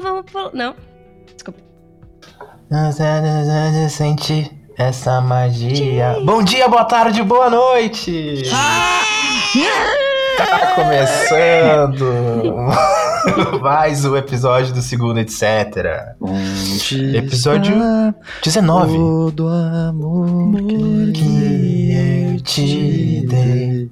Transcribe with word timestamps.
vamos 0.00 0.30
pular, 0.30 0.50
vamos 0.50 0.50
pular. 0.50 0.50
Não. 0.54 0.74
Desculpa. 1.34 1.60
Essa 4.76 5.20
magia. 5.20 6.20
Bom 6.24 6.42
dia, 6.42 6.68
boa 6.68 6.84
tarde, 6.84 7.22
boa 7.22 7.50
noite! 7.50 8.42
Tá 10.36 10.74
começando 10.76 12.04
mais 13.60 14.04
um 14.04 14.16
episódio 14.16 14.72
do 14.72 14.80
segundo, 14.82 15.18
etc. 15.18 16.14
Episódio 17.16 17.74
está 17.74 18.14
19. 18.44 18.92
Todo 18.92 19.48
amor 19.48 20.52
que 21.12 21.92
eu 22.36 22.40
te 22.42 23.26
dei. 23.26 23.90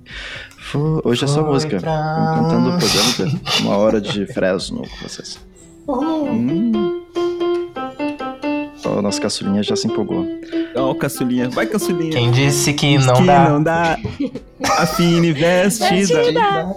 Hoje 1.02 1.24
é 1.24 1.26
só 1.26 1.42
música. 1.42 1.80
pra- 1.80 2.34
Cantando 2.36 2.70
o 2.76 2.78
programa. 2.78 3.40
Uma 3.62 3.76
hora 3.78 4.00
de 4.00 4.26
Fresno 4.26 4.82
com 4.82 5.08
vocês. 5.08 5.38
Hum. 5.88 7.02
Ó, 8.84 9.02
nossa 9.02 9.20
caçulinha 9.20 9.62
já 9.62 9.76
se 9.76 9.86
empolgou. 9.86 10.26
Ó, 10.76 10.94
caçulinha. 10.94 11.48
Vai, 11.50 11.66
caçulinha. 11.66 12.12
Quem 12.12 12.30
disse 12.30 12.72
que 12.72 12.98
não 12.98 13.14
que 13.14 13.24
dá? 13.26 13.48
não 13.48 13.62
dá. 13.62 13.96
A 14.78 14.86
Fine 14.86 15.32
vestida. 15.32 16.22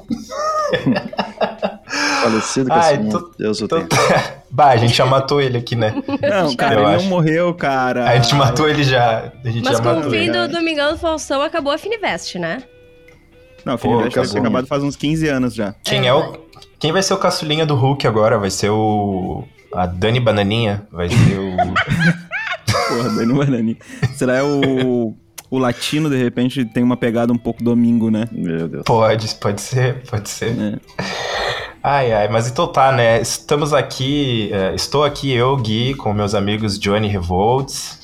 Falecido 2.21 2.71
Ai, 2.71 2.79
caçulinha. 2.97 3.11
tô- 3.11 3.31
Deus 3.37 3.61
o 3.61 3.67
Tô- 3.67 3.81
tenha. 3.81 4.39
Bah, 4.51 4.69
a 4.69 4.77
gente 4.77 4.95
já 4.95 5.05
matou 5.05 5.39
ele 5.39 5.59
aqui, 5.59 5.75
né? 5.75 5.93
Não, 6.27 6.55
cara, 6.55 6.75
Eu 6.75 6.79
ele 6.87 6.95
acho. 6.95 7.03
não 7.03 7.09
morreu, 7.09 7.53
cara. 7.53 8.09
A 8.09 8.15
gente 8.17 8.33
matou 8.33 8.67
ele 8.67 8.83
já. 8.83 9.31
A 9.45 9.49
gente 9.49 9.63
Mas 9.63 9.77
já 9.77 9.83
com 9.83 9.99
o 9.99 10.09
fim 10.09 10.31
do 10.31 10.47
Domingão 10.47 10.91
do 10.93 10.97
Faustão 10.97 11.41
acabou 11.43 11.71
a 11.71 11.77
Finivest, 11.77 12.35
né? 12.39 12.63
Não, 13.63 13.73
a 13.73 13.77
Pô, 13.77 14.01
ter 14.01 14.11
caçulinha. 14.11 14.41
acabado 14.41 14.65
faz 14.65 14.83
uns 14.83 14.95
15 14.95 15.27
anos 15.27 15.53
já. 15.53 15.75
Quem 15.83 16.07
é 16.07 16.13
o. 16.13 16.33
Quem 16.79 16.93
vai 16.93 17.03
ser 17.03 17.13
o 17.13 17.17
caçulinha 17.17 17.65
do 17.65 17.75
Hulk 17.75 18.07
agora? 18.07 18.39
Vai 18.39 18.49
ser 18.49 18.69
o. 18.69 19.43
A 19.73 19.85
Dani 19.85 20.19
Bananinha? 20.19 20.87
Vai 20.89 21.09
ser 21.09 21.37
o. 21.37 21.57
Porra, 22.87 23.09
Dani 23.15 23.33
Banani. 23.33 23.77
Será 24.15 24.45
o. 24.45 25.13
O 25.51 25.57
latino, 25.57 26.09
de 26.09 26.15
repente, 26.15 26.63
tem 26.63 26.83
uma 26.83 26.95
pegada 26.95 27.33
um 27.33 27.37
pouco 27.37 27.63
domingo, 27.63 28.11
né? 28.11 28.25
Meu 28.31 28.67
Deus. 28.67 28.83
Pode, 28.85 29.33
pode 29.35 29.61
ser, 29.61 30.03
pode 30.03 30.29
ser. 30.29 30.55
É. 30.57 30.79
Ai, 31.81 32.13
ai, 32.13 32.27
mas 32.27 32.47
então 32.47 32.67
tá, 32.67 32.91
né? 32.91 33.19
Estamos 33.19 33.73
aqui, 33.73 34.51
é, 34.53 34.75
estou 34.75 35.03
aqui 35.03 35.31
eu, 35.31 35.57
Gui, 35.57 35.95
com 35.95 36.13
meus 36.13 36.35
amigos 36.35 36.77
Johnny 36.77 37.07
Revolts. 37.07 37.98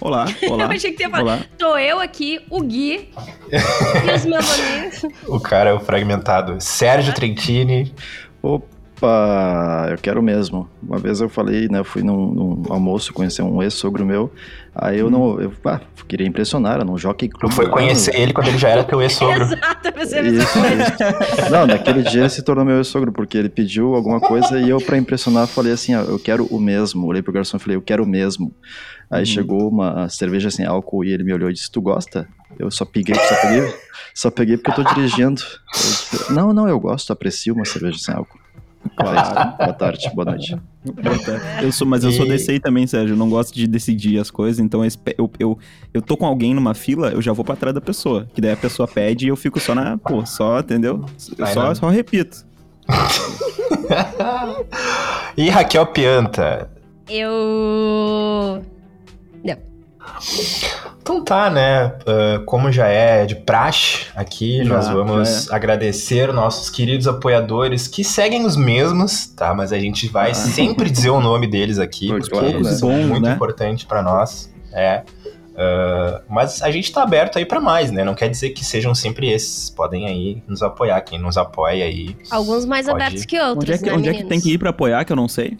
Olá, 0.00 0.26
olá. 0.48 0.64
Eu 0.64 0.70
achei 0.70 0.92
que 0.92 1.02
ia 1.02 1.10
falar. 1.10 1.22
Olá. 1.22 1.40
Tô 1.58 1.76
eu 1.76 1.98
aqui, 2.00 2.40
o 2.48 2.62
Gui 2.62 3.10
e 3.50 4.14
os 4.14 4.24
meus 4.24 4.46
amigos. 4.60 5.02
O 5.26 5.40
cara 5.40 5.70
é 5.70 5.72
o 5.72 5.80
fragmentado. 5.80 6.56
Sérgio 6.60 7.12
Trentini. 7.12 7.92
Opa, 8.40 8.66
eu 9.90 9.96
quero 9.98 10.22
mesmo. 10.22 10.68
Uma 10.82 10.98
vez 10.98 11.20
eu 11.20 11.28
falei, 11.28 11.68
né? 11.68 11.78
Eu 11.78 11.84
fui 11.84 12.02
num, 12.02 12.32
num 12.32 12.62
almoço 12.68 13.12
conhecer 13.12 13.42
um 13.42 13.62
ex-sogro 13.62 14.04
meu. 14.04 14.32
Aí 14.74 14.98
eu 14.98 15.10
não. 15.10 15.40
Eu 15.40 15.52
ah, 15.64 15.80
queria 16.06 16.26
impressionar, 16.26 16.74
era 16.74 16.84
num 16.84 16.96
jockey 16.96 17.28
Tu 17.28 17.38
club. 17.38 17.52
foi 17.52 17.68
conhecer 17.68 18.14
ele 18.14 18.32
quando 18.32 18.48
ele 18.48 18.58
já 18.58 18.68
era 18.68 18.84
teu 18.84 19.00
ex-sogro. 19.02 19.44
Exato, 19.50 19.92
você 19.96 20.20
Isso, 20.20 20.58
isso. 20.58 21.50
Não, 21.50 21.66
naquele 21.66 22.02
dia 22.02 22.20
ele 22.22 22.28
se 22.28 22.42
tornou 22.42 22.64
meu 22.64 22.82
sogro, 22.84 23.12
porque 23.12 23.36
ele 23.36 23.48
pediu 23.48 23.94
alguma 23.94 24.20
coisa 24.20 24.58
e 24.60 24.68
eu, 24.70 24.78
pra 24.80 24.96
impressionar, 24.96 25.46
falei 25.46 25.72
assim: 25.72 25.94
ó, 25.94 26.02
eu 26.02 26.18
quero 26.18 26.46
o 26.46 26.60
mesmo. 26.60 27.06
Olhei 27.06 27.22
pro 27.22 27.32
garçom 27.32 27.56
e 27.56 27.60
falei: 27.60 27.76
eu 27.76 27.82
quero 27.82 28.04
o 28.04 28.06
mesmo. 28.06 28.54
Aí 29.10 29.20
Uhum. 29.20 29.26
chegou 29.26 29.68
uma 29.68 30.08
cerveja 30.08 30.50
sem 30.50 30.66
álcool 30.66 31.04
e 31.04 31.12
ele 31.12 31.24
me 31.24 31.32
olhou 31.32 31.50
e 31.50 31.52
disse: 31.52 31.70
Tu 31.70 31.80
gosta? 31.80 32.28
Eu 32.58 32.70
só 32.70 32.84
peguei, 32.84 33.14
só 33.14 33.34
peguei, 33.42 33.74
só 34.14 34.30
peguei 34.30 34.56
porque 34.56 34.70
eu 34.80 34.84
tô 34.84 34.94
dirigindo. 34.94 35.40
Eu 35.42 35.80
disse, 35.80 36.32
não, 36.32 36.52
não, 36.52 36.68
eu 36.68 36.78
gosto, 36.80 37.12
aprecio 37.12 37.54
uma 37.54 37.64
cerveja 37.64 37.98
sem 37.98 38.14
álcool. 38.14 38.38
Claro. 38.98 39.56
Boa 39.56 39.72
tarde, 39.72 40.10
boa 40.14 40.24
noite. 40.24 40.56
Eu 41.62 41.70
sou, 41.70 41.86
mas 41.86 42.02
eu 42.02 42.10
sou 42.10 42.26
desse 42.26 42.50
aí 42.50 42.60
também, 42.60 42.86
Sérgio. 42.86 43.14
Eu 43.14 43.16
não 43.16 43.30
gosto 43.30 43.54
de 43.54 43.66
decidir 43.66 44.18
as 44.18 44.30
coisas, 44.30 44.58
então 44.58 44.84
eu, 44.84 44.90
eu, 45.16 45.30
eu, 45.38 45.58
eu 45.94 46.02
tô 46.02 46.16
com 46.16 46.26
alguém 46.26 46.54
numa 46.54 46.74
fila, 46.74 47.10
eu 47.10 47.22
já 47.22 47.32
vou 47.32 47.44
pra 47.44 47.56
trás 47.56 47.74
da 47.74 47.80
pessoa. 47.80 48.26
Que 48.34 48.40
daí 48.40 48.52
a 48.52 48.56
pessoa 48.56 48.88
pede 48.88 49.26
e 49.26 49.28
eu 49.28 49.36
fico 49.36 49.60
só 49.60 49.74
na. 49.74 49.96
Pô, 49.98 50.24
só, 50.26 50.58
entendeu? 50.60 51.04
Eu 51.30 51.36
Vai 51.44 51.54
só, 51.54 51.68
não. 51.68 51.74
só 51.74 51.88
repito. 51.88 52.44
E 55.36 55.48
Raquel 55.48 55.86
Pianta. 55.86 56.68
Eu. 57.08 58.62
Então 61.00 61.24
tá, 61.24 61.48
né? 61.48 61.94
Ah, 62.06 62.42
como 62.44 62.70
já 62.70 62.86
é 62.86 63.24
de 63.24 63.34
praxe 63.36 64.06
aqui, 64.14 64.58
Já, 64.64 64.74
nós 64.74 64.88
vamos 64.88 65.44
já 65.46 65.56
agradecer 65.56 66.32
nossos 66.32 66.68
queridos 66.68 67.06
apoiadores 67.08 67.88
que 67.88 68.04
seguem 68.04 68.44
os 68.44 68.56
mesmos, 68.56 69.26
tá? 69.28 69.54
Mas 69.54 69.72
a 69.72 69.78
gente 69.78 70.08
vai 70.08 70.32
Ah. 70.32 70.34
sempre 70.34 70.90
dizer 70.90 71.10
o 71.10 71.20
nome 71.20 71.46
deles 71.46 71.78
aqui, 71.78 72.08
porque 72.08 72.30
claro, 72.30 72.46
eles 72.48 72.66
né? 72.66 72.72
são 72.74 72.88
Bons, 72.90 73.06
muito 73.06 73.22
né? 73.26 73.32
importantes 73.34 73.84
pra 73.84 74.02
nós. 74.02 74.52
É. 74.72 75.02
Ah, 75.56 76.20
mas 76.28 76.62
a 76.62 76.70
gente 76.70 76.92
tá 76.92 77.02
aberto 77.02 77.38
aí 77.38 77.44
pra 77.46 77.58
mais, 77.60 77.90
né? 77.90 78.04
Não 78.04 78.14
quer 78.14 78.28
dizer 78.28 78.50
que 78.50 78.64
sejam 78.64 78.94
sempre 78.94 79.28
esses. 79.32 79.70
Podem 79.70 80.06
aí 80.06 80.42
nos 80.46 80.62
apoiar. 80.62 81.00
Quem 81.00 81.18
nos 81.18 81.36
apoia 81.38 81.84
aí 81.84 82.14
Alguns 82.30 82.64
mais 82.66 82.86
Pode 82.86 83.02
abertos 83.02 83.24
que 83.24 83.40
outros, 83.40 83.64
Onde 83.64 83.72
é 83.72 83.78
que, 83.78 83.86
né, 83.86 83.92
onde 83.96 84.08
é 84.10 84.14
que 84.14 84.24
tem 84.24 84.40
que 84.40 84.52
ir 84.52 84.58
pra 84.58 84.70
apoiar, 84.70 85.04
que 85.04 85.12
eu 85.12 85.16
não 85.16 85.26
sei? 85.26 85.56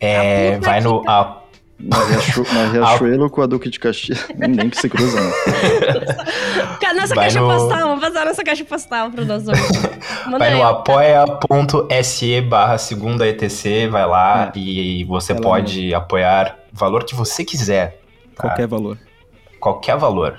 é, 0.00 0.58
vai 0.58 0.80
no. 0.80 1.02
a- 1.08 1.40
Na, 1.78 2.02
Riachu, 2.04 2.44
na 2.54 2.66
Riachuelo 2.72 3.28
com 3.28 3.42
a 3.42 3.46
Duque 3.46 3.68
de 3.68 3.78
Caxias. 3.80 4.26
Nem 4.36 4.70
que 4.70 4.76
se 4.80 4.88
cruza, 4.88 5.20
né? 5.20 5.32
Nessa 6.94 7.14
Vai 7.14 7.24
caixa 7.26 7.40
no- 7.40 7.48
postal, 7.48 7.88
vamos 7.88 8.00
passar 8.04 8.24
nessa 8.24 8.44
caixa 8.44 8.64
postal 8.64 9.10
nosso 9.26 9.50
ouvintes. 9.50 9.82
Manda 10.26 10.38
Vai 10.38 10.52
aí, 10.52 10.54
no 10.58 10.62
apoia.se 10.64 12.40
barra 12.42 12.78
segunda 12.78 13.26
ETC, 13.26 13.88
vai 13.88 14.06
lá 14.06 14.52
É. 14.54 14.58
e 14.58 15.04
você 15.04 15.34
lá 15.34 15.40
pode 15.40 15.92
apoiar 15.92 16.56
o 16.72 16.76
valor 16.78 17.04
que 17.04 17.14
você 17.14 17.44
quiser. 17.44 18.00
tá? 18.36 18.42
Qualquer 18.48 18.66
valor. 18.68 18.98
Qualquer 19.60 19.96
valor. 19.96 20.38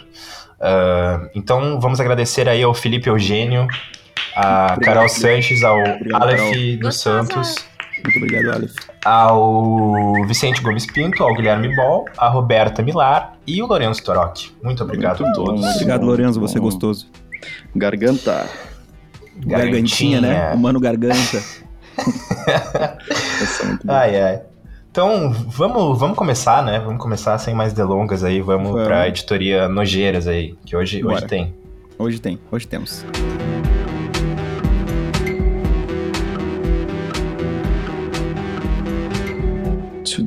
Ah, 0.59 1.27
então 1.35 1.79
vamos 1.79 1.99
agradecer 1.99 2.47
aí 2.47 2.63
ao 2.63 2.73
Felipe 2.73 3.09
Eugênio, 3.09 3.67
a 4.35 4.73
Obrigado, 4.73 4.79
Carol. 4.81 5.09
Sanches, 5.09 5.63
ao 5.63 5.77
Obrigado, 5.77 6.23
Aleph 6.23 6.79
dos. 6.79 6.99
Santos, 6.99 7.65
Muito 8.05 8.17
obrigado, 8.17 8.55
Aleph. 8.55 8.75
ao 9.03 10.25
Vicente 10.27 10.61
Gomes 10.61 10.85
Pinto, 10.85 11.23
ao 11.23 11.33
Guilherme 11.35 11.75
Bol, 11.75 12.05
a 12.17 12.29
Roberta 12.29 12.81
Milar 12.83 13.33
e 13.47 13.61
o 13.61 13.65
Lourenço 13.67 14.03
Toroc. 14.03 14.51
Muito 14.63 14.83
obrigado 14.83 15.21
Muito 15.21 15.33
a 15.33 15.37
bom, 15.39 15.45
todos. 15.45 15.61
muito 15.61 15.73
Obrigado, 15.75 16.01
bom, 16.01 16.07
Lorenzo, 16.07 16.39
muito 16.39 16.51
você 16.51 16.57
é 16.57 16.61
gostoso. 16.61 17.07
Garganta. 17.75 18.47
Gargantinha, 19.45 20.21
né? 20.21 20.53
O 20.53 20.57
mano 20.57 20.79
garganta. 20.79 21.37
É. 21.37 22.97
Ai, 23.87 24.21
ai. 24.21 24.41
Então, 24.91 25.31
vamos, 25.47 25.99
vamos 25.99 26.15
começar, 26.17 26.63
né? 26.63 26.79
Vamos 26.79 27.01
começar 27.01 27.37
sem 27.37 27.53
mais 27.53 27.73
delongas 27.73 28.23
aí. 28.23 28.39
Vamos, 28.41 28.69
Vamos. 28.71 28.87
pra 28.87 29.07
editoria 29.07 29.67
Nojeiras 29.67 30.25
aí, 30.27 30.55
que 30.65 30.75
hoje, 30.75 31.03
hoje 31.05 31.25
tem. 31.25 31.53
Hoje 31.97 32.19
tem, 32.19 32.39
hoje 32.51 32.65
temos. 32.67 33.05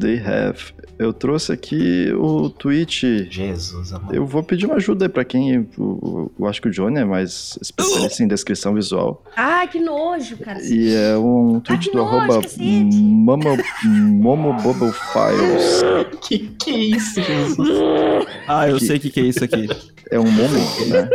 they 0.00 0.16
have 0.16 0.72
Eu 0.98 1.12
trouxe 1.12 1.52
aqui 1.52 2.12
o 2.18 2.50
tweet. 2.50 3.28
Jesus, 3.30 3.92
amor. 3.92 4.12
Eu 4.14 4.26
vou 4.26 4.42
pedir 4.42 4.66
uma 4.66 4.74
ajuda 4.76 5.04
aí 5.04 5.08
pra 5.08 5.24
quem. 5.24 5.68
Eu, 5.78 6.32
eu 6.38 6.46
acho 6.48 6.60
que 6.60 6.66
o 6.68 6.70
Johnny 6.72 6.98
é 6.98 7.04
mais 7.04 7.56
especialista 7.62 8.22
em 8.24 8.26
descrição 8.28 8.74
visual. 8.74 9.22
Ah, 9.36 9.64
que 9.70 9.78
nojo, 9.78 10.36
cara. 10.38 10.58
E 10.60 10.92
é 10.94 11.16
um 11.16 11.60
tweet 11.60 11.84
que 11.86 11.92
do 11.96 11.98
nojo, 12.02 12.16
arroba 12.16 12.42
Files. 14.88 15.82
Que 16.20 16.38
que 16.58 16.70
é 16.70 16.78
isso, 16.96 17.22
Jesus? 17.22 17.68
Ah, 18.48 18.68
eu 18.68 18.76
Que- 18.78 18.86
sei 18.86 18.96
o 18.96 19.00
que, 19.00 19.10
que 19.10 19.20
é 19.20 19.24
isso 19.24 19.44
aqui. 19.44 19.68
É 20.10 20.18
um 20.18 20.28
Momo, 20.30 20.54
né? 20.88 21.08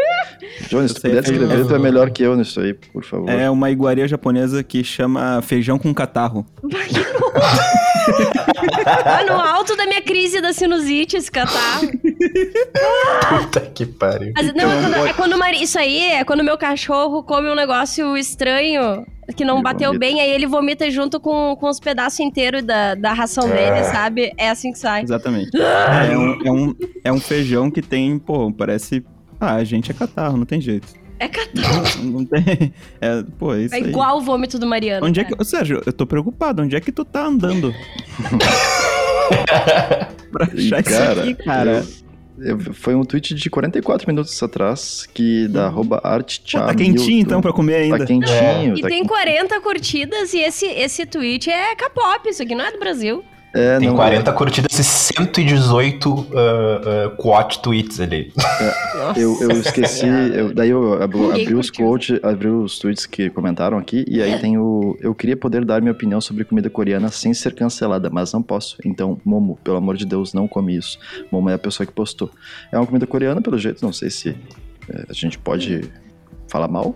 Johnny, 0.70 0.88
se 0.88 0.96
tu 0.96 1.02
puder 1.02 1.18
é 1.18 1.22
descrever, 1.22 1.48
feio. 1.56 1.68
tu 1.68 1.76
é 1.76 1.80
melhor 1.80 2.10
que 2.12 2.24
eu 2.24 2.36
nisso 2.38 2.60
aí, 2.62 2.74
por 2.74 3.04
favor. 3.04 3.30
É 3.30 3.50
uma 3.50 3.70
iguaria 3.72 4.08
japonesa 4.08 4.64
que 4.64 4.84
chama 4.84 5.42
feijão 5.42 5.78
com 5.78 5.94
catarro. 5.94 6.46
Tá 8.94 9.24
no 9.28 9.34
alto 9.34 9.73
da 9.76 9.86
minha 9.86 10.02
crise 10.02 10.42
da 10.42 10.54
sinusite 10.54 11.18
esse 11.18 11.32
catarro. 11.32 11.88
Puta 13.30 13.60
que 13.62 13.86
pariu. 13.86 14.32
Mas, 14.36 14.54
não, 14.54 14.72
é 14.72 14.82
quando, 14.82 15.08
é 15.08 15.14
quando 15.14 15.34
o 15.34 15.38
mari- 15.40 15.62
Isso 15.64 15.78
aí 15.80 16.00
é 16.12 16.24
quando 16.24 16.44
meu 16.44 16.58
cachorro 16.58 17.24
come 17.24 17.50
um 17.50 17.56
negócio 17.56 18.16
estranho 18.18 19.06
que 19.38 19.46
não 19.46 19.56
Ele 19.56 19.64
bateu 19.64 19.88
vomita. 19.94 20.00
bem, 20.06 20.20
aí 20.22 20.30
ele 20.32 20.46
vomita 20.46 20.90
junto 20.92 21.20
com, 21.20 21.56
com 21.58 21.70
os 21.70 21.80
pedaços 21.80 22.20
inteiros 22.20 22.62
da, 22.64 22.94
da 22.96 23.14
ração 23.14 23.48
dele, 23.48 23.84
sabe? 23.86 24.34
É 24.38 24.50
assim 24.50 24.72
que 24.74 24.80
sai. 24.80 25.02
Exatamente. 25.04 25.50
É 25.58 26.18
um, 26.18 26.42
é, 26.46 26.52
um, 26.52 26.76
é 27.06 27.12
um 27.14 27.20
feijão 27.20 27.72
que 27.72 27.82
tem, 27.82 28.20
pô, 28.20 28.52
parece. 28.52 29.04
Ah, 29.40 29.56
a 29.56 29.64
gente 29.64 29.90
é 29.92 29.94
catarro, 29.94 30.38
não 30.38 30.46
tem 30.46 30.60
jeito. 30.62 30.88
É 31.20 31.28
catarro. 31.30 32.04
Não 32.04 32.26
tem. 32.26 32.74
É, 33.00 33.24
pô, 33.40 33.54
é 33.54 33.62
isso 33.62 33.74
É 33.74 33.78
aí. 33.78 33.84
igual 33.86 34.18
o 34.18 34.22
vômito 34.22 34.60
do 34.60 34.68
Mariano. 34.68 35.06
Onde 35.08 35.22
é 35.22 35.24
cara. 35.24 35.36
que. 35.38 35.42
Ô, 35.42 35.46
Sérgio, 35.46 35.82
eu 35.86 35.94
tô 35.94 36.06
preocupado. 36.06 36.62
Onde 36.62 36.76
é 36.76 36.82
que 36.82 36.92
tu 36.92 37.06
tá 37.06 37.24
andando? 37.26 37.74
pra 40.32 40.46
achar 40.46 40.82
isso 40.82 40.90
Cara, 40.90 41.22
aqui, 41.22 41.34
cara. 41.36 41.86
Eu- 42.40 42.74
Foi 42.74 42.96
um 42.96 43.04
tweet 43.06 43.36
de 43.36 43.50
44 43.50 44.08
minutos 44.08 44.42
atrás, 44.42 45.08
que 45.14 45.48
da 45.48 45.68
arroba 45.68 46.02
Pô, 46.02 46.08
artcha 46.08 46.60
tá 46.62 46.74
quentinho 46.74 47.22
então 47.22 47.40
pra 47.42 47.54
comer 47.54 47.76
ainda. 47.76 48.00
Tá 48.00 48.06
quentinho. 48.06 48.76
E 48.78 48.82
tá 48.82 48.88
tem 48.90 49.00
quentinho. 49.02 49.08
40 49.08 49.62
curtidas 49.62 50.34
e 50.34 50.40
esse, 50.40 50.66
esse 50.66 51.06
tweet 51.06 51.50
é 51.50 51.76
K-pop, 51.76 52.28
isso 52.28 52.42
aqui 52.42 52.56
não 52.56 52.66
é 52.66 52.72
do 52.72 52.80
Brasil. 52.80 53.24
É, 53.56 53.78
Tem 53.78 53.88
não, 53.88 53.96
40 53.96 54.34
curtidas 54.34 54.80
e 54.80 54.84
118 54.84 56.10
uh, 56.10 56.18
uh, 56.18 57.16
quote 57.18 57.62
tweets 57.62 58.00
ali. 58.00 58.34
Eu, 59.16 59.40
eu 59.42 59.52
esqueci, 59.52 60.08
eu- 60.34 60.52
daí 60.54 60.72
eu 60.72 61.02
abri, 61.02 61.20
abri 61.42 61.54
os 61.54 61.70
quotes, 61.70 62.20
abri 62.24 62.48
os 62.48 62.80
tweets 62.80 63.06
que 63.06 63.30
comentaram 63.30 63.78
aqui, 63.78 64.04
e 64.08 64.24
aí 64.24 64.40
tem 64.40 64.58
o. 64.58 64.98
Eu 65.00 65.14
queria 65.14 65.38
poder 65.38 65.64
dar 65.64 65.82
minha 65.82 65.92
opinião 65.92 66.20
sobre 66.20 66.44
comida 66.44 66.68
coreana 66.68 67.10
sem 67.10 67.32
ser 67.32 67.54
cancelada, 67.54 68.10
mas 68.10 68.34
não 68.34 68.42
posso. 68.42 68.76
Então, 68.84 69.20
Momo, 69.24 69.60
pelo 69.64 69.78
amor 69.78 69.98
de 69.98 70.06
Deus, 70.08 70.34
não 70.34 70.48
come 70.48 70.76
isso. 70.76 70.98
Momo 71.32 71.48
é 71.50 71.54
a 71.54 71.60
pessoa 71.60 71.86
que 71.86 71.94
postou. 71.94 72.32
É 72.72 72.78
uma 72.78 72.88
comida 72.88 73.06
coreana, 73.06 73.40
pelo 73.40 73.60
jeito, 73.60 73.86
não 73.86 73.94
sei 73.94 74.10
se 74.10 74.36
é, 74.90 75.06
a 75.08 75.14
gente 75.14 75.38
pode 75.38 75.82
falar 76.48 76.68
mal. 76.68 76.96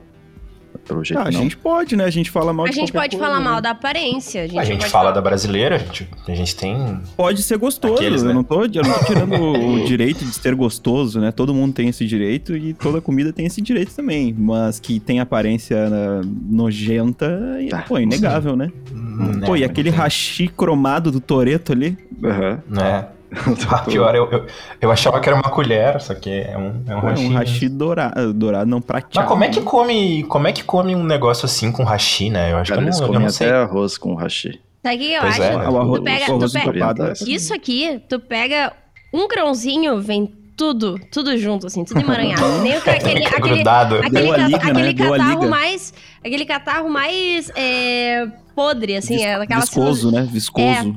Pelo 0.88 1.04
jeito, 1.04 1.20
Ah, 1.20 1.24
a 1.28 1.32
não. 1.32 1.42
gente 1.42 1.58
pode, 1.58 1.96
né? 1.96 2.06
A 2.06 2.10
gente 2.10 2.32
fala 2.32 2.54
mal 2.54 2.66
A 2.66 2.70
de 2.70 2.76
gente 2.76 2.94
pode 2.94 3.18
coisa, 3.18 3.26
falar 3.32 3.40
né? 3.44 3.50
mal 3.50 3.62
da 3.62 3.72
aparência. 3.72 4.44
A 4.44 4.48
gente, 4.48 4.60
A 4.60 4.64
gente 4.64 4.80
pode 4.80 4.92
fala 4.92 5.04
falar- 5.06 5.16
da 5.16 5.22
brasileira, 5.22 5.76
a 5.76 5.80
gente, 5.80 6.08
a 6.28 6.34
gente 6.36 6.56
tem. 6.56 7.00
Pode 7.16 7.44
ser 7.44 7.58
gostoso. 7.58 7.96
Aqueles, 7.96 8.24
né? 8.24 8.30
eu, 8.32 8.34
não 8.36 8.44
tô, 8.44 8.64
eu 8.64 8.70
não 8.84 9.00
tô 9.00 9.06
tirando 9.06 9.34
o 9.82 9.86
direito 9.86 10.24
de 10.24 10.34
ser 10.34 10.56
gostoso, 10.56 11.20
né? 11.20 11.32
Todo 11.32 11.54
mundo 11.54 11.74
tem 11.74 11.90
esse 11.90 12.06
direito 12.06 12.56
e 12.56 12.74
toda 12.74 13.02
comida 13.02 13.34
tem 13.34 13.46
esse 13.46 13.62
direito 13.62 13.94
também. 13.94 14.34
Mas 14.38 14.80
que 14.80 15.00
tem 15.00 15.20
aparência 15.20 15.90
né, 15.90 16.22
nojenta, 16.50 17.40
Tá. 17.70 17.84
pô, 17.88 17.98
inegável, 18.00 18.56
né? 18.56 18.72
né, 18.92 19.46
Pô, 19.46 19.56
e 19.56 19.64
aquele 19.64 19.90
hashi 19.90 20.48
cromado 20.48 21.12
do 21.12 21.20
Toreto 21.20 21.72
ali? 21.74 21.98
Aham. 22.24 22.60
Né? 22.70 23.08
Ah, 23.70 23.80
pior, 23.80 24.16
eu, 24.16 24.30
eu, 24.32 24.46
eu 24.82 24.92
achava 24.92 25.20
que 25.20 25.28
era 25.28 25.36
uma 25.36 25.50
colher, 25.50 26.00
só 26.02 26.14
que 26.16 26.30
é 26.30 26.58
um, 26.58 26.84
é 26.88 26.96
um 26.96 27.10
é 27.10 27.14
um 27.20 27.30
hashi 27.34 27.68
dourado, 27.68 28.34
dourado 28.34 28.70
não 28.70 28.82
prateado. 28.82 29.12
Mas 29.16 29.28
como 29.28 29.44
é 29.44 29.50
que 29.50 29.62
come, 29.62 30.24
como 30.24 30.48
é 30.48 30.52
que 30.54 30.64
come 30.64 30.96
um 30.96 31.04
negócio 31.04 31.46
assim 31.46 31.72
com 31.72 31.84
hashi, 31.84 32.30
né? 32.30 32.52
Eu 32.54 32.58
acho 32.58 32.70
Cara, 32.70 32.82
que 32.82 32.86
eu 32.86 32.88
eles 32.90 33.00
não, 33.00 33.08
eu 33.08 33.14
comem 33.14 33.24
não 33.28 33.30
sei. 33.34 33.48
até 33.48 33.58
arroz 33.58 33.98
com 33.98 34.16
hashi. 34.16 34.62
Sabe 34.84 34.96
o 34.96 35.00
que 35.00 35.12
eu 35.14 35.22
Pois 35.22 35.34
acho? 35.34 35.44
é, 35.44 35.54
Ah, 35.66 35.70
o 35.72 35.78
arroz, 35.78 36.00
Tu 36.00 36.04
pega- 36.06 36.26
arroz 36.26 36.52
tu 36.52 36.54
pega- 36.54 36.70
orientais. 36.70 37.22
Isso 37.22 37.54
aqui, 37.54 38.02
tu 38.08 38.20
pega 38.20 38.72
um 39.14 39.28
grãozinho, 39.28 40.00
vem 40.02 40.34
tudo, 40.56 40.98
tudo 41.12 41.38
junto, 41.38 41.68
assim, 41.68 41.84
tudo 41.84 42.00
emaranhado. 42.00 42.62
Nem 42.62 42.76
o 42.76 42.78
aquele, 42.90 43.26
aquele, 43.26 43.42
grudado. 43.56 43.96
aquele, 43.98 44.32
a 44.32 44.36
cata- 44.36 44.48
liga, 44.48 44.74
né? 44.74 44.90
aquele 44.90 45.04
a 45.04 45.12
catarro 45.12 45.40
liga. 45.42 45.48
mais. 45.50 45.94
Aquele 46.26 46.46
catarro 46.46 46.90
mais 46.90 47.52
é, 47.56 48.28
podre, 48.56 48.96
assim, 48.96 49.16
Vis- 49.16 49.24
é 49.26 49.36
aquela 49.36 49.60
viscoso, 49.62 50.12
né? 50.12 50.28
Viscoso. 50.32 50.96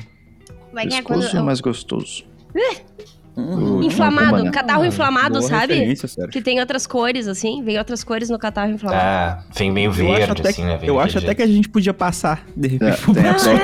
Como 0.71 0.81
é 0.81 0.87
que 0.87 0.95
é 0.95 1.03
quando. 1.03 1.45
Mas 1.45 1.61
gostoso. 1.61 2.25
Uhum. 3.37 3.83
Inflamado, 3.83 4.39
Não, 4.39 4.45
não, 4.47 4.51
catarro 4.53 4.85
inflamado, 4.85 5.39
Boa 5.39 5.49
sabe? 5.49 5.95
Que 6.31 6.43
tem 6.43 6.59
outras 6.61 6.87
cores, 6.87 7.29
assim, 7.29 7.63
vem 7.63 7.79
outras 7.79 8.03
cores 8.05 8.29
no 8.29 8.39
catarro 8.39 8.73
inflamado. 8.73 9.01
Ah, 9.03 9.45
vem 9.57 9.71
meio 9.71 9.87
Eu 9.87 9.93
acho 9.93 10.03
verde, 10.05 10.33
até, 10.41 10.49
assim, 10.51 10.65
né? 10.65 10.79
eu 10.83 11.01
acho 11.01 11.19
até 11.19 11.35
que 11.35 11.43
a 11.43 11.47
gente 11.47 11.69
podia 11.69 11.95
passar, 11.95 12.45
de 12.57 12.67
É, 12.67 12.91
repente. 12.91 13.03
próximo. 13.15 13.55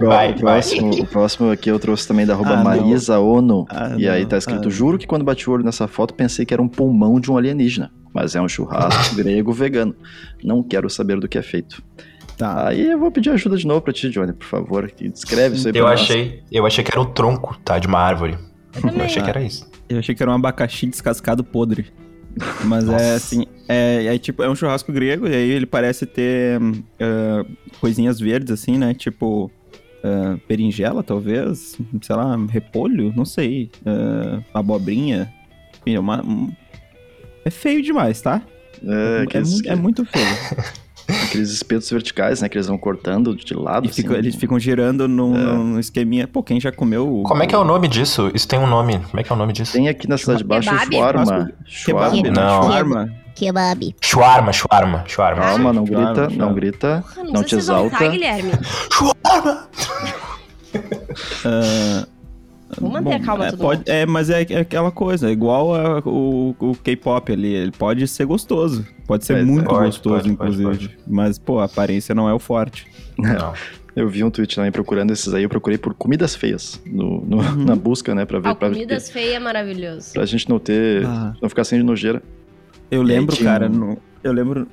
Vai, 0.06 0.32
o, 0.32 0.36
próximo, 0.36 1.06
próximo 1.06 1.50
aqui 1.50 1.70
eu 1.70 1.78
trouxe 1.78 2.06
também 2.06 2.26
da 2.26 2.34
arroba 2.34 2.50
Ah, 2.50 2.56
não. 2.56 2.64
Marisa 2.64 3.18
Ono. 3.18 3.66
Ah, 3.70 3.94
e 3.96 4.08
aí 4.08 4.22
não. 4.22 4.28
tá 4.28 4.36
escrito: 4.38 4.68
Ah. 4.68 4.70
Juro 4.70 4.98
que 4.98 5.06
quando 5.06 5.24
bati 5.24 5.48
o 5.48 5.52
olho 5.52 5.64
nessa 5.64 5.88
foto 5.88 6.14
pensei 6.14 6.44
que 6.44 6.52
era 6.54 6.62
um 6.62 6.68
pulmão 6.68 7.18
de 7.18 7.30
um 7.32 7.36
alienígena. 7.36 7.90
Mas 8.12 8.36
é 8.36 8.40
um 8.40 8.48
churrasco 8.48 9.16
grego 9.16 9.52
vegano. 9.52 9.94
Não 10.44 10.62
quero 10.62 10.88
saber 10.88 11.18
do 11.18 11.26
que 11.28 11.36
é 11.36 11.42
feito. 11.42 11.82
Tá. 12.36 12.68
Aí 12.68 12.90
eu 12.90 12.98
vou 12.98 13.10
pedir 13.12 13.30
ajuda 13.30 13.56
de 13.56 13.66
novo 13.66 13.80
pra 13.80 13.92
ti, 13.92 14.10
Johnny, 14.10 14.32
por 14.32 14.46
favor. 14.46 14.90
Que 14.90 15.08
descreve 15.08 15.56
isso 15.56 15.68
aí 15.68 15.74
Eu 15.76 15.84
pra 15.84 15.92
nós. 15.92 16.00
achei, 16.02 16.42
eu 16.50 16.66
achei 16.66 16.82
que 16.82 16.90
era 16.90 17.00
o 17.00 17.06
tronco, 17.06 17.56
tá? 17.64 17.78
De 17.78 17.86
uma 17.86 17.98
árvore. 17.98 18.36
Eu 18.74 18.82
também. 18.82 19.02
achei 19.02 19.22
que 19.22 19.30
era 19.30 19.42
isso. 19.42 19.70
Eu 19.88 19.98
achei 19.98 20.14
que 20.14 20.22
era 20.22 20.30
um 20.32 20.34
abacaxi 20.34 20.86
descascado 20.86 21.44
podre. 21.44 21.86
Mas 22.64 22.88
é 22.88 23.14
assim, 23.14 23.44
é, 23.68 24.06
é 24.06 24.18
tipo, 24.18 24.42
é 24.42 24.48
um 24.50 24.56
churrasco 24.56 24.92
grego, 24.92 25.28
e 25.28 25.32
aí 25.34 25.50
ele 25.50 25.66
parece 25.66 26.04
ter 26.04 26.58
ah, 27.00 27.44
coisinhas 27.80 28.18
verdes, 28.18 28.50
assim, 28.50 28.76
né? 28.76 28.92
Tipo 28.94 29.48
ah, 30.02 30.36
berinjela, 30.48 31.04
talvez, 31.04 31.78
sei 32.02 32.16
lá, 32.16 32.36
repolho, 32.50 33.12
não 33.14 33.24
sei. 33.24 33.70
ah, 33.86 34.42
abobrinha. 34.52 35.32
É 35.86 36.00
uma- 36.00 36.24
um- 36.26 36.50
é 37.44 37.50
feio 37.50 37.80
demais, 37.82 38.20
tá? 38.20 38.42
É, 38.82 39.36
É, 39.38 39.40
mu- 39.40 39.60
é 39.66 39.76
muito 39.76 40.04
feio. 40.04 40.26
aqueles 41.34 41.50
espetos 41.50 41.90
verticais, 41.90 42.40
né? 42.40 42.48
Que 42.48 42.56
eles 42.56 42.66
vão 42.66 42.78
cortando 42.78 43.34
de 43.34 43.54
lado. 43.54 43.86
E 43.86 43.90
assim. 43.90 44.02
fica- 44.02 44.14
eles 44.14 44.34
ficam 44.36 44.58
girando 44.58 45.06
num, 45.08 45.32
num 45.32 45.78
esqueminha. 45.78 46.26
Pô, 46.28 46.42
quem 46.42 46.60
já 46.60 46.70
comeu. 46.72 47.22
Como 47.26 47.42
é 47.42 47.46
que 47.46 47.54
é 47.54 47.58
o 47.58 47.64
nome 47.64 47.88
disso? 47.88 48.30
Isso 48.34 48.46
tem 48.48 48.58
um 48.58 48.66
nome. 48.66 48.98
Como 49.00 49.20
é 49.20 49.22
que 49.24 49.32
é 49.32 49.34
o 49.34 49.38
nome 49.38 49.52
disso? 49.52 49.72
Tem 49.72 49.88
aqui 49.88 50.08
na 50.08 50.16
Cidade 50.16 50.44
Baixa 50.44 50.70
o 50.74 50.78
Kebab? 50.78 50.92
shawarma. 50.94 51.24
Kebab, 51.24 52.16
Shawarma. 52.16 52.22
né? 52.22 52.30
Não. 52.30 52.62
Shawarma. 52.62 53.12
Kebab. 53.34 53.96
Shawarma, 54.00 54.52
shawarma, 54.52 55.04
shawarma. 55.08 55.42
Calma, 55.42 55.72
não 55.72 55.84
Shawarma, 55.86 56.12
grita, 56.14 56.36
não 56.36 56.54
grita, 56.54 57.04
Porra, 57.14 57.24
não, 57.24 57.32
não, 57.32 57.42
te 57.42 57.50
vão 57.50 57.58
exalta. 57.58 58.08
Guilherme. 58.08 58.52
Shawarma! 58.92 59.68
Ah, 61.44 62.06
Vamos 62.80 62.94
manter 63.02 63.14
a 63.14 63.20
calma 63.20 63.46
é, 63.46 63.50
todo 63.50 63.60
pode, 63.60 63.78
mundo. 63.80 63.88
é, 63.88 64.06
mas 64.06 64.30
é, 64.30 64.42
é 64.50 64.58
aquela 64.60 64.90
coisa, 64.90 65.28
é 65.28 65.32
igual 65.32 65.74
a- 65.74 66.00
o, 66.04 66.56
o 66.58 66.74
K-pop 66.82 67.32
ali, 67.32 67.54
ele 67.54 67.70
pode 67.70 68.06
ser 68.08 68.24
gostoso, 68.26 68.84
pode 69.06 69.24
ser 69.24 69.38
É, 69.38 69.42
muito 69.44 69.64
pode, 69.68 69.86
gostoso, 69.86 70.16
pode, 70.24 70.36
pode, 70.36 70.52
inclusive, 70.62 70.96
mas, 71.06 71.38
pô, 71.38 71.58
a 71.60 71.64
aparência 71.64 72.14
não 72.14 72.28
é 72.28 72.34
o 72.34 72.38
forte. 72.38 72.86
Não. 73.18 73.52
Eu 73.96 74.08
vi 74.08 74.24
um 74.24 74.30
tweet 74.30 74.56
também 74.56 74.72
procurando 74.72 75.12
esses 75.12 75.32
aí, 75.32 75.44
eu 75.44 75.48
procurei 75.48 75.78
por 75.78 75.94
comidas 75.94 76.34
feias 76.34 76.80
no, 76.84 77.20
no- 77.24 77.56
na 77.64 77.76
busca, 77.76 78.12
né, 78.14 78.24
pra 78.24 78.40
ver, 78.40 78.48
Ah, 78.48 78.54
pra, 78.54 78.68
comidas 78.68 79.08
feias 79.08 79.34
é 79.34 79.38
maravilhoso. 79.38 80.12
pra 80.12 80.24
gente 80.26 80.48
não 80.48 80.58
ter, 80.58 81.06
Ah. 81.06 81.32
não 81.40 81.48
ficar 81.48 81.62
sem 81.64 81.80
nojeira. 81.82 82.20
Eu 82.90 83.02
lembro, 83.02 83.36
tinha 83.36 83.48
cara, 83.50 83.68
no- 83.68 83.96
eu 84.22 84.32
lembro... 84.32 84.66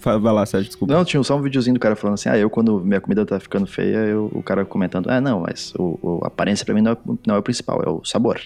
Vai 0.00 0.32
lá, 0.32 0.46
Sérgio, 0.46 0.68
desculpa. 0.68 0.94
Não, 0.94 1.04
tinha 1.04 1.20
só 1.24 1.36
um 1.36 1.42
videozinho 1.42 1.74
do 1.74 1.80
cara 1.80 1.96
falando 1.96 2.14
assim, 2.14 2.28
ah, 2.28 2.38
eu 2.38 2.48
quando 2.48 2.78
minha 2.80 3.00
comida 3.00 3.26
tá 3.26 3.38
ficando 3.40 3.66
feia, 3.66 3.96
eu- 4.06 4.30
o 4.32 4.42
cara 4.44 4.64
comentando, 4.64 5.10
ah, 5.10 5.20
não, 5.20 5.40
mas 5.40 5.74
o, 5.76 5.98
o- 6.00 6.20
a 6.22 6.28
aparência 6.28 6.64
pra 6.64 6.72
mim 6.72 6.80
não 6.82 6.92
é, 6.92 6.96
não 7.26 7.34
é 7.34 7.38
o 7.38 7.42
principal, 7.42 7.82
é 7.84 7.90
o 7.90 8.04
sabor. 8.04 8.40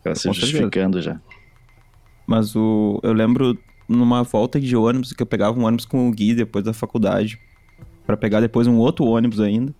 O 0.00 0.04
cara 0.04 0.14
se 0.14 0.28
justificando 0.32 1.02
já. 1.02 1.20
Mas 2.26 2.54
o, 2.54 3.00
eu 3.02 3.12
lembro 3.12 3.58
numa 3.88 4.22
volta 4.22 4.60
de 4.60 4.76
ônibus, 4.76 5.12
que 5.12 5.22
eu 5.22 5.26
pegava 5.26 5.58
um 5.58 5.64
ônibus 5.64 5.84
com 5.84 6.08
o 6.08 6.10
Gui 6.10 6.34
depois 6.34 6.64
da 6.64 6.72
faculdade, 6.72 7.38
pra 8.06 8.16
pegar 8.16 8.40
depois 8.40 8.66
um 8.66 8.76
outro 8.78 9.04
ônibus 9.04 9.40
ainda. 9.40 9.74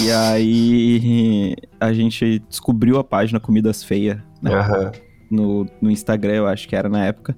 E 0.00 0.10
aí 0.12 1.56
a 1.80 1.92
gente 1.92 2.40
descobriu 2.48 2.98
a 2.98 3.04
página 3.04 3.38
Comidas 3.38 3.84
Feias, 3.84 4.18
né? 4.42 4.54
Aham. 4.54 4.92
no, 5.30 5.66
no 5.80 5.90
Instagram, 5.90 6.34
eu 6.34 6.46
acho 6.46 6.68
que 6.68 6.76
era 6.76 6.88
na 6.88 7.04
época. 7.04 7.36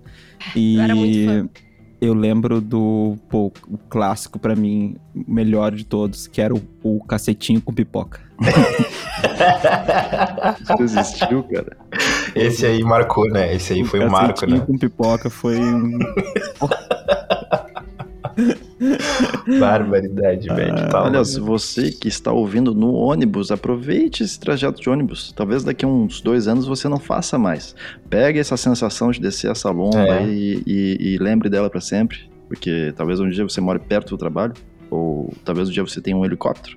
E 0.55 0.77
Eu 0.79 0.83
era 0.83 0.95
muito 0.95 1.27
fã. 1.27 1.49
eu 2.01 2.15
lembro 2.15 2.61
do 2.61 3.17
pô, 3.29 3.53
o 3.69 3.79
clássico 3.79 4.39
pra 4.39 4.55
mim, 4.55 4.97
o 5.15 5.31
melhor 5.31 5.73
de 5.73 5.85
todos, 5.85 6.27
que 6.27 6.41
era 6.41 6.55
o, 6.55 6.63
o 6.83 7.03
cacetinho 7.05 7.61
com 7.61 7.73
pipoca. 7.73 8.21
Isso 10.61 10.83
existiu, 10.83 11.43
cara. 11.45 11.77
Esse 12.37 12.67
aí 12.67 12.83
marcou, 12.83 13.29
né? 13.29 13.55
Esse 13.55 13.73
aí 13.73 13.85
foi 13.85 14.01
o 14.01 14.11
marco, 14.11 14.35
cacetinho 14.35 14.61
né? 14.61 14.67
com 14.67 14.79
pipoca 14.79 15.31
foi 15.31 15.57
um... 15.59 15.99
Barbaridade, 19.59 20.49
velho. 20.49 20.89
Tá 20.91 21.05
Olha, 21.05 21.25
se 21.25 21.41
você 21.41 21.91
que 21.91 22.09
está 22.09 22.33
ouvindo 22.33 22.75
no 22.75 22.93
ônibus, 22.95 23.51
aproveite 23.51 24.23
esse 24.23 24.39
trajeto 24.39 24.81
de 24.81 24.89
ônibus. 24.91 25.33
Talvez 25.33 25.65
daqui 25.65 25.85
a 25.85 25.89
uns 25.89 26.21
dois 26.21 26.47
anos 26.49 26.67
você 26.67 26.89
não 26.89 26.99
faça 26.99 27.39
mais. 27.39 27.75
Pegue 28.11 28.39
essa 28.39 28.57
sensação 28.57 29.11
de 29.11 29.21
descer 29.21 29.51
essa 29.51 29.71
lomba 29.71 29.99
É. 29.99 30.27
e, 30.27 30.63
e- 30.67 31.15
e 31.15 31.19
lembre 31.19 31.49
dela 31.49 31.71
para 31.71 31.81
sempre. 31.81 32.19
Porque 32.49 32.93
talvez 32.97 33.19
um 33.21 33.29
dia 33.29 33.45
você 33.45 33.61
more 33.61 33.79
perto 33.79 34.11
do 34.11 34.19
trabalho, 34.19 34.53
ou 34.91 35.33
talvez 35.45 35.69
um 35.69 35.73
dia 35.73 35.83
você 35.83 36.01
tenha 36.01 36.17
um 36.17 36.25
helicóptero. 36.25 36.77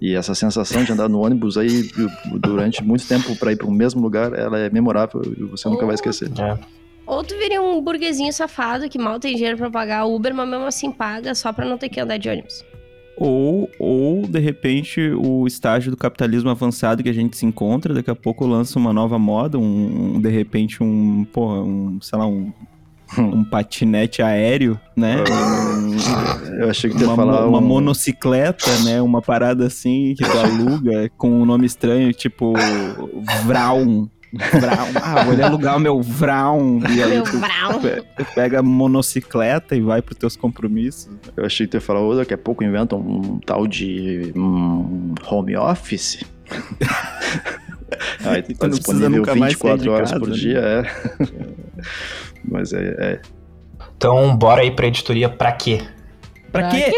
E 0.00 0.14
essa 0.14 0.34
sensação 0.34 0.84
de 0.84 0.92
andar 0.92 1.08
no 1.08 1.20
ônibus 1.20 1.56
aí 1.56 1.90
durante 2.40 2.82
muito 2.82 3.06
tempo 3.06 3.34
para 3.36 3.52
ir 3.52 3.56
para 3.56 3.66
o 3.66 3.70
mesmo 3.70 4.02
lugar, 4.02 4.32
ela 4.32 4.58
é 4.58 4.68
memorável 4.68 5.22
e 5.24 5.44
você 5.44 5.68
nunca 5.68 5.86
vai 5.86 5.94
esquecer. 5.94 6.30
É. 6.38 6.58
Ou 7.06 7.22
tu 7.22 7.36
viria 7.38 7.60
um 7.60 7.80
burguesinho 7.80 8.32
safado 8.32 8.88
que 8.88 8.98
mal 8.98 9.20
tem 9.20 9.34
dinheiro 9.34 9.56
pra 9.56 9.70
pagar 9.70 10.04
Uber, 10.06 10.34
mas 10.34 10.48
mesmo 10.48 10.66
assim 10.66 10.90
paga 10.90 11.34
só 11.34 11.52
pra 11.52 11.66
não 11.66 11.78
ter 11.78 11.88
que 11.88 12.00
andar 12.00 12.18
de 12.18 12.28
ônibus. 12.28 12.64
Ou, 13.16 13.70
ou, 13.78 14.26
de 14.26 14.40
repente, 14.40 15.00
o 15.12 15.46
estágio 15.46 15.90
do 15.90 15.96
capitalismo 15.96 16.50
avançado 16.50 17.02
que 17.02 17.08
a 17.08 17.12
gente 17.12 17.36
se 17.36 17.46
encontra, 17.46 17.94
daqui 17.94 18.10
a 18.10 18.14
pouco 18.14 18.44
lança 18.44 18.78
uma 18.78 18.92
nova 18.92 19.18
moda, 19.18 19.56
um, 19.56 20.20
de 20.20 20.28
repente, 20.28 20.82
um, 20.82 21.24
porra, 21.32 21.62
um, 21.62 22.00
sei 22.00 22.18
lá, 22.18 22.26
um, 22.26 22.52
um 23.18 23.44
patinete 23.44 24.22
aéreo, 24.22 24.78
né? 24.96 25.16
Um- 25.22 26.54
Eu 26.60 26.70
achei 26.70 26.90
que 26.90 26.96
tu 26.96 27.02
ia 27.02 27.08
uma, 27.08 27.16
falar 27.16 27.42
mo- 27.42 27.48
uma 27.48 27.58
um- 27.58 27.62
monocicleta, 27.62 28.70
né? 28.84 29.00
Uma 29.02 29.20
parada 29.22 29.66
assim 29.66 30.14
que 30.16 30.24
tu 30.24 30.38
aluga 30.38 31.10
com 31.16 31.30
um 31.42 31.44
nome 31.44 31.66
estranho, 31.66 32.12
tipo 32.12 32.52
Vraun. 33.44 34.08
Vraun. 34.52 34.92
Ah, 35.02 35.22
vou 35.24 35.44
alugar 35.44 35.76
o 35.76 35.80
meu 35.80 36.00
Vraun. 36.02 36.80
E 36.92 37.02
aí 37.02 37.10
Meu 37.14 37.22
tu 37.24 37.38
pe- 37.80 38.24
pega 38.34 38.58
a 38.60 38.62
monocicleta 38.62 39.76
e 39.76 39.80
vai 39.80 40.02
pros 40.02 40.18
teus 40.18 40.34
compromissos. 40.36 41.08
Eu 41.36 41.44
achei 41.44 41.66
que 41.66 41.72
tu 41.72 41.74
ia 41.76 41.80
falar, 41.80 42.00
"Ô, 42.00 42.16
daqui 42.16 42.34
a 42.34 42.38
pouco 42.38 42.64
inventam 42.64 42.98
um 42.98 43.38
tal 43.44 43.66
de 43.66 44.32
hum, 44.36 45.14
home 45.28 45.56
office. 45.56 46.24
Aí 48.24 48.42
Tu 48.42 48.54
tá 48.54 48.66
não 48.66 48.76
precisa 48.76 48.76
disponível 48.76 49.10
nunca 49.10 49.34
mais 49.36 49.52
sair 49.56 49.76
24 49.76 49.82
de 49.82 49.88
horas 49.88 50.10
casa, 50.10 50.20
por 50.20 50.28
né? 50.30 50.34
dia, 50.36 50.58
é. 50.58 50.82
Mas 52.48 52.72
é, 52.72 52.94
é. 52.98 53.20
Então, 53.96 54.36
bora 54.36 54.62
aí 54.62 54.70
pra 54.70 54.86
editoria 54.86 55.28
pra 55.28 55.52
quê? 55.52 55.82
Pra 56.52 56.62
Pra 56.62 56.70
quê? 56.70 56.92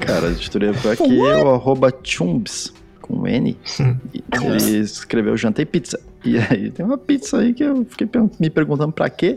Cara, 0.00 0.28
a 0.28 0.30
editoria 0.30 0.72
por 0.72 0.92
aqui 0.92 1.18
é 1.26 1.36
o 1.44 1.50
arroba 1.54 1.92
Chumbs, 2.02 2.72
com 3.00 3.26
N. 3.26 3.56
Ele 4.32 4.78
escreveu 4.78 5.36
Jantei 5.36 5.64
Pizza. 5.66 5.98
E 6.24 6.38
aí 6.38 6.70
tem 6.70 6.84
uma 6.84 6.98
pizza 6.98 7.38
aí 7.38 7.52
que 7.54 7.62
eu 7.64 7.84
fiquei 7.84 8.08
me 8.40 8.50
perguntando 8.50 8.92
pra 8.92 9.08
quê. 9.10 9.36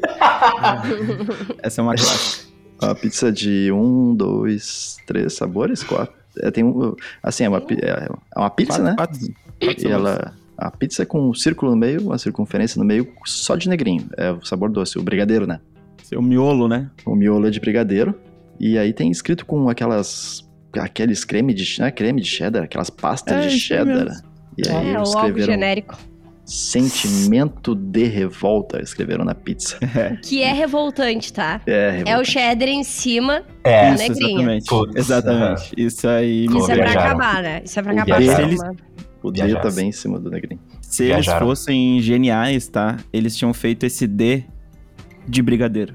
Essa 1.62 1.82
é 1.82 1.84
uma 1.84 1.96
clássica. 1.96 2.50
Uma 2.82 2.96
pizza 2.96 3.30
de 3.30 3.70
um, 3.74 4.16
dois, 4.16 4.96
três 5.06 5.34
sabores, 5.34 5.84
quatro. 5.84 6.14
É, 6.38 6.50
tem 6.50 6.64
um, 6.64 6.96
assim, 7.22 7.44
é 7.44 7.50
uma, 7.50 7.60
pi- 7.60 7.78
é 7.82 8.08
uma 8.38 8.50
pizza, 8.50 8.78
Quatro- 8.82 8.86
né? 8.86 8.96
quatro- 8.96 9.20
quatro 9.20 9.36
E 9.60 9.66
sabores. 9.82 9.84
ela. 9.84 10.34
A 10.62 10.70
pizza 10.72 11.04
é 11.04 11.06
com 11.06 11.30
um 11.30 11.34
círculo 11.34 11.72
no 11.72 11.78
meio, 11.78 12.02
uma 12.02 12.18
circunferência 12.18 12.78
no 12.80 12.86
meio, 12.86 13.08
só 13.26 13.56
de 13.56 13.70
negrinho. 13.70 14.08
É 14.18 14.32
o 14.32 14.44
sabor 14.44 14.70
doce, 14.70 15.00
o 15.00 15.02
brigadeiro, 15.04 15.48
né? 15.48 15.60
Seu 16.04 16.22
miolo, 16.22 16.68
né? 16.68 16.90
O 17.06 17.16
miolo 17.16 17.48
é 17.48 17.50
de 17.50 17.60
brigadeiro. 17.60 18.14
E 18.60 18.78
aí 18.78 18.92
tem 18.92 19.10
escrito 19.10 19.46
com 19.46 19.70
aquelas. 19.70 20.48
Aqueles 20.78 21.24
creme 21.24 21.54
de. 21.54 21.80
Não 21.80 21.88
é 21.88 21.92
creme 21.92 22.20
de 22.22 22.28
cheddar, 22.28 22.64
aquelas 22.64 22.90
pastas 22.90 23.46
É, 23.46 23.48
de 23.48 23.58
cheddar. 23.60 24.06
mesmo. 24.06 24.24
E 24.58 24.68
aí 24.70 24.76
É, 24.88 24.90
eles 24.96 25.00
o 25.00 25.04
escreveram 25.14 25.54
genérico. 25.54 25.98
sentimento 26.46 27.74
de 27.76 28.04
revolta, 28.06 28.82
escreveram 28.82 29.24
na 29.24 29.34
pizza. 29.34 29.78
Que 30.24 30.44
é 30.44 30.52
revoltante, 30.52 31.32
tá? 31.32 31.62
É, 31.66 31.72
É 31.72 31.90
o 31.90 31.94
revoltante. 31.94 32.32
cheddar 32.32 32.68
em 32.70 32.84
cima. 32.84 33.44
É, 33.64 33.94
Isso. 33.94 34.04
Exatamente. 34.12 34.66
Putz, 34.70 34.96
exatamente. 34.96 35.72
Isso 35.78 36.08
aí. 36.08 36.46
Isso 36.46 36.72
é 36.72 36.76
pra 36.78 36.92
acabar, 36.92 37.42
né? 37.44 37.62
Isso 37.64 37.80
é 37.80 37.84
pra 37.84 37.94
O 37.94 38.00
acabar. 38.00 38.22
Eles- 38.22 38.60
O 39.22 39.32
D 39.32 39.42
tá 39.56 39.70
bem 39.72 39.90
em 39.90 39.92
cima 39.92 40.20
do 40.20 40.30
negrinho. 40.30 40.60
Se 40.82 41.04
eles 41.04 41.26
Viajaram. 41.26 41.48
fossem 41.48 42.00
geniais, 42.02 42.68
tá? 42.68 42.98
Eles 43.12 43.36
tinham 43.36 43.54
feito 43.54 43.86
esse 43.86 44.08
D 44.08 44.44
de 45.28 45.42
brigadeiro. 45.42 45.94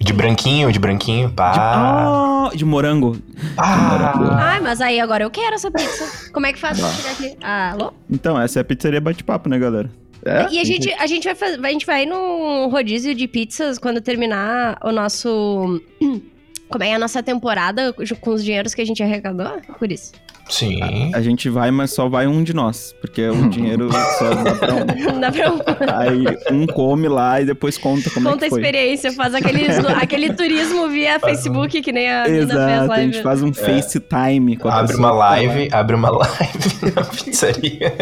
de 0.00 0.12
branquinho, 0.12 0.70
de 0.72 0.78
branquinho, 0.78 1.28
De, 1.28 1.34
pá. 1.34 1.52
Ah, 1.56 2.50
de 2.54 2.64
morango. 2.64 3.16
Ah, 3.56 4.52
Ai, 4.52 4.60
mas 4.60 4.80
aí 4.80 5.00
agora 5.00 5.24
eu 5.24 5.30
quero 5.30 5.54
essa 5.54 5.70
pizza. 5.70 6.30
Como 6.32 6.44
é 6.44 6.52
que 6.52 6.58
faz 6.58 6.78
pra 6.78 6.88
chegar 6.90 7.12
aqui? 7.12 7.36
Ah, 7.42 7.70
alô? 7.72 7.92
Então, 8.10 8.38
essa 8.40 8.58
é 8.58 8.62
a 8.62 8.64
pizzaria 8.64 9.00
bate-papo, 9.00 9.48
né, 9.48 9.58
galera? 9.58 9.90
É? 10.26 10.48
E 10.50 10.58
a 10.58 10.64
gente, 10.64 10.90
a 10.94 11.06
gente 11.06 11.24
vai 11.24 11.34
fazer, 11.34 11.64
a 11.64 11.70
gente 11.70 11.86
vai 11.86 12.04
num 12.06 12.68
rodízio 12.68 13.14
de 13.14 13.28
pizzas 13.28 13.78
quando 13.78 14.00
terminar 14.00 14.78
o 14.82 14.90
nosso 14.90 15.80
como 16.68 16.82
é 16.82 16.94
a 16.94 16.98
nossa 16.98 17.22
temporada 17.22 17.92
com 17.92 18.30
os 18.30 18.42
dinheiros 18.42 18.74
que 18.74 18.80
a 18.80 18.86
gente 18.86 19.02
arrecadou, 19.02 19.60
por 19.78 19.92
isso. 19.92 20.12
Sim. 20.48 21.10
A 21.14 21.20
gente 21.20 21.48
vai, 21.48 21.70
mas 21.70 21.92
só 21.92 22.08
vai 22.08 22.26
um 22.26 22.42
de 22.42 22.54
nós. 22.54 22.94
Porque 23.00 23.26
o 23.28 23.48
dinheiro 23.50 23.90
só 24.18 24.34
dá 24.34 24.54
pra 24.54 24.74
um. 24.74 25.12
Não 25.12 25.20
dá 25.20 25.32
pra 25.32 25.98
Aí 25.98 26.24
um 26.50 26.66
come 26.66 27.08
lá 27.08 27.40
e 27.40 27.44
depois 27.44 27.78
conta 27.78 28.10
como 28.10 28.30
conta 28.30 28.44
é 28.44 28.46
a 28.46 28.48
que 28.48 28.50
foi. 28.50 28.60
experiência, 28.60 29.12
faz 29.12 29.34
aquele, 29.34 29.66
aquele 30.00 30.32
turismo 30.34 30.88
via 30.88 31.18
Facebook 31.20 31.80
que 31.82 31.92
nem 31.92 32.10
a 32.10 32.24
Nina 32.24 32.36
fez 32.38 32.50
Exato, 32.50 32.88
lá. 32.88 32.94
a 32.94 33.00
gente 33.00 33.22
faz 33.22 33.42
um 33.42 33.52
FaceTime 33.52 34.56
com 34.56 34.68
a 34.68 34.74
Abre 34.74 34.88
pessoa 34.88 35.06
uma 35.06 35.12
tá 35.12 35.18
live, 35.30 35.68
abre 35.72 35.96
uma 35.96 36.10
live 36.10 36.92
na 36.94 37.04
pizzaria. 37.04 37.92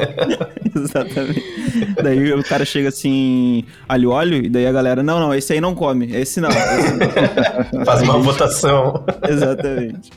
Exatamente. 0.75 1.42
Daí 2.02 2.32
o 2.32 2.42
cara 2.44 2.64
chega 2.64 2.88
assim, 2.88 3.64
alho 3.88 4.11
óleo, 4.11 4.44
e 4.44 4.49
daí 4.49 4.66
a 4.66 4.72
galera, 4.72 5.02
não, 5.02 5.20
não, 5.20 5.34
esse 5.34 5.52
aí 5.52 5.61
não 5.61 5.75
come, 5.75 6.11
esse 6.14 6.40
não. 6.40 6.49
Esse 6.50 6.92
não. 7.75 7.84
Faz 7.84 8.02
uma 8.02 8.18
votação. 8.18 9.04
Exatamente. 9.28 10.11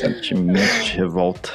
Sentimento 0.00 0.84
de 0.84 0.96
revolta. 0.96 1.50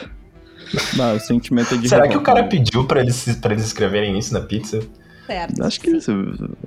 Bah, 0.95 1.13
o 1.13 1.19
sentimento 1.19 1.73
é 1.75 1.77
de 1.77 1.89
Será 1.89 2.03
que 2.03 2.07
o 2.09 2.19
revolta, 2.19 2.25
cara 2.31 2.41
né? 2.43 2.47
pediu 2.49 2.85
pra 2.85 3.01
eles, 3.01 3.35
pra 3.41 3.53
eles 3.53 3.65
escreverem 3.65 4.17
isso 4.17 4.33
na 4.33 4.41
pizza? 4.41 4.79
Certo. 5.27 5.63
Acho 5.63 5.79
que, 5.79 5.91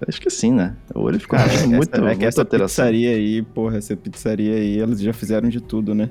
acho 0.09 0.21
que 0.21 0.31
sim, 0.31 0.53
né? 0.53 0.75
Ou 0.95 1.09
ele 1.09 1.19
ficou 1.19 1.39
essa- 1.41 1.67
muito, 1.67 1.95
é 2.07 2.15
que 2.17 2.25
essa 2.25 2.41
alteração. 2.43 2.85
pizzaria 2.85 3.11
aí, 3.11 3.43
porra, 3.43 3.79
essa 3.79 3.97
pizzaria 3.97 4.55
aí, 4.55 4.79
eles 4.81 5.01
já 5.01 5.13
fizeram 5.13 5.49
de 5.49 5.61
tudo, 5.61 5.95
né? 5.95 6.09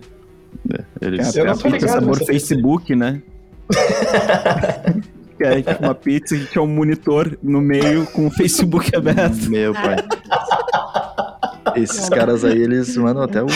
Eles, 1.01 1.35
Eu 1.35 1.45
É, 1.45 1.47
não 1.47 1.57
tô 1.57 1.67
ligado 1.67 1.89
sabor 1.89 2.23
Facebook, 2.23 2.95
né? 2.95 3.21
que 5.37 5.43
é 5.43 5.61
tipo 5.63 5.83
uma 5.83 5.95
pizza 5.95 6.37
que 6.37 6.45
tinha 6.45 6.61
um 6.61 6.67
monitor 6.67 7.37
no 7.41 7.59
meio 7.59 8.05
com 8.07 8.27
o 8.27 8.31
Facebook 8.31 8.95
aberto. 8.95 9.49
Meu 9.49 9.73
pai. 9.73 9.95
Esses 11.75 12.07
caras 12.09 12.43
aí, 12.45 12.61
eles 12.61 12.95
mandam 12.97 13.23
até 13.23 13.41
o. 13.41 13.47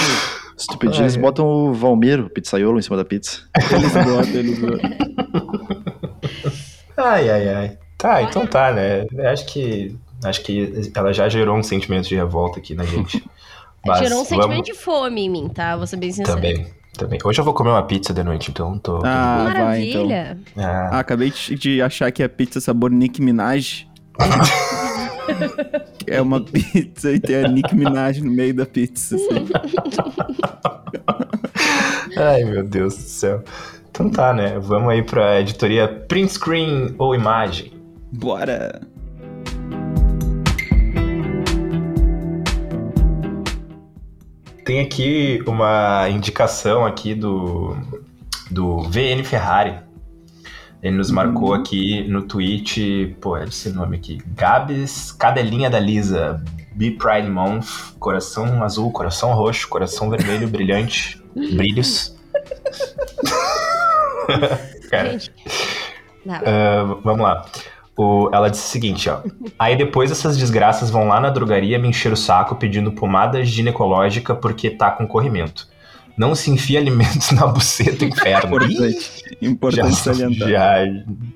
Se 0.57 0.67
tu 0.67 0.77
pedir, 0.77 1.01
eles 1.01 1.15
Ai. 1.15 1.21
botam 1.21 1.45
o 1.45 1.73
Valmir, 1.73 2.19
o 2.19 2.29
pizzaiolo, 2.29 2.79
em 2.79 2.81
cima 2.81 2.97
da 2.97 3.05
pizza. 3.05 3.41
Eles 3.71 3.93
botam, 3.93 4.21
eles 4.33 4.59
botam. 4.59 4.89
Ai, 6.97 7.29
ai, 7.29 7.47
ai. 7.53 7.77
Tá, 7.97 8.23
então 8.23 8.45
tá, 8.47 8.71
né? 8.73 9.05
Acho 9.31 9.45
que. 9.45 9.95
Acho 10.23 10.41
que 10.41 10.89
ela 10.95 11.13
já 11.13 11.29
gerou 11.29 11.55
um 11.55 11.61
sentimento 11.61 12.07
de 12.09 12.15
revolta 12.15 12.57
aqui 12.59 12.73
na 12.73 12.83
gente. 12.85 13.23
Mas 13.85 13.99
Gerou 13.99 14.21
um 14.21 14.23
vamos- 14.23 14.27
sentimento 14.43 14.65
de 14.65 14.73
fome 14.73 15.21
em 15.25 15.29
mim, 15.29 15.47
tá? 15.47 15.77
Vou 15.77 15.85
ser 15.85 15.97
bem 15.97 16.11
sincero. 16.11 16.35
Também, 16.35 16.65
também. 16.97 17.19
Hoje 17.23 17.39
eu 17.39 17.45
vou 17.45 17.53
comer 17.53 17.69
uma 17.69 17.83
pizza 17.83 18.11
de 18.13 18.23
noite, 18.23 18.49
então 18.49 18.79
tô. 18.79 18.97
Ah, 19.05 19.51
vai 19.53 19.83
então. 19.83 20.07
Maravilha. 20.07 20.37
Ah, 20.57 20.89
Ah, 20.93 20.99
acabei 20.99 21.29
de 21.29 21.55
de 21.55 21.81
achar 21.83 22.11
que 22.11 22.23
é 22.23 22.27
pizza 22.27 22.59
sabor 22.59 22.89
Nick 22.89 23.21
Minaj. 23.21 23.87
é 26.07 26.21
uma 26.21 26.41
pizza 26.41 27.11
e 27.11 27.19
tem 27.19 27.43
a 27.43 27.47
Nick 27.47 27.75
Minaj 27.75 28.21
no 28.21 28.31
meio 28.31 28.53
da 28.53 28.65
pizza. 28.65 29.15
assim. 29.15 29.47
Ai, 32.17 32.43
meu 32.43 32.63
Deus 32.63 32.95
do 32.95 33.01
céu. 33.01 33.43
Então 33.89 34.09
tá, 34.09 34.33
né? 34.33 34.59
Vamos 34.59 34.89
aí 34.89 35.03
pra 35.03 35.39
editoria 35.39 35.87
Print 35.87 36.33
Screen 36.33 36.95
ou 36.97 37.15
Imagem. 37.15 37.73
Bora! 38.11 38.81
Tem 44.63 44.81
aqui 44.81 45.41
uma 45.47 46.09
indicação 46.09 46.85
aqui 46.85 47.15
do, 47.15 47.75
do 48.51 48.81
VN 48.83 49.23
Ferrari. 49.23 49.86
Ele 50.87 50.95
nos 50.95 51.11
marcou 51.11 51.53
aqui 51.53 52.03
no 52.07 52.21
tweet, 52.23 53.15
pô, 53.19 53.35
é 53.35 53.43
esse 53.43 53.69
nome 53.69 53.97
aqui, 53.97 54.19
Gabs 54.35 55.11
Cadelinha 55.11 55.69
da 55.69 55.79
Lisa, 55.79 56.41
Be 56.73 56.91
Pride 56.91 57.29
Month, 57.29 57.67
coração 57.99 58.63
azul, 58.63 58.89
coração 58.91 59.33
roxo, 59.33 59.67
coração 59.67 60.09
vermelho, 60.09 60.47
brilhante, 60.47 61.21
brilhos. 61.35 62.15
Cara, 64.89 65.11
Gente. 65.11 65.31
Ah, 66.29 66.83
vamos 67.03 67.21
lá. 67.21 67.45
O- 67.97 68.29
ela 68.33 68.49
disse 68.49 68.67
o 68.67 68.69
seguinte, 68.69 69.09
ó. 69.09 69.21
Aí 69.57 69.75
depois 69.75 70.11
essas 70.11 70.37
desgraças 70.37 70.89
vão 70.89 71.07
lá 71.07 71.19
na 71.19 71.29
drogaria 71.29 71.79
me 71.79 71.87
encher 71.87 72.11
o 72.13 72.17
saco 72.17 72.55
pedindo 72.55 72.91
pomada 72.91 73.43
ginecológica 73.43 74.35
porque 74.35 74.69
tá 74.69 74.91
com 74.91 75.07
corrimento. 75.07 75.67
Não 76.17 76.33
se 76.33 76.49
enfia 76.49 76.79
alimentos 76.79 77.29
na 77.31 77.45
buceta, 77.47 78.03
inferno. 78.03 78.55
Importante, 78.55 79.23
importante 79.41 79.89
já, 79.89 79.95
salientar. 79.95 80.49
já, 80.49 80.75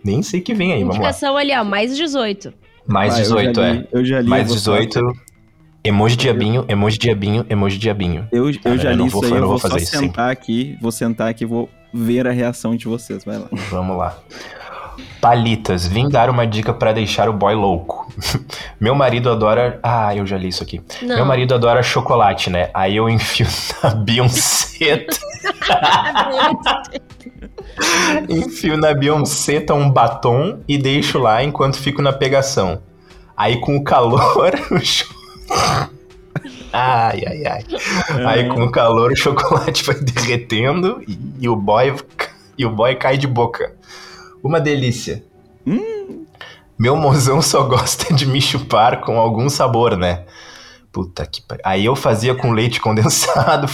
nem 0.04 0.22
sei 0.24 0.42
que 0.42 0.54
vem 0.54 0.74
aí, 0.74 0.80
vamos 0.80 0.96
lá. 0.96 1.02
Indicação 1.04 1.38
ali, 1.38 1.54
ó, 1.56 1.64
mais 1.64 1.96
18. 1.96 2.54
Mais 2.88 3.14
Ah, 3.14 3.18
eu 3.20 3.22
18, 3.24 3.56
já 3.62 3.68
é. 3.68 3.72
li, 3.74 3.88
Eu 3.92 4.06
já 4.06 4.22
li. 4.22 4.28
Mais 4.28 4.42
eu 4.42 4.48
vou 4.48 4.56
18. 4.58 5.14
Emoji 5.84 6.16
diabinho, 6.16 6.66
emoji 6.68 6.98
diabinho, 6.98 7.46
emoji 7.50 7.78
diabinho. 7.78 8.28
Eu, 8.32 8.50
eu 8.50 8.60
Cara, 8.60 8.78
já 8.78 8.90
eu 8.90 8.92
li 8.94 8.98
não 9.00 9.08
isso 9.08 9.16
vou- 9.16 9.24
aí, 9.26 9.32
eu 9.32 9.36
eu 9.38 9.42
vou 9.42 9.50
vou 9.50 9.60
só 9.60 9.70
fazer 9.70 9.84
isso 9.84 9.98
sentar 9.98 10.30
aqui, 10.32 10.78
vou 10.82 10.92
sentar 10.92 11.28
aqui 11.30 11.44
e 11.44 11.48
vou 11.48 11.70
ver 11.94 12.28
a 12.28 12.32
reação 12.32 12.76
de 12.76 12.86
vocês, 12.86 13.24
vai 13.24 13.38
lá. 13.40 13.48
Vamos 13.72 13.98
lá. 13.98 14.18
Palitas, 15.22 15.86
vim 15.86 16.10
dar 16.10 16.32
uma 16.32 16.48
dica 16.48 16.74
pra 16.74 16.92
deixar 16.92 17.30
o 17.30 17.34
boy 17.34 17.54
louco. 17.54 18.12
Meu 18.82 18.96
marido 18.96 19.30
adora. 19.30 19.80
Ah, 19.84 20.16
eu 20.16 20.26
já 20.26 20.36
li 20.36 20.48
isso 20.48 20.64
aqui. 20.64 20.82
Não. 21.02 21.16
Meu 21.16 21.26
marido 21.26 21.54
adora 21.54 21.84
chocolate, 21.84 22.50
né? 22.50 22.72
Aí 22.74 22.96
eu 22.96 23.08
enfio 23.08 23.46
na 23.84 23.92
Beyoncé. 23.92 25.06
enfio 28.28 28.76
na 28.78 28.96
Beyoncé 28.96 29.64
um 29.72 29.90
batom 29.90 30.60
e 30.68 30.78
deixo 30.78 31.20
lá 31.20 31.44
enquanto 31.44 31.78
fico 31.78 32.02
na 32.02 32.12
pegação. 32.12 32.82
Aí 33.38 33.62
com 33.62 33.78
o 33.78 33.84
calor, 33.84 34.54
Ai, 36.74 37.22
ai, 37.28 37.46
ai. 37.46 37.66
Aí 38.26 38.48
com 38.48 38.64
o 38.64 38.72
calor 38.72 39.12
o 39.12 39.16
chocolate 39.16 39.84
vai 39.84 39.96
derretendo 39.96 41.02
e, 41.08 41.18
e 41.42 41.50
o 41.50 41.56
boy 41.56 41.96
e 42.58 42.66
o 42.66 42.70
boy 42.70 42.96
cai 42.96 43.18
de 43.18 43.28
boca. 43.28 43.74
Uma 44.44 44.60
delícia. 44.60 45.24
Meu 46.82 46.96
mozão 46.96 47.44
só 47.44 47.62
gosta 47.70 48.12
de 48.12 48.26
me 48.26 48.42
chupar 48.42 49.02
com 49.02 49.20
algum 49.20 49.48
sabor, 49.50 49.96
né? 49.96 50.24
Puta 50.92 51.28
que 51.28 51.40
pariu. 51.40 51.62
Aí 51.64 51.86
eu 51.86 51.96
fazia 51.96 52.34
com 52.34 52.52
leite 52.52 52.82
condensado. 52.82 53.70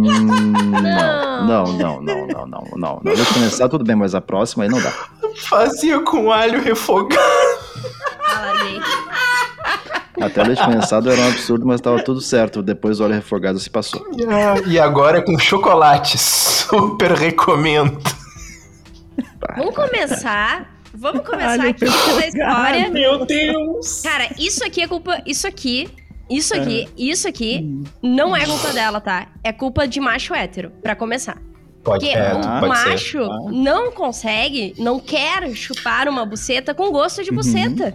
Hum, 0.00 0.62
não, 1.44 1.64
não, 1.72 2.00
não, 2.00 2.00
não, 2.00 2.26
não, 2.26 2.46
não, 2.46 2.64
não. 2.76 3.00
Não, 3.02 3.12
leite 3.12 3.34
condensado 3.34 3.70
tudo 3.70 3.84
bem, 3.84 3.96
mas 3.96 4.14
a 4.14 4.20
próxima 4.20 4.62
aí 4.62 4.70
não 4.70 4.80
dá. 4.80 4.92
Fazia 5.36 6.00
com 6.02 6.30
alho 6.30 6.62
refogado. 6.62 7.20
Até 10.20 10.44
leite 10.44 10.64
condensado 10.64 11.10
era 11.10 11.20
um 11.20 11.28
absurdo, 11.28 11.66
mas 11.66 11.80
tava 11.80 12.00
tudo 12.00 12.20
certo. 12.20 12.62
Depois 12.62 13.00
o 13.00 13.04
óleo 13.04 13.14
refogado 13.14 13.58
se 13.58 13.68
passou. 13.68 14.06
E 14.68 14.78
agora 14.78 15.20
com 15.20 15.36
chocolate. 15.36 16.16
Super 16.16 17.10
recomendo. 17.10 17.98
Vamos 19.56 19.74
começar. 19.74 20.76
Vamos 20.94 21.24
começar 21.28 21.58
Olha, 21.60 21.70
aqui 21.70 21.84
essa 21.84 22.26
história. 22.26 22.90
Meu 22.90 23.24
Deus! 23.26 24.00
Cara, 24.02 24.28
isso 24.38 24.64
aqui 24.64 24.82
é 24.82 24.88
culpa. 24.88 25.22
Isso 25.26 25.46
aqui. 25.46 25.88
Isso 26.28 26.52
aqui, 26.56 26.88
isso 26.98 27.28
aqui 27.28 27.84
não 28.02 28.34
é 28.34 28.44
culpa 28.44 28.72
dela, 28.72 29.00
tá? 29.00 29.28
É 29.44 29.52
culpa 29.52 29.86
de 29.86 30.00
macho 30.00 30.34
hétero, 30.34 30.72
pra 30.82 30.96
começar. 30.96 31.40
Pode, 31.84 32.04
Porque 32.04 32.18
é, 32.18 32.34
o 32.34 32.40
pode 32.40 32.66
macho 32.66 33.20
Ah. 33.22 33.38
não 33.52 33.92
consegue, 33.92 34.74
não 34.76 34.98
quer 34.98 35.48
chupar 35.54 36.08
uma 36.08 36.26
buceta 36.26 36.74
com 36.74 36.90
gosto 36.90 37.22
de 37.22 37.30
buceta. 37.30 37.94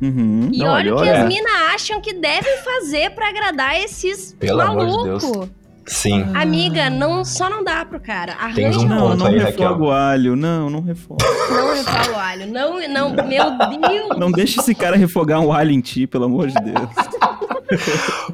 Uhum. 0.00 0.48
E 0.52 0.58
Não, 0.58 0.68
olha 0.68 0.94
o 0.94 0.96
que 0.96 1.02
olha. 1.02 1.22
as 1.22 1.26
minas 1.28 1.52
acham 1.74 2.00
que 2.00 2.12
devem 2.12 2.56
fazer 2.58 3.10
pra 3.10 3.30
agradar 3.30 3.76
esses 3.80 4.32
Pelo 4.38 4.60
amor 4.60 4.86
de 4.86 4.92
malucos. 4.92 5.50
Sim. 5.86 6.24
Amiga, 6.34 6.88
não, 6.88 7.24
só 7.24 7.50
não 7.50 7.64
dá 7.64 7.84
pro 7.84 8.00
cara. 8.00 8.34
Arranja 8.34 8.80
um 8.80 8.84
Não, 8.86 9.16
não 9.16 9.26
refoga 9.30 9.82
o 9.82 9.90
alho. 9.90 10.36
Não, 10.36 10.70
não 10.70 10.80
refoga. 10.80 11.24
Não 11.50 11.74
refoga 11.74 12.12
o 12.12 12.18
alho. 12.18 12.46
Não, 12.46 12.88
não, 12.88 13.10
meu 13.10 13.50
Deus. 13.80 14.18
Não 14.18 14.30
deixa 14.30 14.60
esse 14.60 14.74
cara 14.74 14.96
refogar 14.96 15.40
um 15.40 15.52
alho 15.52 15.70
em 15.70 15.80
ti, 15.80 16.06
pelo 16.06 16.24
amor 16.24 16.48
de 16.48 16.54
Deus. 16.54 16.88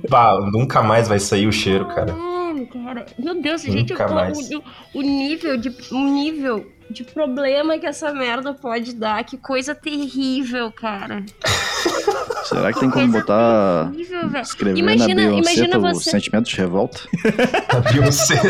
Pá, 0.09 0.39
nunca 0.53 0.83
mais 0.83 1.09
vai 1.09 1.19
sair 1.19 1.47
o 1.47 1.53
cheiro, 1.53 1.87
cara. 1.87 2.13
Hum, 2.13 2.67
cara. 2.67 3.07
Meu 3.19 3.41
Deus, 3.41 3.63
gente, 3.63 3.93
Nunca 3.93 4.07
o, 4.07 4.15
mais. 4.15 4.51
o, 4.51 4.63
o 4.95 5.03
nível 5.03 5.57
de 5.57 5.71
o 5.93 5.99
nível 5.99 6.67
de 6.91 7.05
problema 7.05 7.79
que 7.79 7.87
essa 7.87 8.13
merda 8.13 8.55
pode 8.55 8.95
dar, 8.95 9.23
que 9.25 9.37
coisa 9.37 9.75
terrível, 9.75 10.73
cara. 10.73 11.23
Será 12.45 12.73
que 12.73 12.81
tem 12.81 12.91
como 12.91 13.09
botar. 13.13 13.91
terrível. 13.91 14.41
Escrever 14.41 14.79
Imagina- 14.79 15.09
na 15.09 15.15
Beyoncé 15.31 15.53
imagina 15.53 15.79
o 15.79 15.81
você- 15.95 16.11
sentimento 16.11 16.49
de 16.49 16.57
revolta? 16.57 17.01
A 17.69 17.81
Beyoncé. 17.93 18.41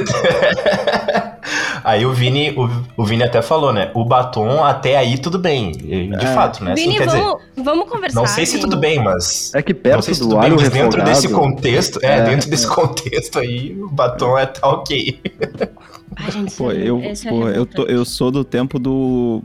aí 1.84 2.06
o 2.06 2.12
Vini, 2.12 2.50
o, 2.56 2.68
o 3.02 3.04
Vini 3.04 3.24
até 3.24 3.42
falou, 3.42 3.72
né? 3.72 3.90
O 3.94 4.04
batom 4.04 4.62
até 4.64 4.96
aí 4.96 5.18
tudo 5.18 5.38
bem. 5.38 5.72
De 5.72 6.14
É. 6.14 6.34
fato, 6.34 6.62
né? 6.62 6.72
Assim, 6.72 6.82
Vini, 6.84 6.96
quer 6.98 7.06
dizer, 7.06 7.18
vamos, 7.20 7.42
vamos 7.56 7.88
conversar. 7.90 8.20
não 8.20 8.26
sei 8.26 8.46
se 8.46 8.58
tudo 8.60 8.76
bem, 8.76 9.02
mas. 9.02 9.52
É 9.54 9.62
que 9.62 9.74
perto 9.74 10.02
se 10.02 10.12
do 10.12 10.28
tudo 10.28 10.38
bem, 10.40 10.50
mas 10.50 10.70
dentro 10.70 11.02
desse 11.02 11.28
contexto, 11.28 11.98
é, 12.02 12.18
É. 12.18 12.24
dentro 12.24 12.48
desse 12.48 12.66
contexto 12.68 13.38
aí, 13.40 13.76
o 13.80 13.88
batom 13.88 14.38
é 14.38 14.46
tá 14.46 14.68
ok. 14.68 15.20
Ai, 16.20 16.30
gente, 16.32 16.54
Pô, 16.56 16.70
é- 16.72 16.76
eu, 16.76 17.00
é 17.00 17.12
pô, 17.28 17.48
eu, 17.48 17.64
tô- 17.64 17.84
eu 17.86 18.04
sou 18.04 18.30
do 18.30 18.42
tempo 18.44 18.78
do. 18.78 19.42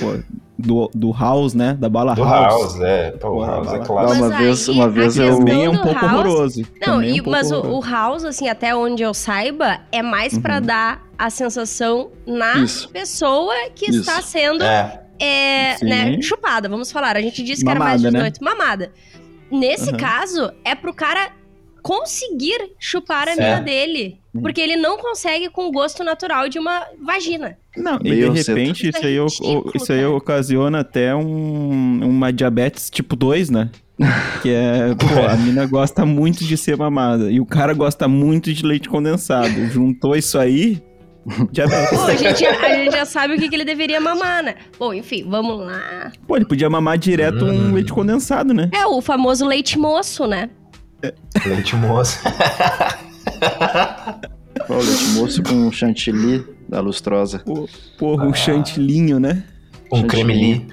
pô, 0.00 0.18
do, 0.56 0.90
do 0.94 1.12
House, 1.12 1.52
né? 1.52 1.74
Da 1.78 1.88
bala 1.88 2.14
Do 2.14 2.22
House. 2.24 2.62
House, 2.74 2.80
é. 2.80 3.10
Pô, 3.12 3.28
o 3.28 3.44
House 3.44 3.68
é 3.68 3.78
lá. 3.78 3.84
clássico. 3.84 4.20
Não, 4.20 4.28
uma 4.28 4.36
vez- 4.38 4.68
uma 4.68 4.88
vez 4.88 5.18
eu- 5.18 5.36
Também 5.38 5.64
é 5.64 5.70
um 5.70 5.76
pouco 5.78 6.00
House- 6.00 6.12
horroroso. 6.26 6.60
Não, 6.62 6.94
Também 6.94 7.10
é 7.10 7.12
e- 7.16 7.20
um 7.20 7.24
pouco 7.24 7.30
mas 7.30 7.50
o, 7.52 7.56
horroroso. 7.56 7.78
o 7.78 7.90
House, 7.90 8.24
assim, 8.24 8.48
até 8.48 8.74
onde 8.74 9.02
eu 9.02 9.12
saiba, 9.12 9.80
é 9.92 10.00
mais 10.02 10.38
pra 10.38 10.56
Uhum. 10.56 10.62
dar 10.62 11.02
a 11.18 11.28
sensação 11.28 12.10
na 12.26 12.54
Isso. 12.58 12.88
pessoa 12.88 13.52
que 13.74 13.90
Isso. 13.90 14.00
está 14.00 14.22
sendo 14.22 14.62
É. 14.64 15.02
é, 15.20 15.84
né, 15.84 16.22
chupada, 16.22 16.68
vamos 16.68 16.90
falar. 16.90 17.16
A 17.16 17.20
gente 17.20 17.42
disse 17.42 17.62
que 17.64 17.70
era 17.70 17.78
mais 17.80 18.00
de 18.00 18.06
né? 18.10 18.18
18, 18.30 18.42
mamada. 18.42 18.92
Nesse 19.50 19.90
Uhum. 19.90 19.96
caso, 19.96 20.50
é 20.64 20.74
pro 20.74 20.94
cara 20.94 21.30
conseguir 21.84 22.70
chupar 22.78 23.28
a 23.28 23.36
mina 23.36 23.60
dele. 23.60 24.18
Uhum. 24.32 24.40
Porque 24.40 24.58
ele 24.58 24.74
não 24.74 24.96
consegue 24.96 25.50
com 25.50 25.68
o 25.68 25.70
gosto 25.70 26.02
natural 26.02 26.48
de 26.48 26.58
uma 26.58 26.82
vagina. 27.00 27.58
Não, 27.76 27.98
e 28.02 28.10
de 28.10 28.30
repente 28.30 28.88
Isso 28.88 28.96
é 28.96 29.06
aí, 29.06 29.18
ridículo, 29.20 29.72
isso 29.74 29.92
aí 29.92 30.00
cara. 30.00 30.10
ocasiona 30.10 30.80
até 30.80 31.14
um, 31.14 32.00
uma 32.08 32.32
diabetes 32.32 32.88
tipo 32.88 33.14
2, 33.14 33.50
né? 33.50 33.70
Que 34.42 34.50
é, 34.50 34.94
pô, 34.94 35.26
a 35.30 35.36
mina 35.36 35.66
gosta 35.66 36.06
muito 36.06 36.42
de 36.42 36.56
ser 36.56 36.76
mamada 36.76 37.30
e 37.30 37.38
o 37.38 37.46
cara 37.46 37.74
gosta 37.74 38.08
muito 38.08 38.52
de 38.52 38.64
leite 38.64 38.88
condensado. 38.88 39.66
Juntou 39.66 40.16
isso 40.16 40.38
aí, 40.38 40.82
diabetes. 41.52 41.90
Pô, 41.98 42.04
a 42.04 42.14
gente, 42.16 42.46
a 42.46 42.74
gente 42.74 42.92
já 42.92 43.04
sabe 43.04 43.34
o 43.34 43.38
que, 43.38 43.48
que 43.48 43.54
ele 43.54 43.64
deveria 43.64 44.00
mamar, 44.00 44.42
né? 44.42 44.54
Bom, 44.78 44.92
enfim, 44.92 45.24
vamos 45.28 45.58
lá. 45.60 46.10
Pô, 46.26 46.34
ele 46.36 46.46
podia 46.46 46.68
mamar 46.70 46.96
direto 46.98 47.44
Hum. 47.44 47.68
um 47.68 47.74
leite 47.74 47.92
condensado, 47.92 48.52
né? 48.54 48.68
É 48.72 48.86
o 48.86 49.00
famoso 49.00 49.46
leite 49.46 49.78
moço, 49.78 50.26
né? 50.26 50.48
Leite 51.46 51.76
moço. 51.76 52.20
O 54.68 54.74
leite 54.74 55.04
moço 55.14 55.42
com 55.42 55.70
chantilly 55.70 56.44
da 56.68 56.80
lustrosa. 56.80 57.40
Pô, 57.40 57.68
porra, 57.98 58.24
um 58.24 58.32
chantilinho, 58.32 59.20
né? 59.20 59.44
Um 59.92 60.06
creme 60.06 60.66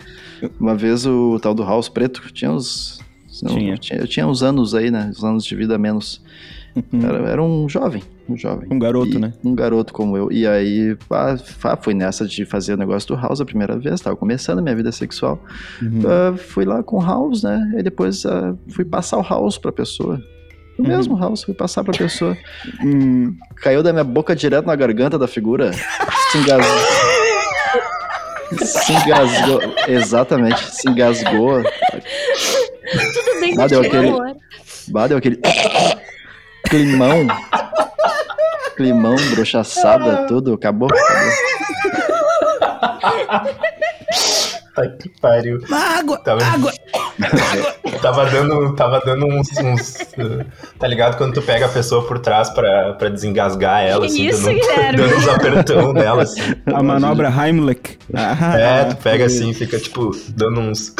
Uma 0.59 0.75
vez 0.75 1.05
o 1.05 1.39
tal 1.39 1.53
do 1.53 1.63
House 1.63 1.89
Preto 1.89 2.21
tinha 2.31 2.51
uns. 2.51 2.99
Não, 3.45 3.55
Tinha. 3.77 3.99
Eu 3.99 4.07
tinha 4.07 4.27
uns 4.27 4.41
anos 4.43 4.73
aí, 4.75 4.89
né? 4.91 5.09
Uns 5.09 5.23
anos 5.23 5.43
de 5.45 5.55
vida 5.55 5.77
menos. 5.77 6.21
Uhum. 6.75 7.05
Era, 7.05 7.17
era 7.29 7.43
um 7.43 7.67
jovem, 7.67 8.01
um 8.29 8.37
jovem. 8.37 8.69
Um 8.71 8.79
garoto, 8.79 9.17
E- 9.17 9.19
né? 9.19 9.33
Um 9.43 9.53
garoto 9.53 9.91
como 9.93 10.15
eu. 10.15 10.31
E 10.31 10.47
aí, 10.47 10.95
pá, 11.09 11.35
fui 11.81 11.93
nessa 11.93 12.25
de 12.25 12.45
fazer 12.45 12.75
o 12.75 12.77
negócio 12.77 13.07
do 13.09 13.15
House 13.15 13.41
a 13.41 13.45
primeira 13.45 13.77
vez. 13.77 13.99
Tava 13.99 14.15
começando 14.15 14.59
a 14.59 14.61
minha 14.61 14.75
vida 14.75 14.89
sexual. 14.91 15.37
Uhum. 15.81 16.01
Ah, 16.05 16.37
fui 16.37 16.63
lá 16.63 16.81
com 16.81 16.97
o 16.97 17.01
House, 17.05 17.43
né? 17.43 17.73
E 17.77 17.83
depois 17.83 18.25
ah, 18.25 18.55
fui 18.69 18.85
passar 18.85 19.17
o 19.17 19.21
House 19.21 19.57
pra 19.57 19.71
pessoa. 19.71 20.21
O 20.79 20.83
Uhum. 20.83 20.87
mesmo 20.87 21.17
House, 21.19 21.43
fui 21.43 21.53
passar 21.53 21.83
pra 21.83 21.93
pessoa. 21.93 22.37
Hum, 22.81 23.35
Caiu 23.57 23.83
da 23.83 23.91
minha 23.91 24.05
boca 24.05 24.33
direto 24.33 24.65
na 24.65 24.75
garganta 24.75 25.19
da 25.19 25.27
figura. 25.27 25.73
Se 25.73 26.37
engasgou. 26.37 26.77
Se 28.65 28.93
engasgou. 28.93 29.59
Exatamente, 29.89 30.59
se 30.73 30.89
engasgou. 30.89 31.61
Ah, 33.59 33.67
deu 33.67 33.81
aquele-. 33.81 34.35
Bah, 34.89 35.07
deu 35.07 35.17
aquele. 35.17 35.39
Climão. 36.69 37.27
Climão, 38.75 39.15
brochaçada, 39.35 40.25
tudo. 40.27 40.53
Acabou. 40.53 40.89
acabou. 40.91 41.31
Tá 44.73 44.87
que 44.87 45.09
pariu. 45.19 45.59
Água! 45.69 46.17
Tava, 46.23 46.43
Água! 46.45 46.71
tava 48.01 48.25
dando, 48.27 48.73
tava 48.73 49.01
dando 49.01 49.25
uns, 49.25 49.49
uns, 49.57 49.95
uh, 50.17 50.45
Tá 50.79 50.87
ligado 50.87 51.17
quando 51.17 51.33
tu 51.33 51.41
pega 51.41 51.65
a 51.65 51.69
pessoa 51.69 52.07
por 52.07 52.19
trás 52.19 52.49
pra, 52.49 52.93
pra 52.93 53.09
desengasgar 53.09 53.83
ela, 53.83 54.05
assim, 54.05 54.27
isso, 54.27 54.43
dando, 54.45 54.55
Guilherme? 54.55 54.97
dando 54.97 55.15
uns 55.17 55.27
apertão 55.27 55.93
nela, 55.93 56.23
assim. 56.23 56.41
A 56.65 56.81
manobra 56.81 57.29
Heimlich. 57.29 57.99
Ah, 58.13 58.57
É, 58.57 58.85
tu 58.85 58.95
pega 58.97 59.25
assim, 59.25 59.53
fica 59.53 59.77
tipo, 59.77 60.11
dando 60.29 60.61
uns. 60.61 60.95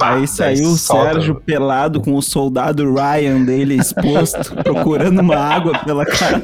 Aí 0.00 0.26
saiu 0.26 0.68
o 0.70 0.76
solta. 0.76 1.14
Sérgio 1.14 1.34
pelado 1.34 2.00
com 2.00 2.14
o 2.14 2.22
soldado 2.22 2.94
Ryan 2.94 3.44
dele 3.44 3.76
exposto, 3.76 4.54
procurando 4.62 5.20
uma 5.20 5.36
água 5.36 5.78
pela 5.84 6.04
casa. 6.04 6.42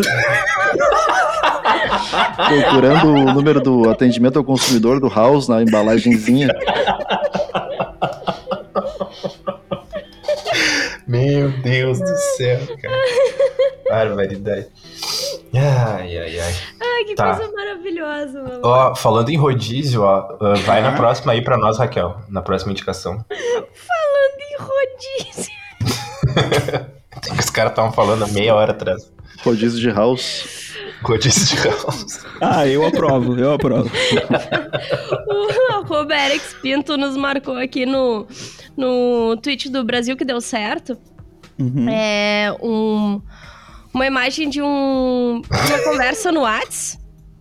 Procurando 2.37 3.09
o 3.09 3.33
número 3.33 3.61
do 3.61 3.88
atendimento 3.88 4.38
ao 4.38 4.44
consumidor 4.44 5.00
do 5.00 5.09
House 5.09 5.48
na 5.48 5.62
embalagenzinha. 5.62 6.48
Meu 11.07 11.50
Deus 11.62 11.98
do 12.00 12.16
céu, 12.37 12.61
cara. 12.80 12.96
Barbaridade. 13.88 14.66
Ai, 15.56 16.18
ai, 16.18 16.40
ai. 16.40 16.54
Ai, 16.80 17.04
que 17.04 17.14
Tá. 17.14 17.36
coisa 17.36 17.52
maravilhosa, 17.52 18.42
mano. 18.42 18.60
Ó, 18.62 18.94
falando 18.94 19.28
em 19.30 19.36
rodízio, 19.36 20.02
ó, 20.02 20.36
uh, 20.40 20.56
vai 20.66 20.82
na 20.82 20.92
próxima 20.92 21.32
aí 21.32 21.42
pra 21.42 21.56
nós, 21.56 21.78
Raquel. 21.78 22.16
Na 22.28 22.42
próxima 22.42 22.72
indicação. 22.72 23.24
Falando 23.30 24.40
em 24.50 24.56
rodízio. 24.58 25.52
Os 27.38 27.50
caras 27.50 27.72
estavam 27.72 27.92
falando 27.92 28.24
há 28.24 28.28
meia 28.28 28.54
hora 28.54 28.72
atrás. 28.72 29.12
Rodízio 29.44 29.80
de 29.80 29.90
House. 29.90 30.74
Rodízio 31.02 31.56
de 31.56 31.68
House. 31.68 32.24
Ah, 32.40 32.66
eu 32.66 32.84
aprovo, 32.86 33.38
eu 33.38 33.52
aprovo. 33.52 33.90
O 35.26 35.72
arroba 35.74 36.14
Alex 36.14 36.54
Pinto 36.62 36.96
nos 36.96 37.16
marcou 37.16 37.56
aqui 37.56 37.84
no, 37.86 38.26
no 38.76 39.36
tweet 39.36 39.68
do 39.70 39.84
Brasil 39.84 40.16
que 40.16 40.24
deu 40.24 40.40
certo. 40.40 40.96
Uhum. 41.58 41.88
É 41.88 42.54
um, 42.62 43.20
uma 43.94 44.07
imagem 44.07 44.48
de 44.50 44.61
um, 44.61 45.40
uma 45.40 45.78
conversa 45.85 46.30
no 46.33 46.40
Whats 46.42 46.98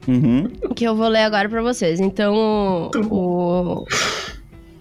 Uhum. 0.07 0.49
que 0.75 0.83
eu 0.83 0.95
vou 0.95 1.07
ler 1.07 1.23
agora 1.23 1.47
pra 1.47 1.61
vocês. 1.61 1.99
Então, 1.99 2.89
o, 3.09 3.85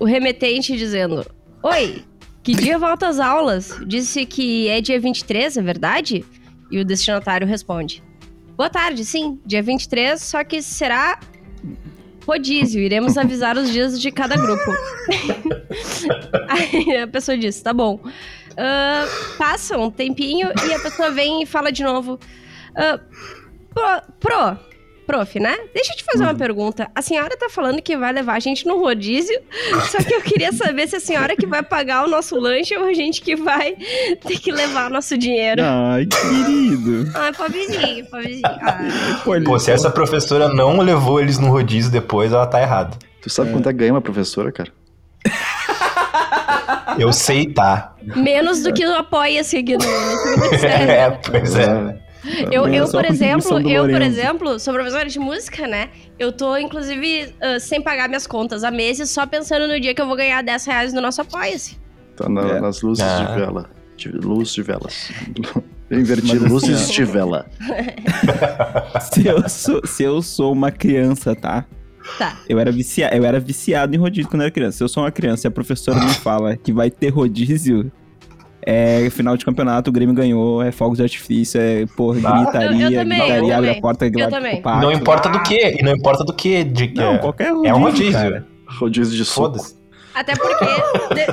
o 0.00 0.04
remetente 0.04 0.76
dizendo: 0.76 1.24
Oi, 1.62 2.02
que 2.42 2.54
dia 2.56 2.76
volta 2.76 3.06
às 3.08 3.20
aulas? 3.20 3.78
Disse 3.86 4.26
que 4.26 4.66
é 4.68 4.80
dia 4.80 4.98
23, 4.98 5.56
é 5.56 5.62
verdade? 5.62 6.24
E 6.72 6.80
o 6.80 6.84
destinatário 6.84 7.46
responde: 7.46 8.02
Boa 8.56 8.68
tarde, 8.68 9.04
sim, 9.04 9.38
dia 9.46 9.62
23, 9.62 10.20
só 10.20 10.42
que 10.42 10.60
será 10.60 11.20
rodízio. 12.26 12.82
Iremos 12.82 13.16
avisar 13.16 13.56
os 13.56 13.70
dias 13.70 14.00
de 14.00 14.10
cada 14.10 14.34
grupo. 14.36 14.72
Aí 16.48 16.96
a 16.96 17.06
pessoa 17.06 17.38
diz: 17.38 17.60
Tá 17.62 17.72
bom. 17.72 18.00
Ah, 18.56 19.06
passa 19.38 19.78
um 19.78 19.90
tempinho 19.90 20.50
e 20.66 20.72
a 20.74 20.78
pessoa 20.78 21.10
vem 21.10 21.42
e 21.42 21.46
fala 21.46 21.70
de 21.72 21.82
novo: 21.82 22.18
"Ah, 22.76 22.98
pro, 23.74 24.02
pro, 24.20 24.58
Prof, 25.06 25.38
né? 25.40 25.56
Deixa 25.74 25.92
eu 25.92 25.96
te 25.96 26.04
fazer 26.04 26.22
uma 26.22 26.34
pergunta. 26.34 26.88
A 26.94 27.02
senhora 27.02 27.36
tá 27.36 27.48
falando 27.48 27.82
que 27.82 27.96
vai 27.96 28.12
levar 28.12 28.34
a 28.34 28.38
gente 28.38 28.66
no 28.66 28.78
rodízio, 28.78 29.38
só 29.90 29.98
que 29.98 30.14
eu 30.14 30.22
queria 30.22 30.52
saber 30.52 30.86
se 30.88 30.96
a 30.96 31.00
senhora 31.00 31.36
que 31.36 31.46
vai 31.46 31.62
pagar 31.62 32.04
o 32.04 32.08
nosso 32.08 32.38
lanche 32.38 32.76
ou 32.76 32.84
a 32.84 32.94
gente 32.94 33.20
que 33.20 33.34
vai 33.34 33.76
ter 34.26 34.38
que 34.38 34.52
levar 34.52 34.90
nosso 34.90 35.18
dinheiro. 35.18 35.60
Ai, 35.62 36.06
querido. 36.06 37.10
Ai, 37.14 37.32
pobrezinho, 37.32 38.06
pobrezinho. 38.06 38.42
Ai. 38.44 39.40
Pô, 39.44 39.58
se 39.58 39.70
essa 39.70 39.90
professora 39.90 40.48
não 40.48 40.80
levou 40.80 41.20
eles 41.20 41.38
no 41.38 41.48
rodízio 41.48 41.90
depois, 41.90 42.32
ela 42.32 42.46
tá 42.46 42.60
errada. 42.60 42.96
Tu 43.20 43.28
sabe 43.28 43.52
quanto 43.52 43.68
é 43.68 43.72
que 43.72 43.78
ganha 43.78 43.92
uma 43.92 44.00
professora, 44.00 44.50
cara? 44.52 44.70
Eu 46.98 47.12
sei, 47.12 47.46
tá. 47.52 47.94
Menos 48.16 48.62
do 48.62 48.72
que 48.72 48.84
o 48.86 48.94
apoia-se 48.94 49.56
aqui 49.58 49.76
no. 49.76 49.84
É, 50.64 51.10
pois 51.10 51.54
é. 51.56 52.00
Eu, 52.52 52.68
eu, 52.68 52.86
Só 52.86 53.00
a 53.00 53.02
por 53.02 53.10
exemplo, 53.12 53.68
eu, 53.68 53.88
por 53.88 54.00
exemplo, 54.00 54.58
sou 54.60 54.72
professora 54.72 55.08
de 55.08 55.18
música, 55.18 55.66
né? 55.66 55.88
Eu 56.18 56.30
tô, 56.30 56.56
inclusive, 56.56 57.34
ah, 57.40 57.58
sem 57.58 57.80
pagar 57.82 58.06
minhas 58.08 58.26
contas 58.28 58.62
há 58.62 58.70
meses, 58.70 59.10
só 59.10 59.26
pensando 59.26 59.66
no 59.66 59.80
dia 59.80 59.92
que 59.92 60.00
eu 60.00 60.06
vou 60.06 60.14
ganhar 60.16 60.40
10 60.42 60.64
reais 60.66 60.92
no 60.92 61.00
nosso 61.00 61.20
apoia-se. 61.20 61.76
Tá 62.16 62.28
na- 62.28 62.42
É. 62.56 62.60
nas 62.60 62.80
luzes 62.82 63.02
Ah. 63.04 63.24
de 63.24 63.40
vela. 63.40 63.70
De, 63.96 64.08
luz 64.08 64.52
de 64.54 64.62
velas. 64.62 65.10
Eu 65.90 66.00
inverti 66.00 66.26
Mas 66.28 66.42
assim, 66.44 66.52
luzes 66.52 66.90
ó. 66.90 66.92
de 66.92 67.04
vela. 67.04 67.46
Se 69.12 69.26
eu, 69.26 69.48
sou, 69.48 69.86
se 69.86 70.02
eu 70.02 70.22
sou 70.22 70.52
uma 70.52 70.70
criança, 70.70 71.34
tá? 71.34 71.64
Tá. 72.18 72.36
Eu 72.48 72.58
era, 72.58 72.70
vicia, 72.72 73.14
eu 73.16 73.24
era 73.24 73.38
viciado 73.40 73.94
em 73.94 73.98
rodízio 73.98 74.28
quando 74.30 74.42
eu 74.42 74.46
era 74.46 74.50
criança. 74.52 74.78
Se 74.78 74.84
eu 74.84 74.88
sou 74.88 75.02
uma 75.02 75.10
criança 75.10 75.46
e 75.46 75.48
a 75.48 75.50
professora 75.50 76.00
me 76.00 76.10
fala 76.14 76.56
que 76.56 76.72
vai 76.72 76.90
ter 76.90 77.08
rodízio, 77.10 77.90
é 78.64 79.08
final 79.10 79.36
de 79.36 79.44
campeonato, 79.44 79.90
o 79.90 79.92
Grêmio 79.92 80.14
ganhou, 80.14 80.62
é 80.62 80.70
fogos 80.70 80.98
de 80.98 81.02
artifício, 81.04 81.60
é 81.60 81.84
porra, 81.96 82.20
Ah. 82.24 82.42
gritaria, 82.42 82.86
Eu- 82.86 82.90
eu 82.92 82.98
também, 83.00 83.18
gritaria, 83.18 83.56
abre 83.56 83.70
a 83.70 83.80
porta, 83.80 84.06
pátio. 84.62 84.80
Não 84.82 84.92
importa 84.92 85.28
do 85.28 85.42
que, 85.42 85.76
e 85.78 85.82
não 85.82 85.92
importa 85.92 86.24
do 86.24 86.32
que. 86.32 86.64
De, 86.64 86.88
que 86.88 86.96
Não, 87.00 87.14
é, 87.14 87.18
qualquer 87.18 87.50
rodízio, 87.52 87.68
é 87.70 87.74
um 87.74 87.80
rodízio. 87.82 88.12
cara. 88.12 88.46
Rodízio 88.66 89.16
de 89.16 89.24
suco. 89.24 89.58
Até 90.14 90.34
porque, 90.36 90.64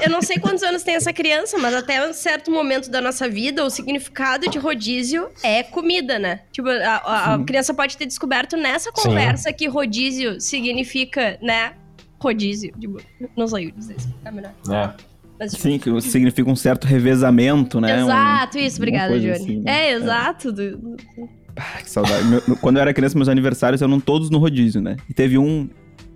eu 0.06 0.10
não 0.10 0.22
sei 0.22 0.38
quantos 0.40 0.64
anos 0.64 0.84
tem 0.84 0.96
essa 0.96 1.12
criança, 1.12 1.58
mas 1.58 1.74
até 1.74 2.08
um 2.08 2.14
certo 2.14 2.50
momento 2.52 2.90
da 2.90 3.02
nossa 3.02 3.28
vida, 3.30 3.64
o 3.66 3.70
significado 3.70 4.50
de 4.50 4.58
rodízio 4.58 5.30
é 5.44 5.64
comida, 5.64 6.18
né? 6.18 6.42
Tipo, 6.52 6.70
a, 6.70 7.34
a- 7.36 7.44
criança 7.44 7.74
pode 7.74 7.98
ter 7.98 8.06
descoberto 8.06 8.56
nessa 8.56 8.92
Sim. 8.96 9.04
conversa 9.10 9.52
que 9.52 9.68
rodízio 9.68 10.40
significa, 10.40 11.38
né? 11.42 11.74
Rodízio. 12.22 12.74
Tipo, 12.80 13.02
não 13.38 13.48
sei 13.48 13.72
dizer 13.72 13.96
isso. 13.98 14.14
É 14.26 14.32
melhor. 14.32 14.54
É. 14.72 14.94
Mas, 15.40 15.52
tipo, 15.52 15.64
Sim, 15.64 15.80
que 15.80 16.02
significa 16.02 16.50
um 16.50 16.56
certo 16.56 16.86
revezamento, 16.86 17.80
né? 17.80 17.98
Um- 18.04 18.08
Exato, 18.08 18.58
isso, 18.60 18.78
obrigada, 18.78 19.18
Johnny. 19.18 19.32
assim, 19.32 19.60
né? 19.62 19.88
É, 19.88 19.92
exato. 19.94 20.52
do- 20.52 20.78
do- 20.78 20.98
Ah, 21.56 21.82
que 21.82 21.90
saudade. 21.90 22.26
Meu- 22.26 22.42
quando 22.58 22.78
eu 22.78 22.82
era 22.82 22.94
criança, 22.94 23.18
meus 23.18 23.28
aniversários 23.30 23.82
eram 23.82 24.00
todos 24.00 24.30
no 24.30 24.38
rodízio, 24.38 24.82
né? 24.82 24.96
E 25.10 25.14
teve 25.14 25.38
um 25.38 25.70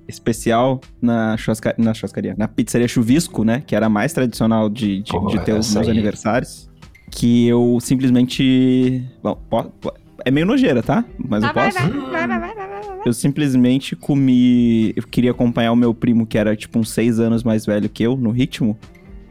especial 0.07 0.81
na, 1.01 1.35
churrasca... 1.37 1.73
na 1.77 1.93
churrascaria, 1.93 2.35
na 2.37 2.47
pizzaria 2.47 2.87
Chuvisco, 2.87 3.43
né? 3.43 3.63
Que 3.65 3.75
era 3.75 3.85
a 3.85 3.89
mais 3.89 4.13
tradicional 4.13 4.69
de, 4.69 5.01
de, 5.01 5.11
de 5.27 5.39
ter 5.45 5.53
os 5.53 5.73
meus 5.73 5.87
aí. 5.87 5.91
aniversários. 5.91 6.69
Que 7.11 7.47
eu 7.47 7.77
simplesmente. 7.81 9.03
Bom, 9.21 9.35
po- 9.49 9.93
é 10.25 10.31
meio 10.31 10.45
nojeira, 10.45 10.81
tá? 10.81 11.03
Mas 11.17 11.41
Tá, 11.41 11.49
eu 11.49 11.53
vai, 11.53 11.71
posso. 11.71 11.89
vai, 11.89 11.89
vai, 11.91 12.27
vai, 12.27 12.27
vai, 12.27 12.39
vai, 12.39 12.67
vai, 12.67 12.81
vai. 12.83 12.99
Eu 13.05 13.13
simplesmente 13.13 13.95
comi. 13.95 14.93
Eu 14.95 15.03
queria 15.03 15.31
acompanhar 15.31 15.71
o 15.71 15.75
meu 15.75 15.93
primo, 15.93 16.25
que 16.25 16.37
era 16.37 16.55
tipo 16.55 16.79
uns 16.79 16.89
6 16.91 17.19
anos 17.19 17.43
mais 17.43 17.65
velho 17.65 17.89
que 17.89 18.01
eu, 18.03 18.15
no 18.15 18.31
ritmo. 18.31 18.77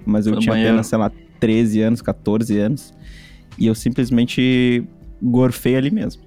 Mas 0.05 0.27
eu 0.27 0.35
Foi 0.35 0.43
tinha 0.43 0.55
apenas, 0.55 0.87
sei 0.87 0.99
lá, 0.99 1.11
13 1.41 1.81
anos, 1.81 2.03
14 2.03 2.59
anos. 2.59 2.93
E 3.59 3.67
eu 3.67 3.75
simplesmente 3.75 4.85
gorfei 5.23 5.77
ali 5.77 5.91
mesmo. 5.91 6.23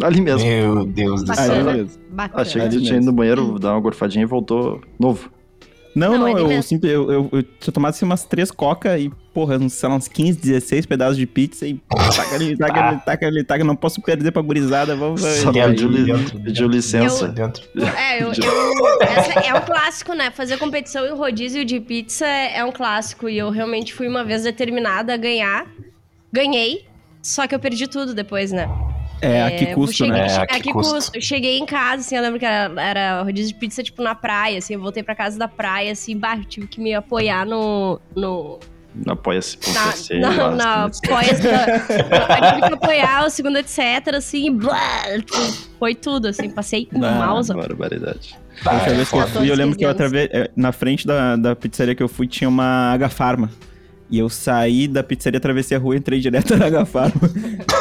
Ali 0.00 0.20
mesmo. 0.20 0.48
Meu 0.48 0.86
Deus 0.86 1.22
do 1.22 1.34
céu. 1.34 1.52
Ali 1.52 1.62
mesmo. 1.64 2.02
Bacana. 2.10 2.42
Achei 2.42 2.62
que 2.62 2.68
tu 2.70 2.80
tinha 2.82 2.96
ido 2.96 3.06
no 3.06 3.12
banheiro, 3.12 3.58
dar 3.58 3.72
uma 3.72 3.80
gorfadinha 3.80 4.22
e 4.22 4.26
voltou 4.26 4.80
novo. 4.98 5.30
Não, 5.94 6.12
Não, 6.12 6.18
não, 6.20 6.38
eu, 6.38 6.48
mesmo. 6.48 6.62
simple- 6.62 6.88
eu, 6.88 7.12
eu, 7.12 7.28
eu 7.32 7.42
tinha 7.42 7.70
tomado 7.70 7.90
assim, 7.90 8.06
umas 8.06 8.24
três 8.24 8.50
coca 8.50 8.98
e, 8.98 9.10
porra, 9.34 9.58
uns, 9.58 9.74
sei 9.74 9.86
lá, 9.90 9.94
uns 9.96 10.08
15, 10.08 10.38
16 10.40 10.86
pedaços 10.86 11.18
de 11.18 11.26
pizza 11.26 11.66
e 11.66 11.74
taca 12.16 12.34
ali, 12.34 12.56
taca 12.56 12.80
ali, 12.88 13.00
taca 13.04 13.26
ali, 13.26 13.44
taca, 13.44 13.62
não 13.64 13.76
posso 13.76 14.00
perder 14.00 14.32
pra 14.32 14.40
gurizada, 14.40 14.96
vamos... 14.96 15.20
Pediu, 16.42 16.66
licença. 16.66 17.28
Dentro. 17.28 17.62
É, 17.98 18.22
eu, 18.22 18.28
eu- 18.28 18.32
é 19.44 19.54
um 19.54 19.60
clássico, 19.60 20.14
né? 20.14 20.30
Fazer 20.30 20.56
competição 20.56 21.04
em 21.04 21.14
rodízio 21.14 21.62
de 21.62 21.78
pizza 21.78 22.26
é 22.26 22.56
é 22.60 22.64
um 22.64 22.72
clássico. 22.72 23.28
E 23.28 23.36
eu 23.36 23.50
realmente 23.50 23.92
fui 23.92 24.08
uma 24.08 24.24
vez 24.24 24.44
determinada 24.44 25.12
a 25.12 25.16
ganhar. 25.18 25.66
Ganhei, 26.32 26.86
só 27.22 27.46
que 27.46 27.54
eu 27.54 27.60
perdi 27.60 27.86
tudo 27.86 28.14
depois, 28.14 28.50
né? 28.50 28.66
É, 29.22 29.42
a 29.44 29.50
que 29.52 29.64
eu 29.64 29.74
custo, 29.74 29.96
cheguei, 29.98 30.12
né? 30.12 30.26
É, 30.26 30.36
a 30.36 30.42
a 30.42 30.46
que 30.60 30.72
custo. 30.72 30.94
custo. 30.94 31.16
Eu 31.16 31.22
cheguei 31.22 31.56
em 31.56 31.64
casa, 31.64 32.00
assim, 32.00 32.16
eu 32.16 32.22
lembro 32.22 32.40
que 32.40 32.44
era, 32.44 32.82
era 32.82 33.22
rodízio 33.22 33.54
de 33.54 33.58
pizza, 33.58 33.80
tipo, 33.80 34.02
na 34.02 34.16
praia, 34.16 34.58
assim. 34.58 34.74
Eu 34.74 34.80
voltei 34.80 35.02
pra 35.02 35.14
casa 35.14 35.38
da 35.38 35.46
praia, 35.46 35.92
assim, 35.92 36.18
baixo, 36.18 36.44
tive 36.44 36.66
que 36.66 36.80
me 36.80 36.92
apoiar 36.92 37.46
no... 37.46 38.00
no 38.16 38.58
Apoia-se 39.06 39.56
por 39.56 39.72
na, 39.72 39.88
assim, 39.88 40.20
apoia 40.22 41.30
Eu 41.32 42.54
tive 42.54 42.68
que 42.68 42.74
apoiar 42.74 43.24
o 43.24 43.30
segundo, 43.30 43.56
etc, 43.56 44.14
assim, 44.16 44.54
blá, 44.54 45.02
foi 45.78 45.94
tudo, 45.94 46.28
assim, 46.28 46.50
passei 46.50 46.88
Ah, 46.96 46.98
mal, 46.98 47.42
Barbaridade. 47.42 48.36
A 48.66 48.74
última 48.74 48.94
vez 48.94 49.08
que 49.08 49.16
eu 49.16 49.20
foda. 49.20 49.38
fui, 49.38 49.50
eu 49.50 49.54
lembro 49.54 49.78
que 49.78 49.84
eu 49.84 49.88
14 49.88 50.16
através, 50.16 50.30
é, 50.32 50.50
na 50.54 50.72
frente 50.72 51.06
da, 51.06 51.36
da 51.36 51.56
pizzaria 51.56 51.94
que 51.94 52.02
eu 52.02 52.08
fui 52.08 52.26
tinha 52.26 52.48
uma 52.48 52.92
H-Farma. 52.92 53.50
E 54.12 54.18
eu 54.18 54.28
saí 54.28 54.86
da 54.86 55.02
pizzaria, 55.02 55.38
atravessei 55.38 55.74
a 55.76 55.80
rua, 55.80 55.96
entrei 55.96 56.20
direto 56.20 56.54
na 56.58 56.66
H-Farma. 56.66 57.20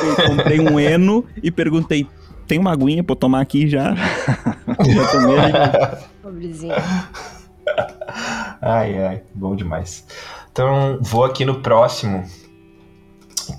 Eu 0.03 0.29
comprei 0.29 0.59
um 0.61 0.79
Eno 0.79 1.25
e 1.43 1.51
perguntei, 1.51 2.07
tem 2.47 2.57
uma 2.57 2.71
aguinha 2.71 3.03
pra 3.03 3.11
eu 3.11 3.17
tomar 3.17 3.41
aqui 3.41 3.67
já? 3.67 3.93
já 4.79 5.07
tomei. 5.11 6.01
Pobrezinho. 6.23 6.73
Ai, 8.61 8.97
ai, 9.03 9.21
bom 9.33 9.55
demais. 9.55 10.05
Então, 10.51 10.97
vou 11.01 11.23
aqui 11.25 11.45
no 11.45 11.61
próximo, 11.61 12.23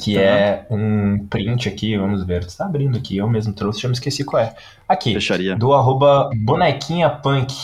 que 0.01 0.15
Tá. 0.15 0.21
é 0.21 0.67
um 0.71 1.27
print 1.29 1.69
aqui, 1.69 1.97
vamos 1.97 2.25
ver. 2.25 2.47
Tá 2.47 2.65
abrindo 2.67 2.97
aqui, 2.97 3.17
eu 3.19 3.29
mesmo 3.29 3.53
trouxe, 3.53 3.81
já 3.81 3.89
me 3.89 3.95
esqueci 3.95 4.25
qual 4.25 4.43
é. 4.43 4.55
Aqui, 4.89 5.13
Fecharia. 5.15 5.57
do 5.57 5.73
arroba 5.73 6.31
bonequinha 6.37 7.09
punk. 7.11 7.55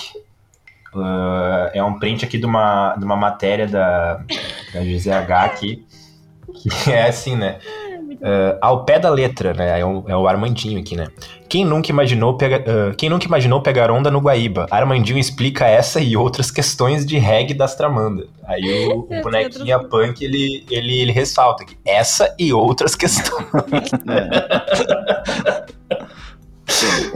Ah, 0.94 1.70
é 1.74 1.82
um 1.82 1.98
print 1.98 2.24
aqui 2.24 2.38
de 2.38 2.46
uma, 2.46 2.94
de 2.96 3.04
uma 3.04 3.16
matéria 3.16 3.66
da, 3.66 4.14
da 4.72 4.80
GZH 4.80 5.30
aqui, 5.44 5.84
que 6.54 6.68
é 6.92 7.08
assim, 7.08 7.36
né? 7.36 7.58
Ah, 8.22 8.58
ao 8.62 8.84
pé 8.84 8.98
da 8.98 9.10
letra, 9.10 9.52
né? 9.54 9.78
É 9.80 9.84
o, 9.84 10.04
é 10.08 10.16
o 10.16 10.26
Armandinho 10.26 10.80
aqui, 10.80 10.96
né? 10.96 11.08
Quem 11.48 11.64
nunca 11.64 11.90
imaginou, 11.90 12.36
pega, 12.36 12.64
ah, 12.66 12.94
quem 12.96 13.08
nunca 13.10 13.26
imaginou 13.26 13.60
pegar 13.62 13.90
onda 13.90 14.10
no 14.10 14.18
Guaíba? 14.20 14.66
Armandinho 14.70 15.18
explica 15.18 15.66
essa 15.66 16.00
e 16.00 16.16
outras 16.16 16.50
questões 16.50 17.04
de 17.06 17.18
reggae 17.18 17.54
das 17.54 17.74
Tramanda. 17.76 18.26
Aí 18.44 18.88
o, 18.88 19.00
o 19.00 19.22
bonequinha 19.22 19.78
punk, 19.78 20.24
ele, 20.24 20.64
ele, 20.70 21.00
ele 21.02 21.12
ressalta 21.12 21.62
aqui. 21.64 21.76
Essa 21.84 22.34
e 22.38 22.52
outras 22.52 22.94
questões. 22.94 23.46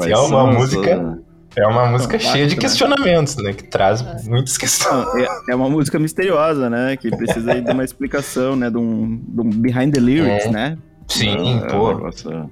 É 0.00 0.16
uma 0.16 0.28
são 0.28 0.48
as- 0.48 0.56
música- 0.56 1.18
É 1.54 1.66
uma 1.66 1.86
música 1.86 2.12
Fantástico, 2.12 2.32
cheia 2.32 2.46
de 2.46 2.54
né? 2.54 2.60
questionamentos, 2.60 3.36
né? 3.36 3.52
Que 3.52 3.64
traz 3.64 4.02
muitas 4.26 4.56
questões. 4.56 5.06
É, 5.16 5.52
é 5.52 5.54
uma 5.54 5.68
música 5.68 5.98
misteriosa, 5.98 6.70
né? 6.70 6.96
Que 6.96 7.10
precisa 7.10 7.52
aí 7.52 7.60
de 7.60 7.70
uma 7.70 7.84
explicação, 7.84 8.56
né? 8.56 8.70
De 8.70 8.78
um, 8.78 9.20
de 9.28 9.40
um 9.40 9.50
behind 9.50 9.92
the 9.92 10.00
lyrics, 10.00 10.46
É. 10.46 10.50
né? 10.50 10.78
Sim, 11.08 11.58
É, 11.62 11.66
pô. 11.68 11.88
negócio- 11.94 12.48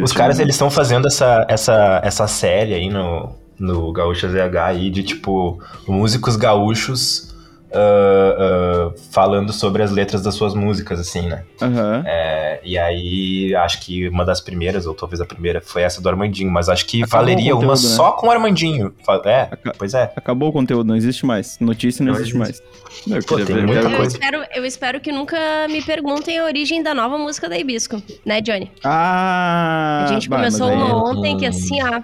Os 0.00 0.12
caras, 0.12 0.38
eles 0.38 0.54
estão 0.54 0.70
fazendo 0.70 1.06
essa, 1.08 1.44
essa, 1.48 2.00
essa 2.04 2.26
série 2.28 2.74
aí 2.74 2.88
no, 2.88 3.32
no 3.58 3.92
Gaúcha 3.92 4.28
ZH 4.28 4.56
aí 4.66 4.90
de, 4.90 5.02
tipo, 5.02 5.60
músicos 5.88 6.36
gaúchos 6.36 7.33
ah, 7.74 8.36
ah, 8.38 8.92
falando 9.10 9.52
sobre 9.52 9.82
as 9.82 9.90
letras 9.90 10.22
das 10.22 10.34
suas 10.34 10.54
músicas, 10.54 11.00
assim, 11.00 11.28
né? 11.28 11.44
Aham. 11.60 12.02
É, 12.06 12.60
e 12.64 12.78
aí, 12.78 13.54
acho 13.56 13.80
que 13.80 14.08
uma 14.08 14.24
das 14.24 14.40
primeiras, 14.40 14.86
ou 14.86 14.94
talvez 14.94 15.20
a 15.20 15.26
primeira, 15.26 15.60
foi 15.60 15.82
essa 15.82 16.00
do 16.00 16.08
Armandinho, 16.08 16.50
mas 16.50 16.68
acho 16.68 16.86
que 16.86 17.02
Acabou 17.02 17.20
valeria 17.20 17.54
o 17.54 17.58
uma 17.58 17.68
conteúdo, 17.68 17.88
né? 17.90 17.96
só 17.96 18.12
com 18.12 18.26
o 18.28 18.30
Armandinho. 18.30 18.94
É, 19.24 19.40
Aca- 19.50 19.72
pois 19.76 19.94
é. 19.94 20.12
Acabou 20.16 20.48
o 20.48 20.52
conteúdo, 20.52 20.86
não 20.86 20.96
existe 20.96 21.26
mais. 21.26 21.58
Notícia 21.60 22.04
não, 22.04 22.12
Não 22.12 22.20
existe 22.20 22.36
mais. 22.36 22.50
existe. 22.50 23.10
Eu 23.10 23.22
Pô, 23.24 23.36
tem 23.44 23.56
muita 23.66 23.82
Eu 23.82 23.96
coisa. 23.96 24.06
espero, 24.16 24.44
eu 24.54 24.64
espero 24.64 25.00
que 25.00 25.10
nunca 25.10 25.36
me 25.68 25.82
perguntem 25.82 26.38
a 26.38 26.44
origem 26.44 26.82
da 26.82 26.94
nova 26.94 27.18
música 27.18 27.48
da 27.48 27.58
Hibisco, 27.58 28.00
né, 28.24 28.40
Johnny? 28.40 28.70
Ah! 28.84 30.04
A 30.08 30.12
gente 30.12 30.28
bah, 30.28 30.36
começou 30.36 30.70
uma 30.72 31.10
ontem 31.10 31.36
que 31.36 31.46
assim, 31.46 31.82
ó. 31.82 32.02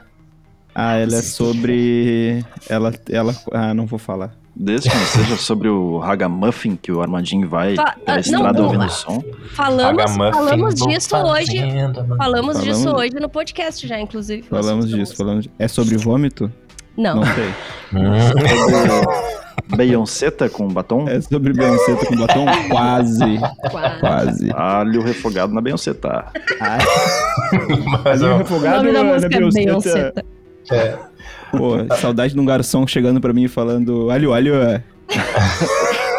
Ah, 0.74 0.96
ela 0.96 1.16
é 1.16 1.22
sobre. 1.22 2.44
Ela. 2.68 2.92
ela... 3.10 3.34
Ah, 3.52 3.74
não 3.74 3.86
vou 3.86 3.98
falar. 3.98 4.34
Desde 4.54 4.90
que 4.90 4.96
não 4.96 5.04
seja 5.04 5.36
sobre 5.36 5.68
o 5.68 5.98
Ragamuffin 5.98 6.76
que 6.76 6.90
o 6.92 7.00
Armandinho 7.00 7.48
vai 7.48 7.76
Fa- 7.76 7.96
pela 8.04 8.16
ah, 8.16 8.20
estrada 8.20 8.58
não, 8.58 8.64
ouvindo 8.66 8.80
não. 8.82 8.88
som. 8.88 9.22
Falamos, 9.54 10.16
falamos 10.16 10.74
disso 10.74 11.16
hoje. 11.16 11.58
Falamos, 11.58 12.16
Falamos- 12.16 12.62
disso 12.62 12.90
hoje 12.90 13.14
no 13.14 13.28
podcast 13.28 13.86
já, 13.86 13.98
inclusive. 14.00 14.42
Falamos 14.42 14.88
disso, 14.88 15.16
falamos. 15.16 15.48
É 15.58 15.68
sobre 15.68 15.96
vômito? 15.96 16.52
Não. 16.96 17.16
Não 17.16 17.24
sei. 17.24 17.50
Beyonceta 19.76 20.48
com 20.48 20.68
batom? 20.68 21.08
É 21.08 21.20
sobre 21.20 21.52
Beyoncé 21.52 21.94
com 21.94 22.16
batom? 22.16 22.46
Quase. 22.68 23.38
Quase. 23.70 24.00
Quase. 24.00 24.50
Alho 24.52 25.02
refogado 25.02 25.54
na 25.54 25.60
Beyonceta. 25.60 26.26
Ai, 26.60 26.78
Mas, 28.04 28.22
ali 28.22 28.32
ó, 28.32 28.34
O 28.34 28.38
refogado 28.38 28.92
na 28.92 29.04
música 29.04 29.36
é 29.36 30.12
é, 30.72 30.98
Pô, 31.50 31.94
saudade 31.96 32.34
de 32.34 32.40
um 32.40 32.44
garçom 32.44 32.86
chegando 32.86 33.20
pra 33.20 33.32
mim 33.32 33.44
e 33.44 33.48
falando: 33.48 34.10
alho, 34.10 34.32
alho. 34.32 34.54
é." 34.56 34.82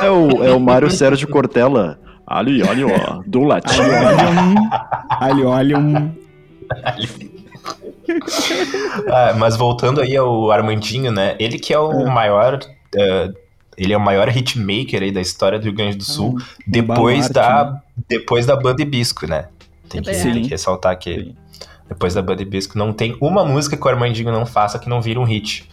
É 0.01 0.09
o, 0.09 0.43
é 0.43 0.51
o 0.51 0.59
Mário 0.59 0.89
Sérgio 0.89 1.27
Cortella. 1.27 1.99
Alho, 2.25 2.67
alho, 2.69 2.87
ó, 2.89 3.21
do 3.25 3.41
latim. 3.43 3.79
alho. 3.81 5.51
Alho, 5.51 5.51
alho. 5.51 6.11
Ah, 9.07 9.33
mas 9.37 9.55
voltando 9.55 10.01
aí 10.01 10.15
ao 10.17 10.51
Armandinho, 10.51 11.11
né? 11.11 11.35
Ele 11.39 11.57
que 11.59 11.73
é 11.73 11.79
o 11.79 12.05
maior. 12.07 12.59
eh, 12.95 13.29
ele 13.77 13.93
é 13.93 13.97
o 13.97 14.01
maior 14.01 14.27
hitmaker 14.35 15.01
aí 15.01 15.11
da 15.11 15.21
história 15.21 15.57
do 15.57 15.63
Rio 15.63 15.73
Grande 15.73 15.97
do 15.97 16.03
Sul, 16.03 16.37
depois 16.67 17.29
baluarte, 17.29 17.33
da, 17.33 17.71
né? 17.71 17.81
depois 18.09 18.45
da 18.45 18.55
Banda 18.55 18.81
Hibisco, 18.81 19.25
né? 19.27 19.45
Tem 19.87 20.01
que, 20.01 20.11
tem 20.11 20.41
que 20.43 20.49
ressaltar 20.49 20.97
que 20.97 21.13
Sim. 21.15 21.35
Depois 21.91 22.13
da 22.13 22.21
Banda 22.21 22.41
Hibisco 22.41 22.77
não 22.77 22.93
tem 22.93 23.17
uma 23.19 23.43
música 23.43 23.75
que 23.75 23.85
o 23.85 23.89
Armandinho 23.89 24.31
não 24.31 24.45
faça 24.45 24.79
que 24.79 24.87
não 24.87 25.01
vira 25.01 25.19
um 25.19 25.25
hit. 25.25 25.69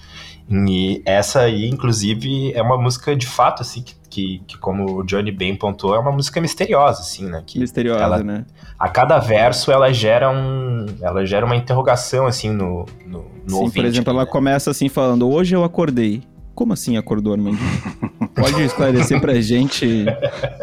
E 0.51 1.01
essa 1.05 1.43
aí, 1.43 1.69
inclusive, 1.69 2.53
é 2.55 2.61
uma 2.61 2.77
música 2.77 3.15
de 3.15 3.27
fato, 3.27 3.63
assim, 3.63 3.83
que, 3.83 3.95
que, 4.11 4.43
que 4.47 4.59
como 4.59 4.99
o 4.99 5.05
Johnny 5.05 5.31
bem 5.31 5.55
pontuou, 5.55 5.95
é 5.95 5.99
uma 5.99 6.11
música 6.11 6.41
misteriosa, 6.41 7.03
assim, 7.03 7.27
né? 7.27 7.43
Que 7.47 7.59
Misteriosa, 7.61 8.03
ela- 8.03 8.23
né? 8.25 8.45
a 8.79 8.89
cada 8.89 9.19
verso 9.19 9.71
ela 9.71 9.93
gera 9.93 10.29
um. 10.31 10.87
Ela 11.01 11.25
gera 11.25 11.45
uma 11.47 11.55
interrogação, 11.55 12.27
assim, 12.27 12.51
no, 12.51 12.85
no, 13.07 13.27
no 13.45 13.51
Sim, 13.51 13.55
ouvinte. 13.57 13.75
por 13.75 13.85
exemplo, 13.85 14.11
ali, 14.11 14.17
ela 14.19 14.25
né? 14.25 14.31
começa 14.33 14.71
assim 14.73 14.89
falando: 14.89 15.29
Hoje 15.31 15.55
eu 15.55 15.63
acordei. 15.63 16.23
Como 16.55 16.73
assim 16.73 16.97
acordou, 16.97 17.35
Armandinho? 17.35 17.61
Pode 18.35 18.61
esclarecer 18.63 19.21
pra 19.21 19.41
gente 19.41 20.07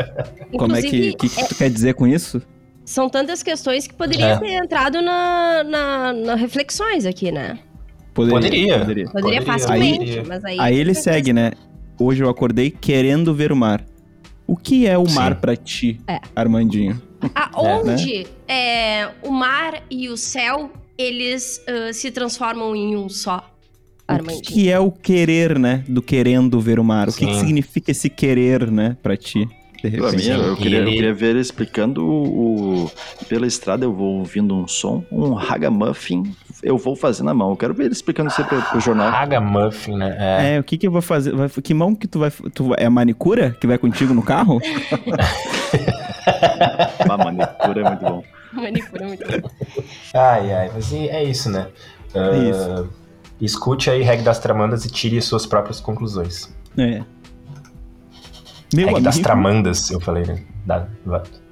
como 0.57 0.75
é 0.75 0.81
que, 0.81 0.87
Inclusive, 0.87 1.13
que, 1.15 1.29
que 1.29 1.47
tu 1.47 1.55
quer 1.55 1.69
dizer 1.69 1.93
com 1.93 2.05
isso? 2.07 2.41
São 2.85 3.09
tantas 3.09 3.41
questões 3.43 3.87
que 3.87 3.93
poderiam 3.95 4.29
É. 4.29 4.37
ter 4.39 4.51
entrado 4.53 5.01
na, 5.01 5.63
na, 5.63 6.13
na 6.13 6.35
reflexões 6.35 7.05
aqui, 7.05 7.31
né? 7.31 7.57
Poderia. 8.13 8.79
Poderia, 8.79 9.05
Poderia, 9.09 9.41
facilmente, 9.41 9.97
poderia. 9.99 10.23
mas 10.25 10.45
aí... 10.45 10.59
Aí 10.59 10.77
ele 10.77 10.93
segue, 10.93 11.33
né? 11.33 11.51
Hoje 11.99 12.23
eu 12.23 12.29
acordei 12.29 12.69
querendo 12.71 13.33
ver 13.33 13.51
o 13.51 13.55
mar. 13.55 13.83
O 14.47 14.55
que 14.55 14.85
é 14.87 14.97
o 14.97 15.05
Sim. 15.07 15.15
mar 15.15 15.35
pra 15.41 15.55
ti, 15.55 15.99
É. 16.07 16.19
Armandinho? 16.35 17.01
Aonde 17.33 18.27
é, 18.47 19.09
o 19.23 19.31
mar 19.31 19.81
e 19.89 20.07
o 20.07 20.15
céu, 20.15 20.71
eles 20.97 21.61
ah, 21.67 21.91
se 21.91 22.11
transformam 22.11 22.75
em 22.75 22.95
um 22.95 23.09
só, 23.09 23.49
O 24.07 24.11
Armandinho. 24.13 24.41
que 24.43 24.69
é 24.69 24.79
o 24.79 24.91
querer, 24.91 25.57
né? 25.57 25.83
Do 25.87 26.01
querendo 26.01 26.59
ver 26.61 26.79
o 26.79 26.83
mar. 26.83 27.09
O 27.09 27.13
que, 27.13 27.25
que 27.25 27.33
Sim. 27.33 27.39
significa 27.39 27.89
esse 27.91 28.09
querer, 28.09 28.69
né? 28.71 28.95
Pra 29.01 29.17
ti, 29.17 29.47
Pra 29.81 30.11
mim, 30.11 30.23
eu 30.27 30.53
E 30.53 30.55
queria, 30.57 30.77
eu 30.79 30.85
queria 30.85 31.13
ver 31.13 31.31
ele 31.31 31.39
explicando 31.39 32.05
o, 32.05 32.85
o- 32.85 32.91
Pela 33.27 33.45
estrada 33.47 33.85
eu 33.85 33.93
vou 33.93 34.19
ouvindo 34.19 34.55
um 34.55 34.67
som, 34.67 35.03
um 35.11 35.33
ragamuffin, 35.33 36.23
eu 36.63 36.77
vou 36.77 36.95
fazer 36.95 37.23
na 37.23 37.33
mão. 37.33 37.49
Eu 37.51 37.57
quero 37.57 37.73
ver 37.73 37.85
ele 37.85 37.93
explicando 37.93 38.29
isso 38.29 38.41
aí 38.41 38.47
pro, 38.47 38.61
pro 38.61 38.79
jornal. 38.79 39.11
Ragamuffin, 39.11 39.95
né? 39.97 40.15
É. 40.19 40.55
É, 40.55 40.59
o 40.59 40.63
que 40.63 40.77
que 40.77 40.87
eu 40.87 40.91
vou 40.91 41.01
fazer? 41.01 41.33
Vai- 41.35 41.49
que 41.49 41.73
mão 41.73 41.93
que 41.95 42.07
tu 42.07 42.19
vai... 42.19 42.31
Tu, 42.31 42.73
é 42.77 42.85
a 42.85 42.89
manicura 42.89 43.55
que 43.59 43.67
vai 43.67 43.77
contigo 43.77 44.13
no 44.13 44.21
carro? 44.23 44.59
A 47.09 47.17
manicura 47.17 47.81
é 47.81 47.83
muito 47.83 48.01
bom. 48.03 48.23
Manicure 48.53 49.03
é 49.03 49.07
muito 49.07 49.41
bom. 49.41 49.49
Ai, 50.13 50.51
ai, 50.53 50.71
mas 50.73 50.91
é 50.93 51.23
isso, 51.23 51.49
né? 51.49 51.67
Ah, 52.13 52.35
isso. 52.37 52.89
Escute 53.41 53.89
aí 53.89 54.01
Reg 54.01 54.21
das 54.23 54.39
Tramandas 54.39 54.85
e 54.85 54.89
tire 54.91 55.21
suas 55.21 55.45
próprias 55.45 55.79
conclusões. 55.79 56.53
É. 56.77 57.01
Meu 58.73 58.87
das 59.01 59.15
amigo. 59.15 59.23
Tramandas, 59.23 59.89
eu 59.91 59.99
falei, 59.99 60.23
né? 60.25 60.43
Da- 60.65 60.87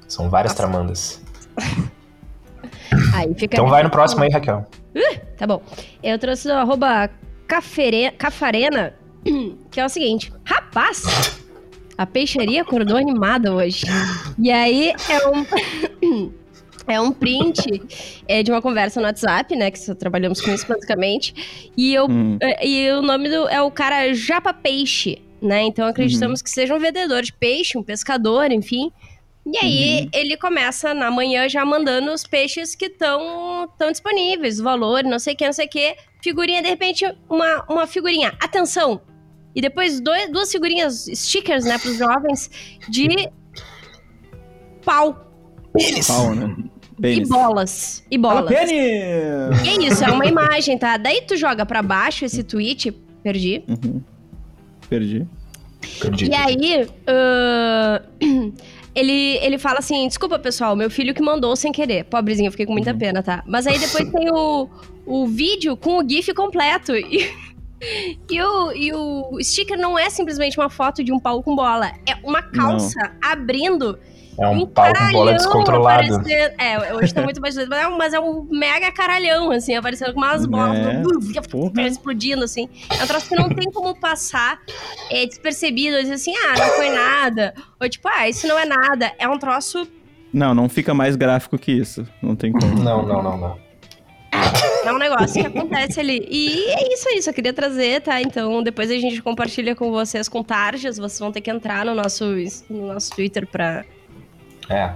são 0.08 0.30
várias 0.30 0.54
tramandas. 0.54 1.22
Aí 3.14 3.34
fica 3.36 3.56
Então 3.56 3.68
vai 3.68 3.84
no 3.84 3.90
próximo 3.90 4.24
aí, 4.24 4.30
Raquel. 4.30 4.66
Tá 5.38 5.48
bom. 5.48 5.62
Eu 6.02 6.18
trouxe 6.20 6.48
o 6.48 6.54
arroba 6.54 7.10
cafarena, 8.18 8.94
que 9.72 9.80
é 9.80 9.86
o 9.86 9.90
seguinte. 9.90 10.32
Rapaz, 10.44 11.40
a 11.98 12.06
peixaria 12.06 12.62
acordou 12.62 12.98
animada 12.98 13.54
hoje. 13.54 13.86
E 14.40 14.52
aí 14.52 14.94
é 15.10 15.28
um... 15.28 16.34
É 16.86 17.00
um 17.00 17.14
print 17.14 17.82
é, 18.28 18.44
de 18.44 18.52
uma 18.52 18.62
conversa 18.62 19.00
no 19.00 19.06
WhatsApp, 19.08 19.56
né? 19.56 19.72
Que 19.72 19.80
só 19.80 19.96
trabalhamos 19.96 20.42
com 20.42 20.52
isso 20.52 20.68
basicamente. 20.68 21.72
E, 21.78 21.94
eu, 21.94 22.08
Hum. 22.10 22.38
é, 22.42 22.68
e 22.68 22.92
o 22.92 23.02
nome 23.02 23.30
do, 23.30 23.48
é 23.48 23.62
o 23.62 23.72
cara 23.72 24.14
Japa 24.14 24.54
Peixe, 24.54 25.22
né? 25.44 25.62
Então 25.64 25.86
acreditamos 25.86 26.42
que 26.42 26.50
seja 26.50 26.74
um 26.74 26.80
vendedor 26.80 27.22
de 27.22 27.34
peixe, 27.34 27.78
um 27.78 27.84
pescador, 27.84 28.52
enfim. 28.52 28.92
E 29.46 29.58
aí 29.58 30.10
ele 30.14 30.38
começa 30.38 30.94
na 30.94 31.12
manhã 31.12 31.50
já 31.50 31.66
mandando 31.66 32.12
os 32.14 32.24
peixes 32.24 32.76
que 32.76 32.86
estão 32.86 33.70
tão 33.78 33.92
disponíveis, 33.92 34.60
o 34.60 34.64
valor, 34.64 35.04
não 35.04 35.20
sei 35.20 35.34
o 35.34 35.38
que, 35.38 35.46
não 35.46 35.52
sei 35.54 35.66
o 35.66 35.70
que. 35.70 35.96
Figurinha, 36.22 36.62
de 36.62 36.70
repente, 36.70 37.06
uma, 37.30 37.66
uma 37.70 37.86
figurinha, 37.86 38.34
atenção! 38.40 39.02
E 39.54 39.62
depois 39.62 40.00
dois, 40.00 40.32
duas 40.32 40.50
figurinhas, 40.50 41.06
stickers, 41.14 41.66
né, 41.66 41.78
pros 41.78 41.98
jovens, 41.98 42.50
de 42.90 43.30
pau 44.84 45.30
Pau, 46.08 46.34
né? 46.36 46.56
e 47.00 47.02
Pênis. 47.02 47.28
bolas. 47.30 48.04
E 48.10 48.18
Fala, 48.20 48.42
bolas. 48.44 48.56
pênis! 48.70 48.72
E 49.66 49.70
é 49.70 49.88
isso, 49.88 50.04
é 50.06 50.12
uma 50.12 50.26
imagem, 50.26 50.78
tá? 50.78 50.96
Daí 50.96 51.22
tu 51.28 51.36
joga 51.36 51.66
pra 51.66 51.82
baixo 51.82 52.24
esse 52.24 52.44
tweet, 52.44 52.92
perdi. 53.22 53.64
Uhum. 53.68 54.02
Perdi. 54.94 55.28
Perdi. 56.00 56.26
E 56.30 56.36
aí, 56.36 56.88
ahn, 57.08 58.52
ele, 58.94 59.38
ele 59.38 59.58
fala 59.58 59.80
assim: 59.80 60.08
desculpa, 60.08 60.38
pessoal, 60.38 60.76
meu 60.76 60.90
filho 60.90 61.16
que 61.16 61.22
mandou 61.22 61.56
sem 61.56 61.72
querer. 61.72 62.04
Pobrezinho, 62.04 62.48
eu 62.48 62.52
fiquei 62.52 62.68
com 62.68 62.74
muita 62.74 62.94
pena, 62.94 63.24
tá? 63.24 63.44
Mas 63.48 63.66
aí 63.66 63.80
depois 63.80 64.08
tem 64.12 64.30
o, 64.32 64.70
o 65.06 65.26
vídeo 65.26 65.76
com 65.76 65.98
o 65.98 66.08
GIF 66.08 66.34
completo. 66.34 66.94
E, 67.14 67.44
e, 68.30 68.42
o, 68.42 68.72
e 68.74 68.94
o 68.94 69.38
sticker 69.42 69.78
não 69.78 69.98
é 69.98 70.10
simplesmente 70.10 70.58
uma 70.60 70.70
foto 70.70 71.04
de 71.04 71.12
um 71.12 71.20
pau 71.20 71.42
com 71.44 71.56
bola. 71.56 71.92
É 72.08 72.16
uma 72.24 72.42
calça 72.42 73.12
abrindo. 73.22 73.98
É 74.40 74.48
um 74.48 74.62
e 74.62 74.68
pau 74.68 74.86
com 74.86 74.92
bola 74.92 74.94
caralhão 74.94 75.34
descontrolado. 75.38 76.16
aparecendo. 76.16 76.54
É, 76.60 76.94
hoje 76.96 77.14
tá 77.14 77.22
muito 77.22 77.40
mais 77.40 77.56
mas 77.56 77.70
é 77.72 77.88
um- 77.88 77.98
mas 77.98 78.14
é 78.16 78.20
um 78.20 78.48
mega 78.50 78.92
caralhão, 78.92 79.52
assim, 79.52 79.76
aparecendo 79.76 80.12
com 80.14 80.20
umas 80.20 80.46
bolas 80.48 80.76
É, 81.78 81.88
explodindo, 81.88 82.44
assim. 82.44 82.68
É 83.00 83.04
um 83.04 83.08
troço 83.08 83.30
que 83.30 83.36
não 83.36 83.50
tem 83.50 83.72
como 83.72 83.96
passar 84.00 84.60
é, 85.12 85.26
despercebido, 85.28 85.98
dizer 86.02 86.14
assim, 86.16 86.34
ah, 86.36 86.58
não 86.58 86.68
foi 86.76 86.90
nada. 86.90 87.54
Ou 87.80 87.88
tipo, 87.88 88.08
ah, 88.08 88.28
isso 88.28 88.48
não 88.48 88.58
é 88.58 88.66
nada. 88.66 89.12
É 89.20 89.28
um 89.30 89.38
troço. 89.38 89.88
Não, 90.34 90.56
não 90.56 90.68
fica 90.68 90.96
mais 90.96 91.16
gráfico 91.16 91.56
que 91.60 91.72
isso. 91.72 92.04
Não 92.20 92.36
tem 92.36 92.52
como. 92.52 92.74
Não, 92.82 93.06
não, 93.06 93.22
não, 93.22 93.38
não. 93.38 93.58
É 94.86 94.92
um 94.92 94.98
negócio 94.98 95.42
que 95.42 95.48
acontece 95.48 96.00
ali. 96.00 96.26
E 96.30 96.66
é 96.70 96.94
isso 96.94 97.08
aí, 97.10 97.22
só 97.22 97.32
queria 97.32 97.54
trazer, 97.54 98.02
tá? 98.02 98.22
Então 98.22 98.62
depois 98.62 98.92
a 98.92 98.96
gente 98.96 99.22
compartilha 99.22 99.76
com 99.76 99.92
vocês 99.92 100.28
com 100.28 100.44
tarjas. 100.44 100.98
Vocês 100.98 101.20
vão 101.20 101.32
ter 101.32 101.42
que 101.42 101.50
entrar 101.50 101.86
no 101.86 101.96
nosso, 101.96 102.26
no 102.70 102.88
nosso 102.88 103.12
Twitter 103.16 103.48
pra. 103.48 103.86
É. 104.70 104.92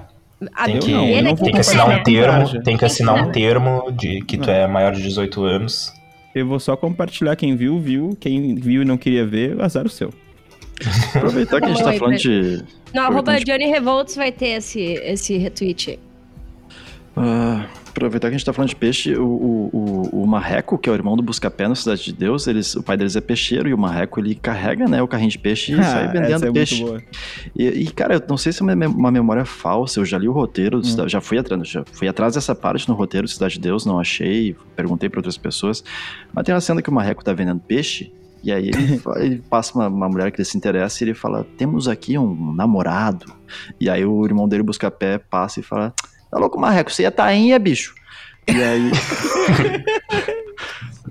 Tem 0.66 0.80
que, 0.80 0.92
não, 0.92 1.08
não 1.08 1.32
é 1.32 1.36
tem 1.36 1.52
que 1.52 1.60
assinar 1.60 1.90
um 1.90 2.04
termo. 2.04 2.64
Tem 2.64 2.78
que 2.78 2.86
assinar 2.86 3.16
um 3.16 3.32
termo 3.32 3.92
de 3.92 4.22
que 4.22 4.38
tu 4.38 4.50
é 4.50 4.68
maior 4.68 4.94
de 4.94 5.02
18 5.02 5.44
anos. 5.44 5.94
Eu 6.36 6.46
vou 6.48 6.60
só 6.60 6.78
compartilhar. 6.78 7.36
Quem 7.36 7.56
viu, 7.56 7.80
viu. 7.80 8.16
Quem 8.20 8.56
viu 8.56 8.84
e 8.84 8.86
não 8.86 8.98
queria 8.98 9.26
ver, 9.26 9.60
azar 9.60 9.86
o 9.86 9.90
seu. 9.90 10.14
Aproveitar 11.16 11.60
que 11.60 11.66
a 11.66 11.70
gente 11.70 11.84
tá 11.84 11.94
falando 11.94 12.18
de. 12.18 12.64
No 12.94 13.02
arroba. 13.02 13.40
Johnny 13.40 13.66
Revolts 13.66 14.16
vai 14.16 14.32
ter 14.32 14.50
esse, 14.50 14.80
esse 14.80 15.38
retweet. 15.38 16.00
Ah, 17.18 17.66
aproveitar 17.90 18.28
que 18.30 18.36
a 18.36 18.38
gente 18.38 18.46
tá 18.46 18.54
falando 18.54 18.70
de 18.70 18.76
peixe, 18.76 19.16
o, 19.16 19.26
o, 19.26 19.70
o, 20.14 20.24
o 20.24 20.28
Marreco, 20.28 20.78
que 20.78 20.88
é 20.88 20.92
o 20.92 20.96
irmão 20.96 21.16
do 21.18 21.24
Buscapé 21.24 21.68
na 21.68 21.74
Cidade 21.76 22.04
de 22.06 22.14
Deus, 22.14 22.46
eles, 22.48 22.76
o 22.76 22.84
pai 22.84 22.96
deles 22.96 23.16
é 23.16 23.22
peixeiro 23.22 23.68
e 23.68 23.74
o 23.74 23.78
Marreco 23.78 24.20
ele 24.20 24.36
carrega 24.36 24.88
né, 24.88 25.02
o 25.02 25.08
carrinho 25.08 25.32
de 25.32 25.40
peixe 25.40 25.74
e 25.74 25.84
sai 25.84 26.04
essa 26.06 26.12
vendendo 26.14 26.46
é 26.46 26.52
peixe. 26.52 26.86
E, 27.56 27.66
e, 27.68 27.92
cara, 27.92 28.16
eu 28.16 28.24
não 28.30 28.38
sei 28.38 28.52
se 28.54 28.62
é 28.62 28.64
uma, 28.64 28.76
mem- 28.76 28.88
uma 28.90 29.10
memória 29.12 29.46
falsa, 29.46 30.00
eu 30.00 30.06
já 30.06 30.18
li 30.18 30.28
o 30.28 30.32
roteiro, 30.32 30.78
Hum. 30.80 31.10
já 31.10 31.20
fui 31.20 31.38
atrás, 31.40 31.68
já 31.68 31.84
fui 31.92 32.08
atrás 32.08 32.36
dessa 32.36 32.54
parte 32.54 32.88
no 32.88 32.94
roteiro 32.94 33.26
do 33.26 33.30
Cidade 33.32 33.56
de 33.56 33.62
Deus, 33.62 33.86
não 33.86 34.00
achei, 34.00 34.56
perguntei 34.76 35.10
pra 35.10 35.20
outras 35.20 35.38
pessoas, 35.38 35.84
mas 36.34 36.46
tem 36.46 36.54
uma 36.54 36.62
cena 36.62 36.82
que 36.82 36.90
o 36.90 36.94
Marreco 36.94 37.24
tá 37.24 37.34
vendendo 37.34 37.60
peixe, 37.60 38.14
e 38.44 38.52
aí 38.52 38.68
ele, 38.70 39.02
ele 39.18 39.44
passa 39.50 39.74
uma, 39.74 39.88
uma 39.88 40.08
mulher 40.08 40.32
que 40.32 40.38
ele 40.40 40.46
se 40.46 40.56
interessa 40.56 41.04
e 41.04 41.08
ele 41.08 41.14
fala, 41.16 41.44
temos 41.58 41.88
aqui 41.88 42.16
um 42.18 42.54
namorado, 42.54 43.26
e 43.82 43.90
aí 43.90 44.06
o 44.06 44.24
irmão 44.24 44.48
dele 44.48 44.62
busca 44.62 44.92
pé, 44.92 45.18
passa 45.18 45.60
e 45.60 45.64
fala, 45.64 45.92
tá 46.38 46.42
louco 46.42 46.60
Marreco, 46.60 46.92
você 46.92 47.04
é 47.06 47.12
tainha, 47.12 47.58
bicho. 47.60 47.94
E 48.48 48.52
aí... 48.64 48.92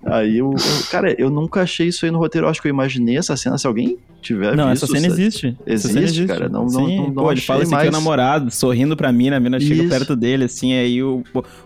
Aí 0.09 0.39
eu, 0.39 0.53
eu- 0.53 0.85
cara, 0.89 1.13
eu 1.21 1.29
nunca 1.29 1.63
achei 1.63 1.89
isso 1.89 2.05
aí 2.05 2.13
no 2.13 2.19
roteiro. 2.19 2.47
Eu 2.47 2.51
acho 2.51 2.63
que 2.63 2.69
eu 2.69 2.71
imaginei 2.71 3.17
essa 3.19 3.37
cena. 3.37 3.59
Se 3.59 3.67
alguém 3.67 3.99
tiver 4.23 4.55
Não, 4.55 4.71
visto, 4.71 4.85
essa 4.85 4.93
cena 4.93 5.07
existe. 5.09 5.57
Essa 5.67 5.89
cena 5.89 6.01
Existe, 6.03 6.27
cara, 6.27 6.49
não- 6.49 6.63
não- 6.63 6.87
Sim, 6.87 6.97
não- 6.99 7.07
não 7.09 7.15
pô, 7.25 7.33
ele 7.33 7.41
fala 7.41 7.63
achei 7.63 7.67
esse 7.67 7.75
aqui 7.75 7.87
é 7.87 7.89
o 7.89 7.93
mais. 7.93 8.05
namorado, 8.05 8.51
sorrindo 8.53 8.97
pra 8.97 9.11
mim, 9.11 9.31
a 9.31 9.41
mina 9.41 9.59
chega 9.59 9.83
Isso. 9.83 9.89
perto 9.89 10.15
dele, 10.15 10.45
assim, 10.45 10.73
aí 10.75 11.03
o, 11.03 11.25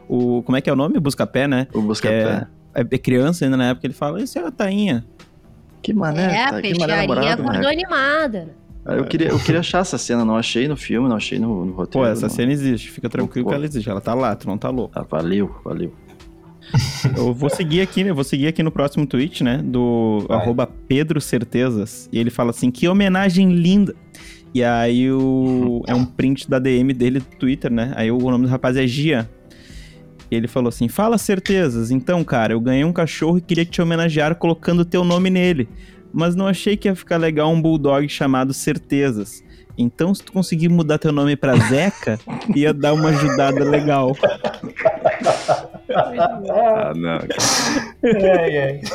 o, 0.08 0.38
o- 0.38 0.42
Como 0.42 0.56
é 0.56 0.62
que 0.62 0.70
é 0.70 0.72
o 0.72 0.76
nome? 0.76 0.98
Buscapé, 0.98 1.46
né? 1.46 1.66
O 1.74 1.82
busca 1.82 2.08
Que 2.08 2.14
pé. 2.14 2.46
é, 2.74 2.80
é 2.80 2.98
criança 2.98 3.44
ainda 3.44 3.58
na 3.58 3.68
época, 3.70 3.86
ele 3.86 3.92
fala, 3.94 4.22
isso 4.22 4.38
é 4.38 4.46
a 4.46 4.50
tainha. 4.50 5.04
Que 5.82 5.92
mané, 5.92 6.22
é, 6.36 6.44
a 6.44 6.50
tá, 6.50 6.62
que 6.62 6.68
mané 6.78 6.86
peixaria 6.86 6.96
namorado, 6.96 7.42
acordou 7.42 7.62
né? 7.62 7.68
animada. 7.72 8.48
Ah, 8.84 8.94
Eu 8.94 9.04
queria, 9.04 9.28
eu 9.28 9.38
queria 9.38 9.60
achar 9.60 9.80
essa 9.80 9.98
cena, 9.98 10.24
não 10.24 10.36
achei 10.36 10.66
no 10.66 10.76
filme, 10.76 11.08
não 11.08 11.16
achei 11.16 11.38
no, 11.38 11.64
no 11.66 11.72
Pô, 11.72 11.78
roteiro. 11.80 12.06
essa 12.08 12.22
não. 12.22 12.30
cena 12.30 12.52
existe, 12.52 12.90
fica 12.90 13.08
tranquilo 13.08 13.44
Pô. 13.44 13.50
que 13.50 13.56
ela 13.56 13.64
existe. 13.66 13.88
Ela 13.88 14.00
tá 14.00 14.14
lá, 14.14 14.34
tu 14.34 14.46
não 14.46 14.56
tá 14.56 14.70
louco. 14.70 14.92
Ah, 14.98 15.04
valeu, 15.08 15.54
valeu. 15.64 15.92
Eu 17.16 17.32
vou 17.34 17.50
seguir 17.50 17.80
aqui, 17.80 18.04
né? 18.04 18.12
Vou 18.12 18.24
seguir 18.24 18.46
aqui 18.46 18.62
no 18.62 18.70
próximo 18.70 19.06
tweet, 19.06 19.42
né? 19.42 19.58
Do 19.58 20.24
Vai. 20.28 20.38
arroba 20.38 20.66
Pedro 20.66 21.20
Certezas. 21.20 22.08
E 22.12 22.18
ele 22.18 22.30
fala 22.30 22.50
assim: 22.50 22.70
que 22.70 22.86
homenagem 22.88 23.52
linda. 23.52 23.94
E 24.54 24.62
aí 24.62 25.10
o. 25.10 25.82
É 25.86 25.94
um 25.94 26.04
print 26.04 26.48
da 26.48 26.58
DM 26.58 26.92
dele 26.92 27.18
do 27.20 27.24
Twitter, 27.38 27.72
né? 27.72 27.92
Aí 27.96 28.10
o 28.10 28.18
nome 28.18 28.44
do 28.46 28.50
rapaz 28.50 28.76
é 28.76 28.86
Gia. 28.86 29.28
E 30.30 30.36
ele 30.36 30.46
falou 30.46 30.68
assim: 30.68 30.88
Fala 30.88 31.18
certezas. 31.18 31.90
Então, 31.90 32.22
cara, 32.22 32.52
eu 32.52 32.60
ganhei 32.60 32.84
um 32.84 32.92
cachorro 32.92 33.38
e 33.38 33.40
queria 33.40 33.64
te 33.64 33.80
homenagear 33.82 34.34
colocando 34.36 34.84
teu 34.84 35.02
nome 35.04 35.28
nele. 35.30 35.68
Mas 36.12 36.34
não 36.34 36.46
achei 36.46 36.76
que 36.76 36.88
ia 36.88 36.94
ficar 36.94 37.16
legal 37.16 37.50
um 37.50 37.60
bulldog 37.60 38.08
chamado 38.08 38.52
Certezas. 38.52 39.42
Então, 39.78 40.14
se 40.14 40.22
tu 40.22 40.32
conseguir 40.32 40.68
mudar 40.68 40.98
teu 40.98 41.12
nome 41.12 41.36
pra 41.36 41.56
Zeca, 41.56 42.18
ia 42.54 42.74
dar 42.74 42.92
uma 42.92 43.08
ajudada 43.10 43.64
legal. 43.64 44.14
Ah, 45.94 46.92
não. 46.94 47.18
Ai, 48.04 48.58
ai. 48.58 48.80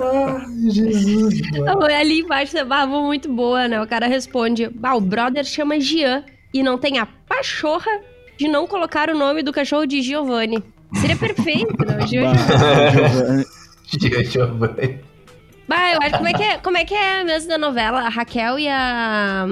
Ai, 0.00 0.70
Jesus, 0.70 1.40
mano. 1.50 1.62
Então, 1.62 1.82
ali 1.82 2.20
embaixo 2.20 2.52
você 2.52 2.64
bava 2.64 3.00
muito 3.00 3.32
boa, 3.32 3.68
né? 3.68 3.80
O 3.82 3.86
cara 3.86 4.06
responde: 4.06 4.70
ah, 4.82 4.96
o 4.96 5.00
brother 5.00 5.44
chama 5.44 5.80
Gian 5.80 6.24
e 6.52 6.62
não 6.62 6.78
tem 6.78 6.98
a 6.98 7.06
pachorra 7.06 7.90
de 8.36 8.48
não 8.48 8.66
colocar 8.66 9.10
o 9.10 9.18
nome 9.18 9.42
do 9.42 9.52
cachorro 9.52 9.86
de 9.86 10.00
Giovanni. 10.00 10.62
Seria 10.94 11.16
perfeito? 11.16 11.74
O 11.78 12.06
Gian- 12.06 12.32
Bah, 12.32 13.44
Giovanni. 13.90 14.24
Giovanni. 14.24 15.00
Bah, 15.68 15.92
eu 15.92 15.98
acho 16.00 16.16
como 16.16 16.28
é 16.28 16.32
que 16.32 16.42
é, 16.42 16.58
como 16.58 16.76
é 16.78 16.84
que 16.84 16.94
é 16.94 17.22
mesmo 17.24 17.50
da 17.50 17.58
novela? 17.58 18.00
A 18.00 18.08
Raquel 18.08 18.58
e 18.58 18.66
a. 18.68 19.46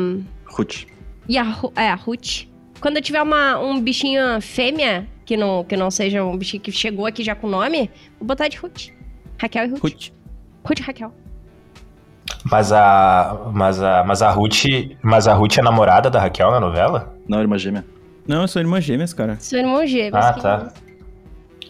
Ruth. 0.47 0.87
E 1.29 1.37
a, 1.37 1.45
é, 1.77 1.91
a 1.91 1.95
Ruth. 1.95 2.47
Quando 2.81 3.01
tiver 3.03 3.21
uma, 3.23 3.59
um 3.59 3.79
bichinho 3.81 4.41
fêmea, 4.41 5.07
que 5.27 5.37
não, 5.37 5.63
que 5.65 5.77
não 5.77 5.91
seja 5.91 6.25
um 6.25 6.37
bichinho 6.39 6.63
que 6.63 6.73
chegou 6.73 7.05
aqui 7.05 7.23
já 7.23 7.35
com 7.35 7.47
nome, 7.49 7.91
vou 8.19 8.27
botar 8.29 8.49
de 8.49 8.57
Ruth. 8.57 8.89
Raquel 9.39 9.65
e 9.67 9.69
Ruth. 9.69 9.83
Ruth, 9.83 10.09
Ruth. 10.65 10.79
e 10.79 10.83
Raquel. 10.83 11.13
Mas 12.51 12.73
a, 12.73 13.51
mas 13.53 13.83
a, 13.83 14.05
mas 14.05 14.23
a 14.23 14.31
Ruth, 14.31 14.65
mas 15.03 15.29
a 15.29 15.35
Ruth 15.35 15.59
é 15.59 15.63
namorada 15.63 16.09
da 16.09 16.19
Raquel 16.21 16.51
na 16.51 16.61
novela? 16.61 17.15
Não, 17.29 17.41
irmã 17.41 17.59
gêmea. 17.59 17.85
Não, 18.27 18.43
eu 18.43 18.49
sou 18.49 18.61
irmã 18.63 18.81
gêmeas, 18.81 19.13
cara. 19.13 19.37
Seu 19.39 19.59
irmão 19.59 19.87
gêmeos. 19.87 20.15
Ah, 20.25 20.33
tá. 20.33 20.73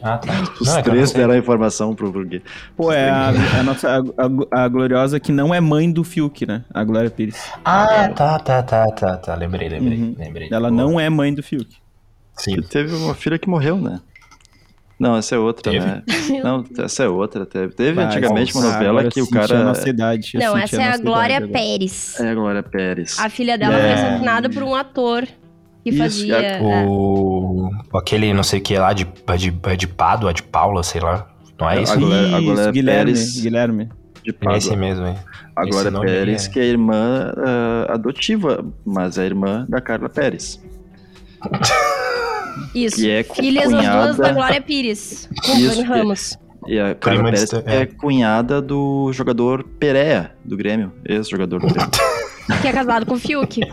Ah, 0.02 0.18
tá. 0.18 0.32
Os 0.60 0.66
Não, 0.68 0.78
é 0.78 0.82
três 0.82 1.12
deram 1.12 1.32
a 1.34 1.38
informação 1.38 1.94
pro 1.94 2.10
Burguês. 2.12 2.42
Pô, 2.76 2.92
é 2.92 3.08
a, 3.10 3.28
a 3.28 3.62
nossa 3.62 3.88
a, 3.88 3.98
a- 3.98 4.64
a 4.64 4.68
gloriosa 4.68 5.18
que 5.18 5.32
não 5.32 5.54
é 5.54 5.60
mãe 5.60 5.90
do 5.90 6.04
Fiuk, 6.04 6.46
né? 6.46 6.64
A 6.72 6.84
Glória 6.84 7.10
Pires. 7.10 7.50
Ah, 7.64 8.08
tá, 8.14 8.38
tá, 8.38 8.62
tá, 8.62 8.86
tá, 8.86 9.16
tá. 9.16 9.34
Lembrei, 9.34 9.68
lembrei, 9.68 9.98
Uhum. 9.98 10.14
lembrei. 10.18 10.48
Ela 10.52 10.70
Boa. 10.70 10.82
não 10.82 11.00
é 11.00 11.08
mãe 11.08 11.32
do 11.34 11.42
Fiuk. 11.42 11.76
Sim. 12.34 12.56
E 12.58 12.62
teve 12.62 12.94
uma 12.94 13.14
filha 13.14 13.38
que 13.38 13.48
morreu, 13.48 13.76
né? 13.78 14.00
Não, 14.98 15.14
essa 15.16 15.34
é 15.34 15.38
outra, 15.38 15.70
Teve? 15.72 15.84
né? 15.84 16.02
Não, 16.42 16.64
essa 16.78 17.02
é 17.02 17.08
outra. 17.08 17.44
Teve, 17.44 17.74
teve 17.74 17.92
Vai, 17.92 18.06
antigamente 18.06 18.54
uma 18.54 18.62
nossa, 18.62 18.74
novela 18.78 19.00
agora 19.00 19.10
que 19.12 19.20
o 19.20 19.28
cara. 19.28 19.60
a 19.60 19.64
nossa 19.64 19.86
idade. 19.88 20.30
Não, 20.38 20.56
essa 20.56 20.80
é 20.80 20.84
a 20.84 20.90
nossa 20.92 21.02
Glória. 21.02 21.48
Pérez. 21.48 22.18
É 22.18 22.30
a 22.30 22.34
Glória 22.34 22.62
Pérez. 22.62 23.18
A 23.20 23.28
filha 23.28 23.58
dela 23.58 23.74
É. 23.78 23.80
foi 23.82 23.90
assassinada 24.04 24.48
por 24.48 24.62
um 24.62 24.74
ator 24.74 25.26
que 25.90 25.90
Isso, 25.90 25.98
fazia. 25.98 26.36
é 26.36 26.60
O... 26.62 27.70
Aquele 27.94 28.32
não 28.34 28.42
sei 28.42 28.58
o 28.58 28.62
que 28.62 28.76
lá 28.76 28.92
de, 28.92 29.06
de, 29.38 29.50
de 29.76 29.86
Pádua, 29.86 30.34
de 30.34 30.42
Paula, 30.42 30.82
sei 30.82 31.00
lá. 31.00 31.28
Não 31.60 31.70
é 31.70 31.78
É, 31.78 31.82
isso? 31.82 31.92
a 31.92 31.96
Glória- 31.96 32.18
a 32.36 32.40
Isso, 32.40 32.42
Glória 32.52 32.72
Guilherme, 32.72 33.12
Pérez. 33.12 33.40
Guilherme. 33.40 33.88
de 34.24 34.30
É 34.30 34.32
Pádua. 34.32 34.58
esse 34.58 34.76
mesmo, 34.76 35.06
hein? 35.06 35.14
A 35.54 35.64
Glória 35.64 35.92
Pérez, 36.00 36.46
é- 36.46 36.50
que 36.50 36.58
é 36.60 36.64
irmã 36.64 37.32
ah, 37.36 37.92
adotiva, 37.94 38.64
mas 38.84 39.16
é 39.16 39.24
irmã 39.24 39.64
da 39.68 39.80
Carla 39.80 40.08
Pérez. 40.08 40.60
Isso. 42.74 42.96
Que 42.96 43.10
é 43.10 43.22
Filhas 43.22 43.64
as 43.66 43.70
duas 43.70 43.84
cunhada- 43.86 44.14
da 44.22 44.32
Glória 44.32 44.60
Pires. 44.60 45.28
Com 45.44 45.52
o 45.52 45.56
Isso, 45.56 45.68
Dani 45.68 45.82
que- 45.82 45.88
Ramos. 45.88 46.38
E 46.66 46.80
a 46.80 46.94
Carla 46.96 47.20
Prima 47.20 47.24
Pérez 47.32 47.52
é. 47.52 47.62
é. 47.82 47.86
cunhada 47.86 48.60
do 48.60 49.12
jogador 49.12 49.62
Pereira, 49.78 50.34
do 50.44 50.56
Grêmio, 50.56 50.92
ex-jogador 51.04 51.60
do 51.60 51.68
Grêmio. 51.68 51.90
Que 52.60 52.68
é 52.68 52.72
casado 52.72 53.06
com 53.06 53.14
o 53.14 53.18
Fiuk. 53.18 53.60
Que, 53.60 53.66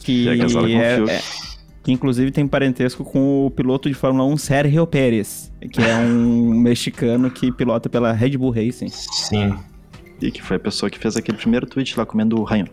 Que 0.00 0.28
é 0.28 0.36
casado 0.38 0.66
com 0.66 0.72
o 0.74 0.80
é- 0.80 0.96
Fiuk. 0.96 1.10
é- 1.10 1.20
que 1.84 1.92
inclusive 1.92 2.30
tem 2.32 2.48
parentesco 2.48 3.04
com 3.04 3.46
o 3.46 3.50
piloto 3.50 3.88
de 3.88 3.94
Fórmula 3.94 4.24
1, 4.26 4.36
Sérgio 4.38 4.86
Pérez. 4.86 5.52
Que 5.70 5.80
é 5.82 5.94
um 5.96 6.50
mexicano 6.58 7.30
que 7.30 7.52
pilota 7.52 7.88
pela 7.88 8.10
Red 8.12 8.36
Bull 8.38 8.50
Racing. 8.50 8.88
Sim. 8.88 9.54
e 10.20 10.30
que 10.32 10.42
foi 10.42 10.56
a 10.56 10.60
pessoa 10.60 10.90
que 10.90 10.98
fez 10.98 11.16
aquele 11.16 11.38
primeiro 11.38 11.66
tweet 11.66 11.96
lá 11.98 12.04
comendo 12.06 12.40
o 12.40 12.42
ranho. 12.42 12.66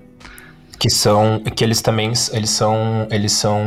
Que 0.79 0.89
são. 0.89 1.39
Que 1.55 1.63
eles 1.63 1.79
também. 1.81 2.11
Eles 2.31 2.49
são. 2.49 3.05
Eles 3.11 3.33
são. 3.33 3.59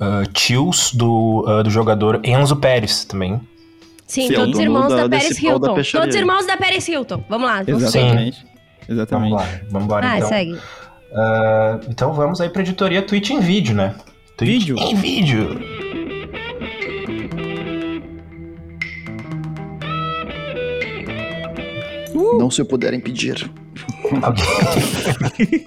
ah, 0.00 0.22
tios 0.32 0.92
do, 0.92 1.44
ah, 1.46 1.62
do 1.62 1.70
jogador 1.70 2.20
Enzo 2.24 2.56
Pérez 2.56 3.04
também. 3.04 3.40
Sim, 4.08 4.26
Sim, 4.26 4.32
é 4.32 4.36
todos 4.36 4.52
dono 4.52 4.62
irmãos 4.64 4.88
da- 4.88 4.96
da, 5.06 5.06
da 5.06 5.18
Hilton. 5.18 5.74
peixaria 5.74 6.00
Todos 6.06 6.16
irmãos 6.16 6.46
da 6.46 6.56
Paris 6.56 6.88
Hilton. 6.88 7.24
Vamos 7.28 7.46
lá. 7.46 7.62
vamos 7.62 7.82
seguir. 7.90 8.04
Exatamente. 8.06 8.44
Vamos 8.44 8.88
Exatamente. 8.88 9.32
lá, 9.34 9.48
vamos 9.70 9.84
embora 9.84 10.06
Ah, 10.10 10.16
então. 10.18 10.28
segue. 10.28 10.58
Ah, 11.14 11.80
então 11.88 12.12
vamos 12.12 12.40
aí 12.40 12.48
pra 12.50 12.62
editoria 12.62 13.02
Twitch 13.02 13.30
em 13.30 13.38
vídeo, 13.40 13.74
né? 13.74 13.94
Twitch 14.42 14.66
Vídeo? 14.66 14.76
em 14.78 14.94
vídeo. 14.96 15.60
Não 22.38 22.50
se 22.50 22.60
eu 22.60 22.66
puder 22.66 22.92
impedir. 22.94 23.50
Alguém- 24.22 25.66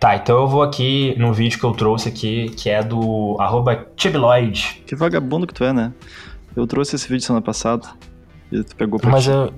tá, 0.00 0.16
então 0.16 0.40
eu 0.42 0.48
vou 0.48 0.62
aqui 0.62 1.14
no 1.18 1.32
vídeo 1.32 1.58
que 1.58 1.64
eu 1.64 1.72
trouxe 1.72 2.08
aqui, 2.08 2.48
que 2.50 2.68
é 2.68 2.82
do 2.82 3.36
arroba 3.40 3.86
Chibiloid. 3.96 4.82
Que 4.86 4.94
vagabundo 4.94 5.46
que 5.46 5.54
tu 5.54 5.64
é, 5.64 5.72
né? 5.72 5.92
Eu 6.54 6.66
trouxe 6.66 6.96
esse 6.96 7.08
vídeo 7.08 7.24
semana 7.24 7.42
passada 7.42 7.86
e 8.50 8.62
tu 8.62 8.76
pegou 8.76 8.98
pra 9.00 9.10
Mas 9.10 9.24
ti. 9.24 9.30
eu. 9.30 9.52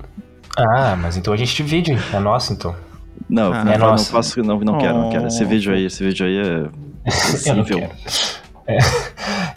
Ah, 0.57 0.97
mas 0.97 1.17
então 1.17 1.33
a 1.33 1.37
gente 1.37 1.55
divide. 1.57 1.97
É 2.13 2.19
nosso 2.21 2.53
então. 2.53 2.75
Não, 3.29 3.53
Ah, 3.53 3.65
não, 3.65 3.73
é 3.73 3.79
não 3.79 3.87
nosso. 3.91 4.13
faço, 4.13 4.41
não, 4.43 4.61
não 4.61 4.79
quero, 4.79 4.95
não 4.99 5.11
quero. 5.11 5.27
Esse 5.27 5.43
Oh. 5.45 5.49
vídeo 5.49 5.73
aí, 5.73 5.85
esse 5.87 6.05
vídeo 6.05 6.25
aí 6.27 6.37
é 6.39 6.69
Eu 7.47 7.57
não 7.57 7.65
quero. 7.65 7.91
É. 8.67 8.79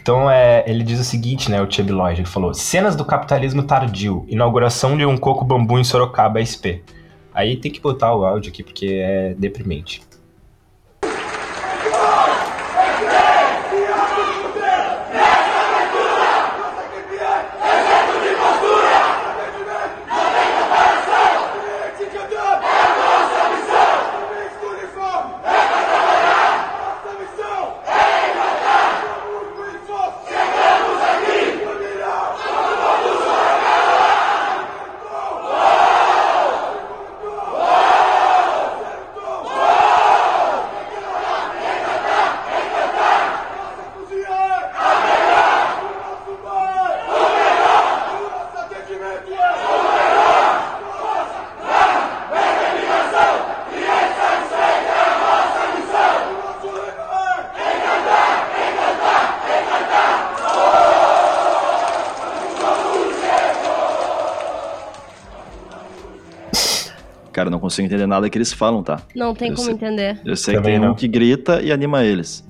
Então 0.00 0.30
é, 0.30 0.64
ele 0.66 0.82
diz 0.82 1.00
o 1.00 1.04
seguinte, 1.04 1.50
né? 1.50 1.60
O 1.62 1.70
Chibiloid, 1.70 2.20
ele 2.20 2.28
falou: 2.28 2.54
cenas 2.54 2.96
do 2.96 3.04
capitalismo 3.04 3.62
tardio, 3.62 4.24
inauguração 4.28 4.96
de 4.96 5.04
um 5.04 5.16
coco 5.16 5.44
bambu 5.44 5.78
em 5.78 5.84
Sorocaba 5.84 6.44
SP. 6.44 6.84
Aí 7.32 7.56
tem 7.56 7.70
que 7.70 7.80
botar 7.80 8.14
o 8.14 8.24
áudio 8.24 8.50
aqui 8.50 8.62
porque 8.62 9.00
é 9.00 9.34
deprimente. 9.38 10.02
Cara, 67.48 67.50
não 67.50 67.58
consigo 67.58 67.86
entender 67.86 68.06
nada 68.06 68.28
que 68.28 68.36
eles 68.36 68.52
falam, 68.52 68.82
tá? 68.82 69.00
Não 69.16 69.34
tem 69.34 69.48
Eu 69.48 69.54
como 69.54 69.64
sei. 69.66 69.74
entender. 69.74 70.20
Eu 70.24 70.36
sei 70.36 70.54
que 70.54 70.60
Também 70.60 70.74
tem 70.78 70.84
não. 70.86 70.92
um 70.92 70.94
que 70.94 71.08
grita 71.08 71.62
e 71.62 71.72
anima 71.72 72.04
eles. 72.04 72.46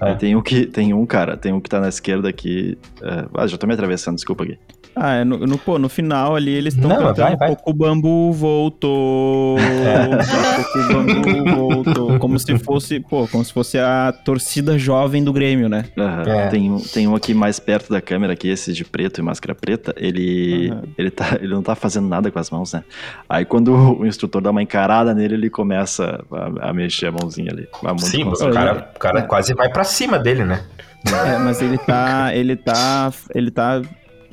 É. 0.00 0.08
Aí 0.08 0.16
tem 0.16 0.34
um 0.34 0.42
que 0.42 0.66
tem 0.66 0.92
um 0.92 1.06
cara, 1.06 1.36
tem 1.36 1.52
um 1.52 1.60
que 1.60 1.70
tá 1.70 1.80
na 1.80 1.88
esquerda 1.88 2.28
aqui. 2.28 2.76
é, 3.00 3.26
Ah, 3.34 3.46
já 3.46 3.56
tô 3.56 3.66
me 3.66 3.72
atravessando, 3.74 4.16
desculpa 4.16 4.42
aqui. 4.44 4.58
Ah, 5.06 5.14
é 5.16 5.24
no, 5.24 5.38
no, 5.38 5.58
pô, 5.58 5.78
no 5.78 5.88
final 5.88 6.34
ali 6.34 6.50
eles 6.52 6.74
estão 6.74 6.88
cantando 6.88 7.14
vai, 7.14 7.36
vai. 7.36 7.48
Coco 7.50 7.72
Bambu 7.74 8.32
voltou. 8.32 9.58
Coco 10.56 10.92
Bambu 10.92 11.44
voltou. 11.56 12.18
Como 12.18 12.38
se 12.38 12.58
fosse, 12.58 13.00
pô, 13.00 13.26
como 13.28 13.44
se 13.44 13.52
fosse 13.52 13.78
a 13.78 14.12
torcida 14.24 14.78
jovem 14.78 15.22
do 15.22 15.32
Grêmio, 15.32 15.68
né? 15.68 15.84
Aham. 15.98 16.22
É. 16.26 16.48
Tem, 16.48 16.70
um- 16.70 16.80
tem 16.80 17.06
um 17.06 17.14
aqui 17.14 17.34
mais 17.34 17.58
perto 17.60 17.90
da 17.92 18.00
câmera, 18.00 18.32
aqui, 18.32 18.48
esse 18.48 18.72
de 18.72 18.84
preto 18.84 19.20
e 19.20 19.22
máscara 19.22 19.54
preta. 19.54 19.94
Ele, 19.96 20.70
Aham. 20.70 20.82
ele, 20.96 21.10
tá, 21.10 21.36
ele 21.40 21.52
não 21.52 21.62
tá 21.62 21.74
fazendo 21.74 22.08
nada 22.08 22.30
com 22.30 22.38
as 22.38 22.50
mãos, 22.50 22.72
né? 22.72 22.82
Aí 23.28 23.44
quando 23.44 23.74
o 24.00 24.06
instrutor 24.06 24.40
dá 24.40 24.50
uma 24.50 24.62
encarada 24.62 25.12
nele, 25.14 25.34
ele 25.34 25.50
começa 25.50 26.24
a, 26.32 26.70
a 26.70 26.72
mexer 26.72 27.06
a 27.08 27.12
mãozinha 27.12 27.50
ali. 27.52 27.68
Sim, 27.98 28.24
o 28.24 28.50
cara, 28.52 28.90
o 28.94 28.98
cara 28.98 29.22
quase 29.22 29.54
vai 29.54 29.68
pra 29.68 29.84
cima 29.84 30.18
dele, 30.18 30.44
né? 30.44 30.64
É, 31.06 31.36
mas 31.38 31.60
ele 31.60 31.76
tá, 31.76 32.30
ele 32.34 32.56
tá, 32.56 33.12
ele 33.34 33.50
tá, 33.50 33.82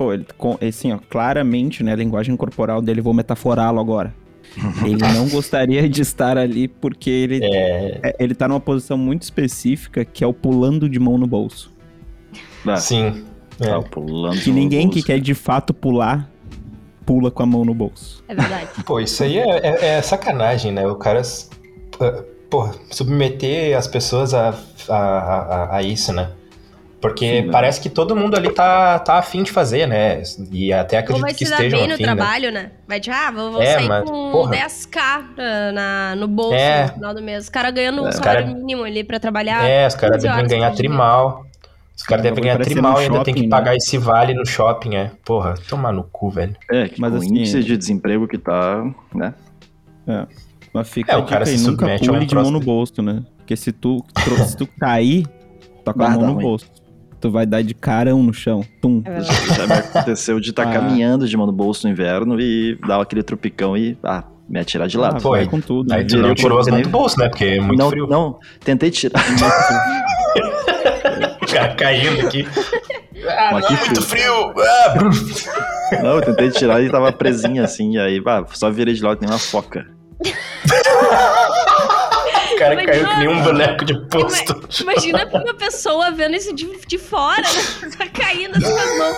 pô, 0.02 0.12
ele, 0.12 0.26
com, 0.36 0.58
assim, 0.66 0.92
ó, 0.92 0.98
claramente, 1.08 1.82
né, 1.84 1.92
a 1.92 1.96
linguagem 1.96 2.36
corporal 2.36 2.82
dele, 2.82 3.00
vou 3.00 3.14
metaforá-lo 3.14 3.78
agora. 3.78 4.12
Ele 4.84 4.98
não 5.14 5.28
gostaria 5.30 5.88
de 5.88 6.02
estar 6.02 6.36
ali 6.36 6.68
porque 6.68 7.08
ele, 7.08 7.40
É, 7.42 8.00
é, 8.02 8.16
ele 8.18 8.34
tá 8.34 8.46
numa 8.46 8.60
posição 8.60 8.98
muito 8.98 9.22
específica, 9.22 10.04
que 10.04 10.22
é 10.22 10.26
o 10.26 10.34
pulando 10.34 10.90
de 10.90 10.98
mão 11.00 11.16
no 11.16 11.26
bolso. 11.26 11.72
Ah, 12.66 12.76
sim. 12.76 13.24
É. 13.58 13.68
tá 13.68 13.80
pulando 13.80 14.38
Que 14.42 14.50
ninguém 14.50 14.90
que 14.90 15.02
quer 15.02 15.18
de 15.20 15.32
fato 15.32 15.72
pular, 15.72 16.30
pula 17.06 17.30
com 17.30 17.42
a 17.42 17.46
mão 17.46 17.64
no 17.64 17.72
bolso. 17.72 18.22
É 18.28 18.34
verdade. 18.34 18.68
Pô, 18.84 19.00
isso 19.00 19.22
aí 19.24 19.38
é, 19.38 19.58
é- 19.66 19.86
é 19.96 20.02
sacanagem, 20.02 20.70
né? 20.70 20.86
O 20.86 20.96
cara, 20.96 21.22
pô, 22.50 22.68
submeter 22.90 23.74
as 23.78 23.86
pessoas 23.86 24.34
a, 24.34 24.54
a, 24.86 24.94
a, 24.96 25.76
a 25.76 25.82
isso, 25.82 26.12
né? 26.12 26.30
Porque 27.02 27.26
Sim, 27.26 27.46
né? 27.46 27.52
parece 27.52 27.80
que 27.80 27.90
todo 27.90 28.14
mundo 28.14 28.36
ali 28.36 28.48
tá, 28.52 28.96
tá 29.00 29.18
afim 29.18 29.42
de 29.42 29.50
fazer, 29.50 29.86
né? 29.88 30.22
E 30.52 30.72
até 30.72 30.98
acredito 30.98 31.20
vai 31.20 31.34
que 31.34 31.44
se 31.44 31.50
dar 31.50 31.56
estejam 31.56 31.80
bem 31.80 31.88
no 31.88 31.94
afim, 31.94 32.02
né? 32.04 32.14
trabalho, 32.14 32.52
né? 32.52 32.70
Vai 32.86 33.00
tipo, 33.00 33.16
ah, 33.16 33.30
vou, 33.32 33.52
vou 33.52 33.60
É, 33.62 33.74
sair 33.74 33.88
mas, 33.88 34.08
com 34.08 34.30
porra. 34.30 34.52
10k 34.52 35.24
na, 35.36 35.72
na- 35.72 36.14
no 36.16 36.28
bolso 36.28 36.54
É. 36.54 36.86
no 36.86 36.92
final 36.94 37.14
do 37.14 37.20
mês. 37.20 37.42
Os 37.44 37.50
caras 37.50 37.74
ganhando 37.74 38.04
um 38.04 38.06
É. 38.08 38.12
salário 38.12 38.44
Cara- 38.46 38.54
mínimo 38.56 38.84
ali 38.84 39.02
pra 39.02 39.18
trabalhar. 39.18 39.64
É, 39.68 39.84
os 39.84 39.96
caras 39.96 40.22
15 40.22 40.28
devem 40.28 40.46
ganhar 40.48 40.70
trimal. 40.70 41.44
Os 41.96 42.04
caras 42.04 42.22
devem 42.22 42.40
ganhar 42.42 42.58
trimal 42.58 43.00
e 43.02 43.04
ainda 43.06 43.24
tem 43.24 43.34
que 43.34 43.42
né? 43.42 43.48
pagar 43.48 43.74
esse 43.76 43.98
vale 43.98 44.32
no 44.32 44.46
shopping, 44.46 44.94
é. 44.94 45.10
Porra, 45.24 45.54
tomar 45.68 45.92
no 45.92 46.04
cu, 46.04 46.30
velho. 46.30 46.54
É, 46.70 46.88
que 46.88 47.00
Mas 47.00 47.12
assim- 47.16 47.32
o 47.32 47.36
índice 47.36 47.64
de 47.64 47.76
desemprego 47.76 48.28
que 48.28 48.38
tá, 48.38 48.84
né? 49.12 49.34
Mas 50.72 50.88
fica 50.88 51.12
É, 51.12 51.14
a 51.16 51.18
o 51.18 51.26
cara 51.26 51.44
se 51.44 51.56
nunca 51.58 51.84
submete 51.84 52.08
a 52.08 52.12
um 52.12 52.14
pule 52.14 52.26
de 52.26 52.34
mão 52.36 52.50
no 52.50 52.60
bolso, 52.60 53.02
né? 53.02 53.22
Porque 53.38 53.56
se 53.56 53.72
tu, 53.72 54.04
se 54.46 54.56
tu 54.56 54.66
cair, 54.78 55.26
tá 55.84 55.92
com 55.92 56.02
a 56.02 56.08
mão 56.10 56.26
no 56.28 56.34
bolso. 56.36 56.66
Tu 57.22 57.30
vai 57.30 57.46
dar 57.46 57.62
de 57.62 57.72
carão 57.72 58.20
no 58.22 58.34
chão. 58.34 58.64
Tum. 58.80 59.00
É. 59.06 59.20
Já 59.54 59.64
me 59.66 59.72
aconteceu 59.74 60.40
de 60.40 60.50
estar 60.50 60.64
Ah. 60.68 60.72
caminhando 60.72 61.26
de 61.28 61.36
mão 61.36 61.46
no 61.46 61.52
bolso 61.52 61.86
no 61.86 61.92
inverno 61.92 62.38
e 62.40 62.76
dar 62.86 63.00
aquele 63.00 63.22
tropicão 63.22 63.76
e, 63.76 63.96
ah, 64.02 64.24
me 64.48 64.58
atirar 64.58 64.88
de 64.88 64.96
Ah, 64.96 65.00
lado. 65.02 65.20
vai 65.20 65.42
aí- 65.42 65.46
com 65.46 65.60
tudo. 65.60 65.92
Aí 65.92 66.00
né? 66.00 66.04
tu 66.04 66.16
Virou 66.16 66.28
não 66.28 66.34
tirou 66.34 66.58
as 66.58 66.64
que 66.66 66.70
mãos 66.72 66.78
nem- 66.82 66.90
do 66.90 66.90
bolso, 66.90 67.18
né? 67.20 67.28
Porque 67.28 67.44
é 67.44 67.60
muito 67.60 67.78
não, 67.78 67.90
frio. 67.90 68.06
não, 68.08 68.38
tentei 68.64 68.90
tirar. 68.90 69.22
O 71.42 71.46
cara 71.46 71.74
caindo 71.76 72.26
aqui. 72.26 72.44
Ah, 73.28 73.50
Mas 73.52 73.70
não, 73.70 73.76
é 73.76 73.80
muito 73.84 74.02
frio. 74.02 74.52
Ah, 74.58 76.02
não, 76.02 76.16
eu 76.16 76.22
tentei 76.22 76.50
tirar 76.50 76.82
e 76.82 76.90
tava 76.90 77.12
presinha 77.12 77.62
assim, 77.62 77.94
e 77.94 77.98
aí, 78.00 78.20
bah, 78.20 78.44
só 78.52 78.68
virei 78.70 78.94
de 78.94 79.02
lado 79.04 79.18
que 79.18 79.24
nem 79.26 79.32
uma 79.32 79.38
foca. 79.38 79.86
O 82.62 82.64
cara 82.64 82.74
Mas 82.76 82.86
caiu 82.86 83.08
que 83.08 83.16
nem 83.16 83.28
um 83.28 83.42
boneco 83.42 83.84
de 83.84 83.98
posto. 84.08 84.68
Imagina 84.82 85.28
uma 85.32 85.54
pessoa 85.54 86.10
vendo 86.10 86.36
isso 86.36 86.54
de, 86.54 86.68
de 86.86 86.98
fora, 86.98 87.42
né? 87.42 87.90
Tá 87.98 88.06
caindo 88.08 88.56
assim 88.56 88.70
com 88.72 88.78
as 88.78 88.98
mãos 88.98 89.16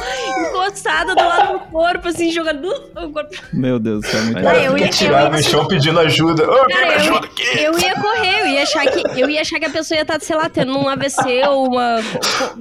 encostadas 0.49 1.15
do 1.15 1.23
lado 1.23 1.53
do 1.55 1.59
corpo, 1.67 2.09
assim, 2.09 2.31
jogando 2.33 2.69
o 2.97 3.11
corpo. 3.13 3.31
Meu 3.53 3.79
Deus, 3.79 4.05
é 4.13 4.21
muito 4.23 4.43
cara 4.43 4.59
eu 4.63 4.73
fica 4.73 4.85
ia- 4.85 4.91
tirado 4.91 5.27
eu 5.27 5.31
ia- 5.33 5.37
no 5.39 5.43
chão 5.51 5.67
pedindo 5.69 6.01
ajuda. 6.01 6.47
Me 6.47 6.73
Cara, 6.75 6.87
eu- 6.93 6.97
ajuda 7.01 7.27
aqui. 7.27 7.63
Eu 7.63 7.79
ia 7.79 7.95
correr, 7.95 8.41
eu 8.41 8.47
ia 8.47 8.63
achar 8.63 8.87
que, 8.87 9.21
eu 9.21 9.31
ia 9.31 9.41
achar 9.41 9.59
que 9.59 9.65
a 9.67 9.71
pessoa 9.71 9.97
ia 9.97 10.03
estar, 10.03 10.21
sei 10.21 10.37
lá, 10.37 10.49
tendo 10.49 10.77
um 10.77 10.89
AVC 10.89 11.43
ou 11.49 11.69
uma. 11.69 11.99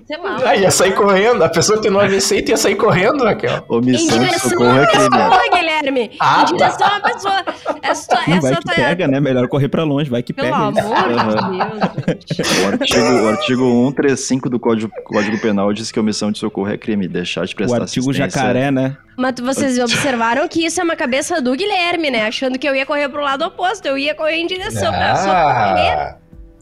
sei 0.08 0.18
lá. 0.18 0.38
Ah, 0.46 0.56
ia 0.56 0.72
sair 0.72 0.94
correndo. 0.94 1.44
A 1.44 1.50
pessoa 1.50 1.82
tendo 1.82 1.98
um 1.98 2.02
AVC 2.02 2.44
ia 2.48 2.58
sair 2.58 2.76
correndo, 2.76 3.24
Raquel. 3.24 3.66
Em 3.70 3.76
Omissão 3.76 4.20
de 4.20 4.26
direção 4.26 4.50
socorro 4.50 4.70
a 4.70 4.76
é 4.76 4.80
uma 4.82 4.88
crime. 4.88 5.10
né? 5.10 5.30
pessoa, 5.30 5.50
Guilherme! 5.58 6.12
Ah, 6.20 6.42
em 6.42 6.46
direção 6.58 6.88
a 6.88 6.90
uma 6.92 7.00
pessoa. 7.02 7.44
É 7.82 7.94
só, 7.96 8.14
Hum, 8.16 8.36
é 8.36 8.40
vai 8.40 8.56
que 8.56 8.76
pega, 8.76 9.08
né? 9.08 9.20
Melhor 9.20 9.48
correr 9.48 9.68
pra 9.68 9.84
longe, 9.84 10.10
vai 10.10 10.22
que 10.24 10.34
Pelo 10.34 10.48
pega. 10.48 10.58
Amor 10.80 10.98
de 10.98 11.58
Deus, 11.58 12.38
gente. 12.38 12.62
O 12.64 12.68
artigo, 12.68 13.06
o 13.24 13.28
artigo 13.30 13.64
135 13.88 14.50
do 14.50 14.60
Código, 14.60 14.92
Código 15.06 15.40
Penal 15.40 15.72
diz 15.74 15.92
que 15.92 16.00
omissão 16.00 16.32
de 16.32 16.40
socorro 16.40 16.70
é 16.70 16.78
crime. 16.78 17.08
Deixar 17.08 17.46
de 17.46 17.54
O 17.54 17.58
prestar 17.58 17.82
artigo 17.82 18.10
assistência- 18.12 18.40
jacaré, 18.42 18.72
né? 18.72 18.98
Mas 19.18 19.36
vocês 19.42 19.78
observaram 19.80 20.48
que 20.48 20.66
isso 20.66 20.80
é 20.82 20.84
uma 20.84 20.96
cabeça 20.96 21.42
do 21.42 21.56
Guilherme, 21.56 22.10
né? 22.12 22.28
Achando 22.28 22.58
que 22.58 22.68
eu 22.68 22.76
ia 22.76 22.86
correr 22.86 23.10
pro 23.10 23.22
lado 23.22 23.44
oposto. 23.46 23.86
Eu 23.88 23.98
ia 23.98 24.16
correr 24.16 24.38
em 24.38 24.48
direção 24.48 24.92
pra 24.92 25.16
socorrer. 25.16 25.34
Ah, 25.36 26.16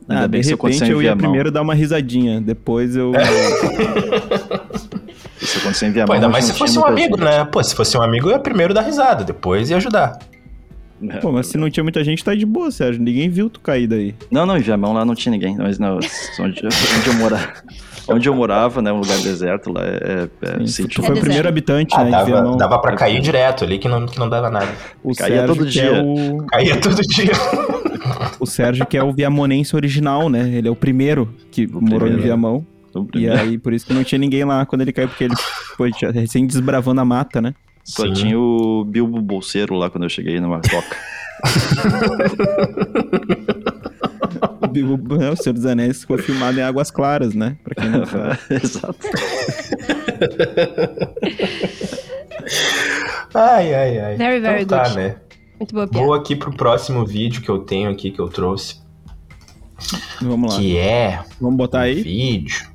Ainda 0.09 0.25
Ah, 0.25 0.27
bem 0.27 0.41
de 0.41 0.47
se 0.47 0.53
eu 0.53 0.57
repente 0.57 0.91
eu 0.91 1.01
ia 1.01 1.13
a 1.13 1.15
primeiro 1.15 1.49
dar 1.51 1.61
uma 1.61 1.73
risadinha, 1.75 2.41
depois 2.41 2.95
eu... 2.95 3.13
Se 5.39 5.57
acontecer 5.57 5.87
enviar 5.87 6.03
a 6.03 6.07
pô, 6.07 6.13
ainda 6.13 6.29
mais 6.29 6.45
se 6.45 6.53
fosse 6.53 6.77
um 6.77 6.85
amigo, 6.85 7.17
gente. 7.17 7.25
né? 7.25 7.45
Pô, 7.45 7.63
se 7.63 7.75
fosse 7.75 7.97
um 7.97 8.01
amigo, 8.01 8.27
eu 8.27 8.33
ia 8.33 8.39
primeiro 8.39 8.73
dar 8.73 8.81
risada, 8.81 9.23
depois 9.23 9.69
ia 9.71 9.77
ajudar. 9.77 10.17
Pô, 11.21 11.31
mas 11.31 11.47
se 11.47 11.57
não 11.57 11.69
tinha 11.69 11.83
muita 11.83 12.03
gente, 12.03 12.23
tá 12.23 12.35
de 12.35 12.45
boa, 12.45 12.69
Sérgio. 12.71 13.01
Ninguém 13.01 13.29
viu 13.29 13.49
tu 13.49 13.59
cair 13.59 13.87
daí. 13.87 14.13
Não, 14.29 14.45
não, 14.45 14.57
em 14.57 14.61
Viamão 14.61 14.93
lá 14.93 15.03
não 15.03 15.15
tinha 15.15 15.31
ninguém. 15.31 15.55
Mas 15.57 15.79
não, 15.79 15.95
onde, 15.97 16.61
onde 16.65 17.07
eu 17.07 17.13
morava, 17.15 17.53
onde 18.07 18.29
eu 18.29 18.35
morava, 18.35 18.81
né, 18.81 18.91
um 18.91 18.99
lugar 18.99 19.17
deserto 19.19 19.71
lá, 19.73 19.81
é, 19.83 20.29
é, 20.41 20.57
Sim, 20.59 20.67
sítio. 20.67 21.01
tu 21.01 21.05
foi 21.07 21.15
o 21.15 21.17
É 21.17 21.21
primeiro 21.21 21.27
deserto. 21.43 21.47
habitante, 21.47 21.95
Ah, 21.97 22.03
né, 22.03 22.11
dava, 22.11 22.25
Viamão. 22.25 22.57
dava 22.57 22.79
pra 22.79 22.95
cair 22.95 23.19
direto 23.21 23.63
ali, 23.63 23.79
que 23.79 23.87
não, 23.87 24.05
que 24.05 24.19
não 24.19 24.29
dava 24.29 24.49
nada. 24.49 24.67
O 25.03 25.15
Caía 25.15 25.37
Sérgio 25.37 25.55
todo 25.55 25.65
que 25.65 25.71
dia. 25.71 25.83
É 25.85 26.01
o... 26.03 26.37
Caía 26.47 26.79
todo 26.79 27.01
dia. 27.01 27.31
o 28.39 28.45
Sérgio 28.45 28.85
que 28.85 28.97
é 28.97 29.03
o 29.03 29.11
viamonense 29.11 29.75
original, 29.75 30.29
né? 30.29 30.49
Ele 30.53 30.67
é 30.67 30.71
o 30.71 30.75
primeiro 30.75 31.33
que 31.51 31.65
morou 31.67 31.85
em 31.87 31.97
primeiro. 31.99 32.21
Viamão. 32.21 32.65
O 32.93 33.03
E 33.03 33.05
primeiro. 33.05 33.39
aí, 33.39 33.57
por 33.57 33.71
isso 33.73 33.85
que 33.85 33.93
não 33.93 34.03
tinha 34.03 34.19
ninguém 34.19 34.43
lá 34.43 34.65
quando 34.65 34.81
ele 34.81 34.91
caiu, 34.91 35.07
porque 35.07 35.23
ele 35.23 35.35
foi 35.77 35.91
recém 36.13 36.45
desbravando 36.45 36.99
a 37.01 37.05
mata, 37.05 37.41
né? 37.41 37.53
Só 37.83 38.03
Sim. 38.05 38.13
tinha 38.13 38.39
o 38.39 38.85
Bilbo 38.85 39.19
Bolseiro 39.21 39.75
lá 39.75 39.89
quando 39.89 40.03
eu 40.03 40.09
cheguei 40.09 40.39
numa 40.39 40.61
toca. 40.61 40.95
O, 44.63 44.67
Bilbo- 44.67 45.17
né, 45.17 45.29
o 45.31 45.35
Senhor 45.35 45.53
dos 45.53 45.65
Anéis 45.65 46.01
ficou 46.01 46.17
filmado 46.17 46.57
em 46.57 46.61
Águas 46.63 46.89
Claras, 46.89 47.33
né? 47.35 47.57
Pra 47.63 47.75
quem 47.75 47.89
não 47.89 48.05
sabe. 48.05 48.37
Exato. 48.49 48.95
Ai, 53.33 53.73
ai, 53.73 53.99
ai. 53.99 54.15
Very, 54.17 54.39
very 54.39 54.63
então 54.63 54.77
tá, 54.77 54.83
good. 54.89 54.95
né? 54.97 55.15
Muito 55.59 55.73
boa 55.73 55.87
piada. 55.87 56.05
Vou 56.05 56.13
aqui 56.13 56.35
pro 56.35 56.51
próximo 56.53 57.05
vídeo 57.05 57.41
que 57.41 57.49
eu 57.49 57.59
tenho 57.59 57.89
aqui, 57.89 58.11
que 58.11 58.19
eu 58.19 58.27
trouxe. 58.29 58.81
Vamos 60.21 60.53
lá. 60.53 60.59
Que 60.59 60.77
é 60.77 61.23
Vamos 61.39 61.57
botar 61.57 61.79
um 61.79 61.81
aí? 61.81 62.01
vídeo. 62.01 62.67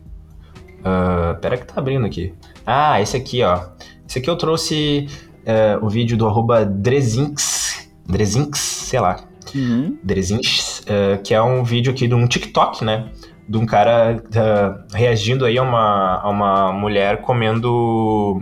Ah, 0.84 1.36
pera 1.40 1.56
que 1.58 1.66
tá 1.66 1.74
abrindo 1.76 2.06
aqui. 2.06 2.32
Ah, 2.64 3.00
esse 3.00 3.16
aqui, 3.16 3.42
ó. 3.42 3.64
Esse 4.08 4.18
aqui 4.18 4.30
eu 4.30 4.36
trouxe 4.36 5.08
eh, 5.44 5.78
o 5.82 5.88
vídeo 5.88 6.16
do 6.16 6.26
arroba 6.26 6.64
Drezinx. 6.64 7.88
Drezinx, 8.08 8.58
sei 8.58 9.00
lá. 9.00 9.20
Uhum. 9.54 9.96
Drezinx, 10.02 10.82
eh, 10.86 11.18
que 11.22 11.34
é 11.34 11.42
um 11.42 11.62
vídeo 11.64 11.92
aqui 11.92 12.06
de 12.06 12.14
um 12.14 12.26
TikTok, 12.26 12.84
né? 12.84 13.08
De 13.48 13.56
um 13.56 13.64
cara 13.66 14.22
ah, 14.34 14.84
reagindo 14.92 15.44
aí 15.44 15.56
a 15.56 15.62
uma, 15.62 16.16
a 16.20 16.28
uma 16.28 16.72
mulher 16.72 17.20
comendo 17.22 18.40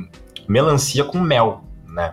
melancia 0.49 1.05
com 1.05 1.19
mel, 1.19 1.63
né? 1.89 2.13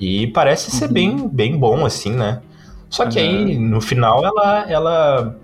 E 0.00 0.26
parece 0.28 0.70
ser 0.70 0.86
Uhum. 0.86 0.92
bem, 0.92 1.28
bem 1.28 1.58
bom, 1.58 1.84
assim, 1.84 2.12
né? 2.12 2.40
Só 2.88 3.04
que 3.06 3.18
aí, 3.18 3.58
no 3.58 3.80
final, 3.80 4.24
ela, 4.24 4.70
ela, 4.70 5.36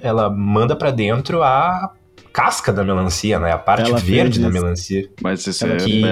ela 0.00 0.30
manda 0.30 0.74
pra 0.74 0.90
dentro 0.90 1.42
a 1.42 1.92
casca 2.38 2.72
da 2.72 2.84
melancia, 2.84 3.40
né? 3.40 3.50
A 3.50 3.58
parte 3.58 3.88
Ela 3.90 3.98
verde 3.98 4.40
da 4.40 4.48
melancia. 4.48 5.10
Mas 5.20 5.44
isso 5.44 5.66
é, 5.66 5.76
Que 5.76 6.04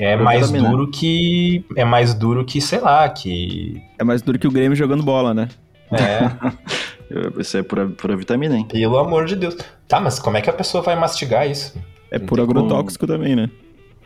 é, 0.00 0.12
é 0.12 0.16
mais 0.16 0.50
duro 0.50 0.90
que... 0.90 1.64
É 1.76 1.84
mais 1.84 2.12
duro 2.12 2.44
que, 2.44 2.60
sei 2.60 2.80
lá, 2.80 3.08
que... 3.08 3.80
É 3.96 4.02
mais 4.02 4.20
duro 4.20 4.36
que 4.36 4.48
o 4.48 4.50
Grêmio 4.50 4.74
jogando 4.74 5.04
bola, 5.04 5.32
né? 5.32 5.48
É, 5.92 7.40
Isso 7.40 7.56
é 7.56 7.62
pura, 7.62 7.86
pura 7.86 8.16
vitamina, 8.16 8.56
hein? 8.56 8.66
pelo 8.68 8.98
amor 8.98 9.26
de 9.26 9.36
Deus. 9.36 9.56
Tá, 9.86 10.00
mas 10.00 10.18
como 10.18 10.36
é 10.36 10.40
que 10.40 10.50
a 10.50 10.52
pessoa 10.52 10.82
vai 10.82 10.96
mastigar 10.96 11.48
isso? 11.48 11.78
É 12.10 12.18
Não 12.18 12.26
por 12.26 12.38
tem 12.38 12.46
como- 12.46 12.58
agrotóxico 12.58 13.06
também, 13.06 13.36
né? 13.36 13.48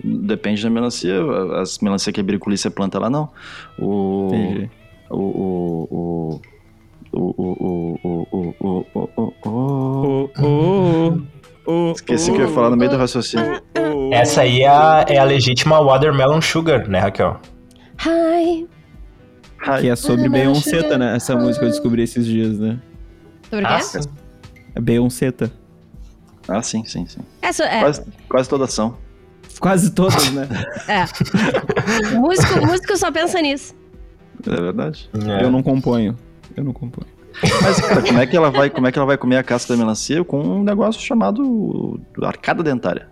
Depende 0.03 0.63
da 0.63 0.69
melancia. 0.69 1.15
As 1.63 1.79
melancia 1.79 2.13
que 2.13 2.21
a 2.21 2.23
Briculice 2.23 2.69
planta 2.69 2.99
lá, 2.99 3.09
não. 3.09 3.31
O. 3.79 4.29
Entendi. 4.35 4.71
O. 5.09 5.17
O. 5.17 6.41
O. 7.13 7.21
O. 7.21 7.35
O. 7.39 7.99
O. 8.03 8.27
O. 8.33 8.57
O. 8.61 8.87
O. 9.01 9.41
O. 9.45 10.31
O. 10.37 10.41
Oh, 10.43 11.34
Esqueci 11.95 12.31
o 12.31 12.35
que 12.35 12.41
eu 12.43 12.49
ia 12.49 12.53
falar 12.55 12.71
no 12.71 12.77
meio 12.77 12.91
do 12.91 12.97
raciocínio. 12.97 13.63
Essa 14.13 14.43
aí 14.43 14.61
é 14.63 14.69
a, 14.69 15.05
é 15.09 15.19
a 15.19 15.25
legítima 15.25 15.81
Watermelon 15.83 16.41
Sugar, 16.41 16.89
né, 16.89 16.99
Raquel? 16.99 17.41
Hi. 18.07 18.69
Que 19.81 19.89
é 19.89 19.97
sobre 19.97 20.29
Beyoncé, 20.29 20.97
né? 20.99 21.17
Essa 21.17 21.35
música 21.35 21.65
eu 21.65 21.71
descobri 21.71 22.03
esses 22.03 22.27
dias, 22.27 22.59
né? 22.59 22.79
Sobre 23.49 23.65
o 23.65 23.69
Ah, 23.69 23.79
quê? 23.79 23.99
É 24.75 24.81
Beyoncé. 24.81 25.33
Ah, 26.47 26.63
sim, 26.63 26.85
sim, 26.85 27.07
sim. 27.07 27.21
Essa, 27.41 27.65
é, 27.65 27.81
Quase, 27.81 28.03
quase 28.29 28.49
toda 28.51 28.65
ação. 28.65 28.99
Quase 29.59 29.91
todas, 29.93 30.31
né? 30.33 30.47
É. 30.87 31.05
músico, 32.17 32.67
músico 32.67 32.97
só 32.99 33.11
pensa 33.11 33.41
nisso. 33.41 33.75
É 34.47 34.51
verdade. 34.61 35.09
É. 35.27 35.45
Eu 35.45 35.51
não 35.51 35.63
componho. 35.63 36.15
Eu 36.55 36.63
não 36.65 36.73
componho. 36.75 37.07
Mas, 37.63 37.81
cara, 37.81 38.03
como 38.03 38.19
é 38.19 38.27
que 38.27 38.37
ela 38.37 38.51
vai, 38.51 38.71
como 38.71 38.87
é 38.87 38.93
que 38.93 38.99
ela 38.99 39.07
vai 39.07 39.17
comer 39.17 39.37
a 39.37 39.43
casca 39.43 39.73
da 39.75 39.79
melancia 39.79 40.23
com 40.25 40.41
um 40.41 40.63
negócio 40.63 41.01
chamado 41.01 42.01
arcada 42.23 42.63
dentária? 42.63 43.09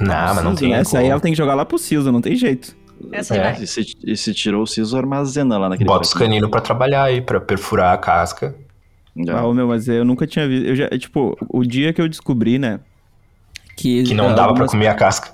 Não, 0.00 0.34
mas 0.34 0.44
não 0.44 0.54
tem 0.54 0.70
né? 0.70 0.78
Essa 0.80 0.92
como. 0.92 1.02
aí 1.02 1.08
ela 1.10 1.20
tem 1.20 1.32
que 1.32 1.38
jogar 1.38 1.54
lá 1.54 1.64
pro 1.64 1.76
Siso, 1.78 2.10
não 2.10 2.20
tem 2.20 2.34
jeito. 2.36 2.74
Essa 3.12 3.34
aí 3.34 3.40
É. 3.40 3.62
E 3.62 3.66
se, 3.66 3.96
e 4.04 4.16
se 4.16 4.32
tirou 4.34 4.62
o 4.62 4.66
siso, 4.66 4.96
armazena 4.96 5.58
lá 5.58 5.68
naquele 5.68 5.88
Bota 5.88 6.06
os 6.06 6.14
caninos 6.14 6.50
pra 6.50 6.60
trabalhar 6.60 7.04
aí, 7.04 7.20
pra 7.20 7.40
perfurar 7.40 7.94
a 7.94 7.98
casca. 7.98 8.54
É. 9.16 9.30
Ah, 9.32 9.52
meu, 9.52 9.66
mas 9.66 9.88
eu 9.88 10.04
nunca 10.04 10.26
tinha 10.26 10.46
visto. 10.46 10.66
Eu 10.66 10.76
já, 10.76 10.88
tipo, 10.90 11.36
o 11.48 11.64
dia 11.64 11.92
que 11.92 12.00
eu 12.00 12.08
descobri, 12.08 12.58
né? 12.58 12.80
Que, 13.76 14.02
Que 14.04 14.14
não 14.14 14.26
ah, 14.26 14.34
dava 14.34 14.36
pra 14.54 14.64
algumas- 14.64 14.70
comer 14.70 14.88
a 14.88 14.94
casca. 14.94 15.32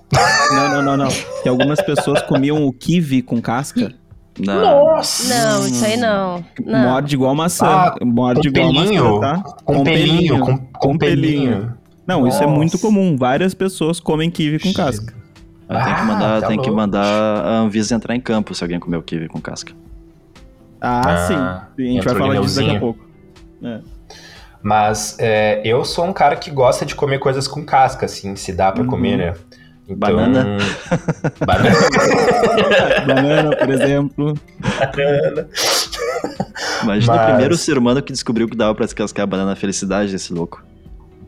Não, 0.53 0.69
não, 0.71 0.83
não, 0.83 0.97
não. 0.97 1.09
Que 1.43 1.49
algumas 1.49 1.81
pessoas 1.83 2.23
comiam 2.23 2.65
o 2.65 2.73
kiwi 2.73 3.21
com 3.23 3.41
casca. 3.43 3.93
Não. 4.39 4.95
Nossa! 4.95 5.35
Não, 5.35 5.67
isso 5.67 5.85
aí 5.85 5.97
não. 5.97 6.45
não. 6.65 6.79
Morde 6.81 7.15
igual 7.15 7.35
maçã. 7.35 7.67
Ah, 7.67 7.97
morde 8.05 8.51
com 8.53 8.59
igual 8.59 8.73
pelinho, 8.75 9.21
maçã, 9.21 9.43
tá? 9.43 9.51
Com 9.65 9.85
pelinho, 9.85 10.41
com, 10.41 10.59
com 10.59 10.99
pelinho. 10.99 11.75
Não, 12.07 12.27
isso 12.27 12.43
é 12.43 12.47
muito 12.47 12.73
Nossa. 12.75 12.87
comum. 12.87 13.17
Várias 13.17 13.55
pessoas 13.55 13.99
comem 13.99 14.31
kiwi 14.31 14.59
com 14.61 14.73
casca. 14.73 15.15
Aí 15.69 15.85
tem 15.85 15.95
que 15.95 16.01
Ah, 16.01 16.05
mandar, 16.05 16.41
tá 16.41 16.47
tem 16.47 16.61
que 16.63 16.71
mandar 16.71 17.05
a 17.05 17.59
Anvisa 17.59 17.95
entrar 17.95 18.15
em 18.15 18.21
campo 18.21 18.55
se 18.55 18.63
alguém 18.63 18.79
comer 18.79 18.97
o 18.99 19.03
kiwi 19.03 19.27
com 19.29 19.41
casca. 19.41 19.73
Ah, 20.81 21.01
Ah, 21.05 21.17
sim. 21.27 21.35
A 21.85 21.93
gente 21.93 22.05
vai 22.05 22.15
falar 22.15 22.41
disso 22.41 22.57
daqui 22.61 22.77
a 22.77 22.81
pouco. 22.81 23.05
Mas 24.63 25.17
é, 25.19 25.61
eu 25.65 25.85
sou 25.85 26.05
um 26.05 26.13
cara 26.13 26.37
que 26.37 26.51
gosta 26.51 26.85
de 26.85 26.95
comer 26.95 27.19
coisas 27.19 27.47
com 27.47 27.65
casca, 27.65 28.07
assim, 28.07 28.35
se 28.37 28.53
dá 28.53 28.73
pra 28.73 28.83
Uhum. 28.83 28.89
comer, 28.89 29.17
né? 29.17 29.35
Então, 29.89 29.97
Banana. 29.99 30.57
Banana. 31.47 31.77
Banana, 33.07 33.57
por 33.57 33.71
exemplo. 33.71 34.35
Imagina 36.83 37.15
Mas- 37.15 37.23
o 37.23 37.27
primeiro 37.29 37.57
ser 37.57 37.79
humano 37.79 38.03
que 38.03 38.13
descobriu 38.13 38.49
que 38.49 38.57
dava 38.57 38.75
pra 38.75 38.85
descascar 38.85 39.25
a 39.25 39.27
banana 39.27 39.55
felicidade 39.57 40.13
desse 40.13 40.33
louco. 40.33 40.63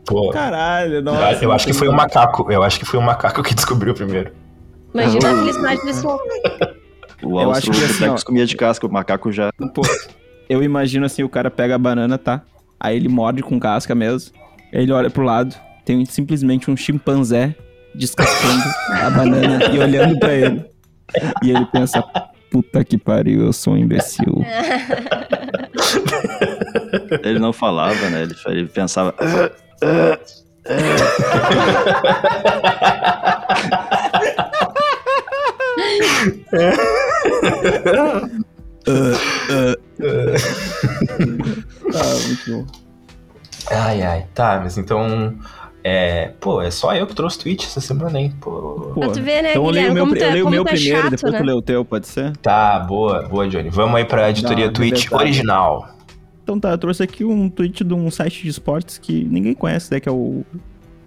Pô, 0.05 0.29
Caralho, 0.31 1.01
nossa. 1.01 1.43
eu 1.43 1.51
acho 1.51 1.67
que 1.67 1.73
foi 1.73 1.87
um 1.87 1.93
macaco. 1.93 2.51
Eu 2.51 2.63
acho 2.63 2.79
que 2.79 2.85
foi 2.85 2.99
um 2.99 3.03
macaco 3.03 3.43
que 3.43 3.53
descobriu 3.53 3.93
primeiro. 3.93 4.31
Imagina 4.93 5.31
a 5.31 5.35
felicidade 5.35 5.81
desse 5.85 6.03
louco. 6.03 6.23
O 7.21 7.39
Eu 7.39 7.51
acho 7.51 7.69
que 7.69 7.83
assim, 7.83 8.07
ó- 8.07 8.15
comia 8.25 8.45
de 8.45 8.55
casca, 8.55 8.87
o 8.87 8.91
macaco 8.91 9.31
já. 9.31 9.51
Pô, 9.73 9.81
eu 10.49 10.63
imagino 10.63 11.05
assim, 11.05 11.21
o 11.23 11.29
cara 11.29 11.51
pega 11.51 11.75
a 11.75 11.77
banana, 11.77 12.17
tá? 12.17 12.41
Aí 12.79 12.95
ele 12.95 13.07
morde 13.07 13.43
com 13.43 13.59
casca 13.59 13.93
mesmo. 13.93 14.31
Aí 14.73 14.81
ele 14.83 14.91
olha 14.91 15.09
pro 15.11 15.23
lado, 15.23 15.53
tem 15.85 16.03
simplesmente 16.05 16.71
um 16.71 16.77
chimpanzé 16.77 17.55
descascando 17.95 18.63
a 18.91 19.09
banana 19.09 19.65
e 19.65 19.79
olhando 19.79 20.19
pra 20.19 20.33
ele. 20.33 20.65
E 21.43 21.49
ele 21.51 21.65
pensa, 21.65 22.03
puta 22.51 22.83
que 22.83 22.97
pariu, 22.97 23.45
eu 23.45 23.53
sou 23.53 23.73
um 23.73 23.77
imbecil. 23.77 24.45
Ele 27.23 27.39
não 27.39 27.51
falava, 27.53 28.09
né? 28.09 28.23
Ele, 28.23 28.35
ele 28.47 28.67
pensava. 28.67 29.13
"Ah, 29.19 29.51
ah, 29.83 30.19
Ah, 41.93 42.15
muito 42.27 42.51
bom. 42.51 42.65
Ai, 43.71 44.01
ai. 44.01 44.25
Tá, 44.33 44.59
mas 44.63 44.77
então. 44.77 45.35
É, 45.83 46.33
pô, 46.39 46.61
é 46.61 46.69
só 46.69 46.93
eu 46.93 47.07
que 47.07 47.15
trouxe 47.15 47.39
tweet 47.39 47.65
essa 47.65 47.79
semana, 47.79 48.19
hein? 48.19 48.33
Pô. 48.41 48.91
Pô, 48.93 48.99
Pra 48.99 49.09
tu 49.09 49.21
ver, 49.21 49.41
né, 49.41 49.51
então 49.51 49.65
eu 49.65 49.69
leio 49.71 49.91
o 49.91 49.93
meu, 49.93 50.07
tu 50.07 50.15
é- 50.15 50.27
eu 50.27 50.31
leio 50.33 50.49
meu 50.49 50.61
é 50.63 50.65
primeiro, 50.65 51.01
chato, 51.01 51.11
depois 51.11 51.33
né? 51.33 51.39
tu 51.39 51.45
lê 51.45 51.53
o 51.53 51.61
teu, 51.61 51.85
pode 51.85 52.07
ser? 52.07 52.35
Tá, 52.37 52.79
boa, 52.79 53.27
boa, 53.27 53.47
Johnny. 53.47 53.69
Vamos 53.69 53.95
aí 53.95 54.03
pra 54.05 54.29
editoria 54.29 54.65
Não, 54.65 54.73
tweet 54.73 55.13
original. 55.13 55.95
Então 56.43 56.59
tá, 56.59 56.71
eu 56.71 56.77
trouxe 56.77 57.03
aqui 57.03 57.23
um 57.23 57.49
tweet 57.49 57.83
de 57.83 57.93
um 57.93 58.09
site 58.11 58.43
de 58.43 58.49
esportes 58.49 58.97
que 58.97 59.23
ninguém 59.23 59.53
conhece, 59.53 59.91
né? 59.93 59.99
Que 59.99 60.09
é 60.09 60.11
o 60.11 60.43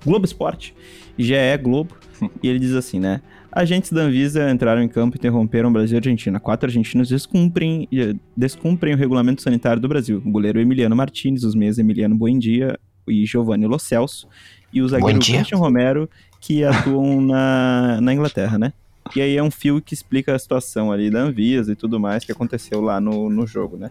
Globo 0.06 0.24
Esporte, 0.24 0.74
GE 1.18 1.34
Globo. 1.62 1.94
e 2.42 2.48
ele 2.48 2.58
diz 2.58 2.72
assim, 2.74 2.98
né? 3.00 3.20
Agentes 3.50 3.92
da 3.92 4.02
Anvisa 4.02 4.50
entraram 4.50 4.80
em 4.82 4.88
campo 4.88 5.16
e 5.16 5.18
interromperam 5.18 5.70
Brasil 5.70 5.96
e 5.96 5.98
Argentina. 5.98 6.40
Quatro 6.40 6.66
argentinos 6.68 7.08
descumprem, 7.08 7.86
eh, 7.92 8.14
descumprem 8.34 8.94
o 8.94 8.96
regulamento 8.96 9.42
sanitário 9.42 9.82
do 9.82 9.88
Brasil. 9.88 10.22
O 10.24 10.30
goleiro 10.30 10.58
Emiliano 10.58 10.96
Martinez, 10.96 11.44
os 11.44 11.54
meias 11.54 11.76
Emiliano 11.76 12.14
Buendia 12.16 12.78
e 13.06 13.26
Giovanni 13.26 13.66
Lo 13.66 13.78
Celso. 13.78 14.26
E 14.72 14.80
o 14.80 14.88
zagueiro. 14.88 15.18
Christian 15.18 15.58
Romero, 15.58 16.08
que 16.40 16.64
atuam 16.64 17.20
na, 17.22 18.00
na 18.00 18.14
Inglaterra, 18.14 18.58
né? 18.58 18.72
E 19.14 19.20
aí 19.20 19.36
é 19.36 19.42
um 19.42 19.50
fio 19.50 19.82
que 19.82 19.94
explica 19.94 20.34
a 20.34 20.38
situação 20.38 20.90
ali 20.92 21.10
da 21.10 21.20
Anvisa 21.20 21.72
e 21.72 21.76
tudo 21.76 21.98
mais 22.00 22.24
que 22.24 22.32
aconteceu 22.32 22.80
lá 22.80 23.00
no, 23.00 23.28
no 23.28 23.46
jogo, 23.46 23.76
né? 23.76 23.90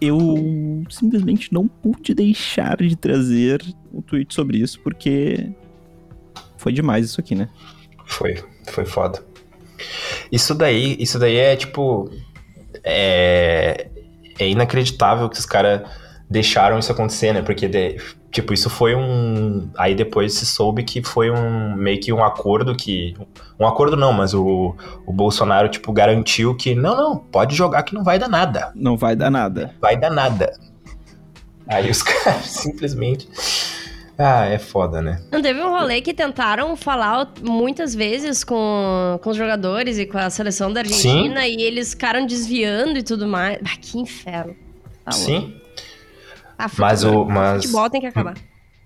eu 0.00 0.84
simplesmente 0.90 1.52
não 1.52 1.66
pude 1.66 2.14
deixar 2.14 2.76
de 2.76 2.96
trazer 2.96 3.62
um 3.92 4.00
tweet 4.02 4.34
sobre 4.34 4.58
isso, 4.58 4.80
porque 4.80 5.50
foi 6.56 6.72
demais 6.72 7.06
isso 7.06 7.20
aqui, 7.20 7.34
né? 7.34 7.48
Foi, 8.04 8.42
foi 8.66 8.84
foda. 8.84 9.24
Isso 10.30 10.54
daí, 10.54 10.96
isso 10.98 11.18
daí 11.18 11.36
é 11.36 11.56
tipo. 11.56 12.10
É, 12.84 13.88
é 14.38 14.48
inacreditável 14.48 15.28
que 15.28 15.38
os 15.38 15.46
caras 15.46 15.88
deixaram 16.28 16.78
isso 16.78 16.90
acontecer, 16.92 17.32
né? 17.32 17.42
Porque, 17.42 17.68
de- 17.68 17.96
tipo, 18.30 18.52
isso 18.52 18.68
foi 18.68 18.94
um. 18.94 19.68
Aí 19.76 19.94
depois 19.94 20.34
se 20.34 20.44
soube 20.46 20.82
que 20.82 21.02
foi 21.02 21.30
um 21.30 21.74
meio 21.76 22.00
que 22.00 22.12
um 22.12 22.22
acordo 22.24 22.74
que. 22.76 23.14
Um 23.58 23.66
acordo 23.66 23.96
não, 23.96 24.12
mas 24.12 24.34
o, 24.34 24.74
o 25.06 25.12
Bolsonaro, 25.12 25.68
tipo, 25.68 25.92
garantiu 25.92 26.54
que 26.54 26.74
não, 26.74 26.96
não, 26.96 27.16
pode 27.16 27.54
jogar 27.54 27.82
que 27.82 27.94
não 27.94 28.04
vai 28.04 28.18
dar 28.18 28.28
nada. 28.28 28.72
Não 28.74 28.96
vai 28.96 29.16
dar 29.16 29.30
nada. 29.30 29.74
Vai 29.80 29.96
dar 29.96 30.10
nada. 30.10 30.52
Aí 31.66 31.90
os 31.90 32.02
caras 32.02 32.44
simplesmente. 32.46 33.28
Ah, 34.18 34.46
é 34.46 34.58
foda, 34.58 35.02
né? 35.02 35.20
Não 35.30 35.42
teve 35.42 35.60
um 35.62 35.68
rolê 35.68 36.00
que 36.00 36.14
tentaram 36.14 36.74
falar 36.74 37.30
muitas 37.42 37.94
vezes 37.94 38.42
com, 38.42 39.18
com 39.22 39.28
os 39.28 39.36
jogadores 39.36 39.98
e 39.98 40.06
com 40.06 40.16
a 40.16 40.30
seleção 40.30 40.72
da 40.72 40.80
Argentina 40.80 41.46
e 41.46 41.60
eles 41.60 41.90
ficaram 41.90 42.24
desviando 42.24 42.98
e 42.98 43.02
tudo 43.02 43.26
mais. 43.28 43.58
Ah, 43.62 43.76
que 43.78 43.98
inferno. 43.98 44.56
Tá. 45.04 45.12
Sim. 45.12 45.54
Ah, 46.58 46.68
Mas 46.78 47.02
futebol- 47.02 47.26
o. 47.26 47.30
Mas... 47.30 47.62
Futebol 47.64 47.90
tem 47.90 48.00
que 48.00 48.06
acabar. 48.06 48.34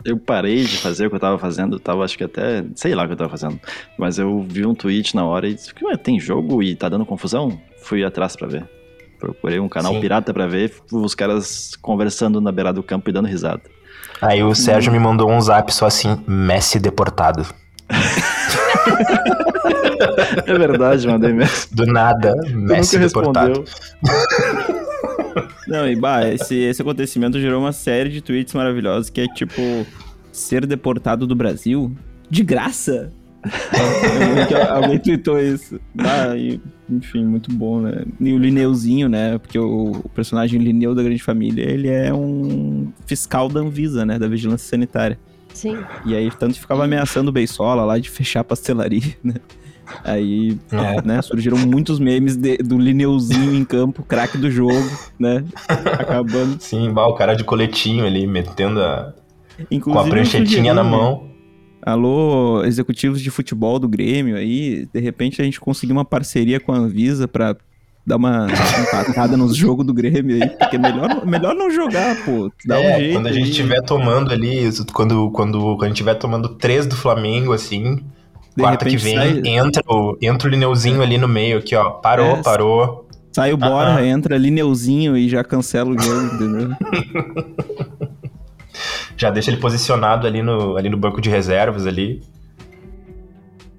Eu 0.05 0.19
parei 0.19 0.65
de 0.65 0.79
fazer 0.79 1.07
o 1.07 1.11
que 1.11 1.17
eu 1.17 1.21
tava 1.21 1.39
fazendo, 1.39 1.79
tava 1.79 2.03
acho 2.05 2.17
que 2.17 2.25
até, 2.25 2.65
sei 2.75 2.95
lá 2.95 3.05
o 3.05 3.07
que 3.07 3.13
eu 3.13 3.17
tava 3.19 3.29
fazendo. 3.31 3.61
Mas 3.99 4.19
eu 4.19 4.43
vi 4.49 4.65
um 4.67 4.75
tweet 4.75 5.15
na 5.15 5.27
hora 5.27 5.47
e 5.47 5.55
disse, 5.55 5.73
"Ué, 5.83 5.95
tem 5.97 6.19
jogo 6.19 6.63
e 6.63 6.75
tá 6.75 6.89
dando 6.89 7.05
confusão? 7.05 7.61
Fui 7.83 8.03
atrás 8.03 8.35
pra 8.35 8.49
ver. 8.49 8.67
Procurei 9.19 9.61
um 9.61 9.69
canal 9.69 9.93
Sim. 9.93 10.01
pirata 10.01 10.33
pra 10.33 10.47
ver, 10.47 10.73
os 10.91 11.15
caras 11.15 11.73
conversando 11.83 12.41
na 12.41 12.51
beirada 12.51 12.77
do 12.77 12.83
campo 12.83 13.11
e 13.11 13.13
dando 13.13 13.27
risada. 13.29 13.61
Aí 14.23 14.43
o 14.43 14.55
Sérgio 14.55 14.91
me 14.91 14.99
mandou 14.99 15.31
um 15.31 15.39
zap 15.41 15.71
só 15.73 15.85
assim, 15.87 16.19
Messi 16.27 16.79
deportado. 16.81 17.47
É 20.47 20.55
verdade, 20.59 21.07
mandei 21.07 21.33
mesmo. 21.33 21.69
Do 21.73 21.85
nada, 21.87 22.35
Messi 22.51 22.99
deportado. 22.99 23.65
Não, 25.67 25.89
e 25.89 25.97
bah, 25.97 26.29
esse, 26.29 26.55
esse 26.57 26.83
acontecimento 26.83 27.41
gerou 27.41 27.61
uma 27.61 27.73
série 27.73 28.11
de 28.11 28.21
tweets 28.21 28.55
maravilhosos 28.55 29.11
que 29.11 29.21
é 29.21 29.27
tipo 29.27 29.61
ser 30.33 30.67
deportado 30.67 31.27
do 31.27 31.35
Brasil 31.35 31.95
de 32.29 32.43
graça. 32.43 33.13
Alguém 34.71 34.99
tweetou 34.99 35.41
isso. 35.41 35.81
Ah, 35.99 36.37
e, 36.37 36.61
enfim, 36.89 37.25
muito 37.25 37.51
bom, 37.53 37.81
né? 37.81 38.05
E 38.21 38.33
o 38.33 38.39
Lineuzinho, 38.39 39.09
né? 39.09 39.39
Porque 39.39 39.59
o, 39.59 39.93
o 40.05 40.09
personagem 40.11 40.61
Lineu 40.61 40.95
da 40.95 41.03
Grande 41.03 41.23
Família, 41.23 41.69
ele 41.69 41.89
é 41.89 42.13
um 42.13 42.93
fiscal 43.07 43.49
da 43.49 43.61
Anvisa, 43.61 44.05
né? 44.05 44.19
Da 44.19 44.29
Vigilância 44.29 44.69
Sanitária. 44.69 45.19
Sim. 45.55 45.79
E 46.05 46.15
aí, 46.15 46.31
tanto 46.31 46.61
ficava 46.61 46.85
ameaçando 46.85 47.31
o 47.31 47.33
Beisola 47.33 47.85
lá 47.85 47.99
de 47.99 48.11
fechar 48.11 48.41
a 48.41 48.45
pastelaria, 48.45 49.17
né? 49.25 49.35
Aí, 50.05 50.59
É. 50.73 51.03
né, 51.03 51.23
surgiram 51.23 51.57
muitos 51.59 51.99
memes 51.99 52.37
de- 52.37 52.59
do 52.59 52.79
Lineuzinho 52.79 53.55
em 53.55 53.65
campo, 53.65 54.03
craque 54.03 54.37
do 54.39 54.51
jogo, 54.51 54.89
né? 55.19 55.45
Acabando. 55.69 56.57
Sim, 56.61 56.91
bah, 56.93 57.07
o 57.07 57.15
cara 57.15 57.35
de 57.35 57.45
coletinho 57.45 58.05
ali, 58.07 58.27
metendo 58.27 58.81
a... 58.83 59.13
Inclusive, 59.71 59.83
com 59.93 59.99
a 59.99 60.11
pranchetinha 60.11 60.73
na 60.75 60.83
sugeri, 60.83 61.03
mão. 61.03 61.31
Alô, 61.83 62.63
executivos 62.65 63.21
de 63.21 63.31
futebol 63.31 63.79
do 63.79 63.89
Grêmio 63.89 64.37
aí, 64.37 64.87
de 64.93 65.01
repente 65.01 65.41
a 65.41 65.45
gente 65.45 65.59
conseguiu 65.61 65.97
uma 65.97 66.05
parceria 66.05 66.61
com 66.61 66.73
a 66.73 66.77
Anvisa 66.77 67.27
pra 67.27 67.57
dar 68.07 68.17
uma 68.17 68.47
empatada 68.83 69.37
nos 69.37 69.55
jogos 69.57 69.87
do 69.87 69.93
Grêmio 69.95 70.43
aí, 70.43 70.49
porque 70.51 70.77
é 70.77 70.79
melhor, 70.79 71.25
melhor 71.27 71.55
não 71.55 71.71
jogar, 71.71 72.17
pô. 72.25 72.51
Dá 72.67 72.79
É, 72.81 72.97
um 72.97 72.99
jeito. 73.01 73.13
quando 73.15 73.27
a 73.29 73.33
gente 73.33 73.51
estiver 73.51 73.83
tomando 73.83 74.31
ali, 74.33 74.69
quando, 74.93 75.31
quando, 75.31 75.59
quando 75.77 75.83
a 75.85 75.87
gente 75.87 75.97
estiver 75.97 76.15
tomando 76.15 76.51
três 76.51 76.87
do 76.87 76.97
Flamengo, 76.97 77.53
assim, 77.53 78.01
De 78.61 78.67
quarta 78.67 78.85
que 78.89 78.97
vem, 78.97 79.15
sai- 79.17 79.43
entra, 79.45 79.83
o, 79.89 80.17
entra 80.21 80.49
o 80.49 80.51
Lineuzinho 80.51 81.03
ali 81.03 81.19
no 81.19 81.29
meio, 81.29 81.59
aqui, 81.59 81.75
ó. 81.77 81.91
Parou, 81.91 82.37
É, 82.37 82.43
parou. 82.43 83.09
Sai 83.33 83.53
o 83.53 83.59
Ah, 83.61 83.97
ah. 83.97 84.05
entra 84.07 84.35
ali 84.35 84.51
Neuzinho 84.51 85.17
e 85.17 85.29
já 85.29 85.45
cancela 85.45 85.91
o 85.91 85.99
jogo, 85.99 86.35
entendeu? 86.35 86.71
Já 89.17 89.31
deixa 89.31 89.51
ele 89.51 89.61
posicionado 89.61 90.27
ali 90.27 90.41
no, 90.43 90.77
ali 90.77 90.89
no 90.89 90.97
banco 90.97 91.21
de 91.21 91.29
reservas 91.29 91.87
ali. 91.87 92.23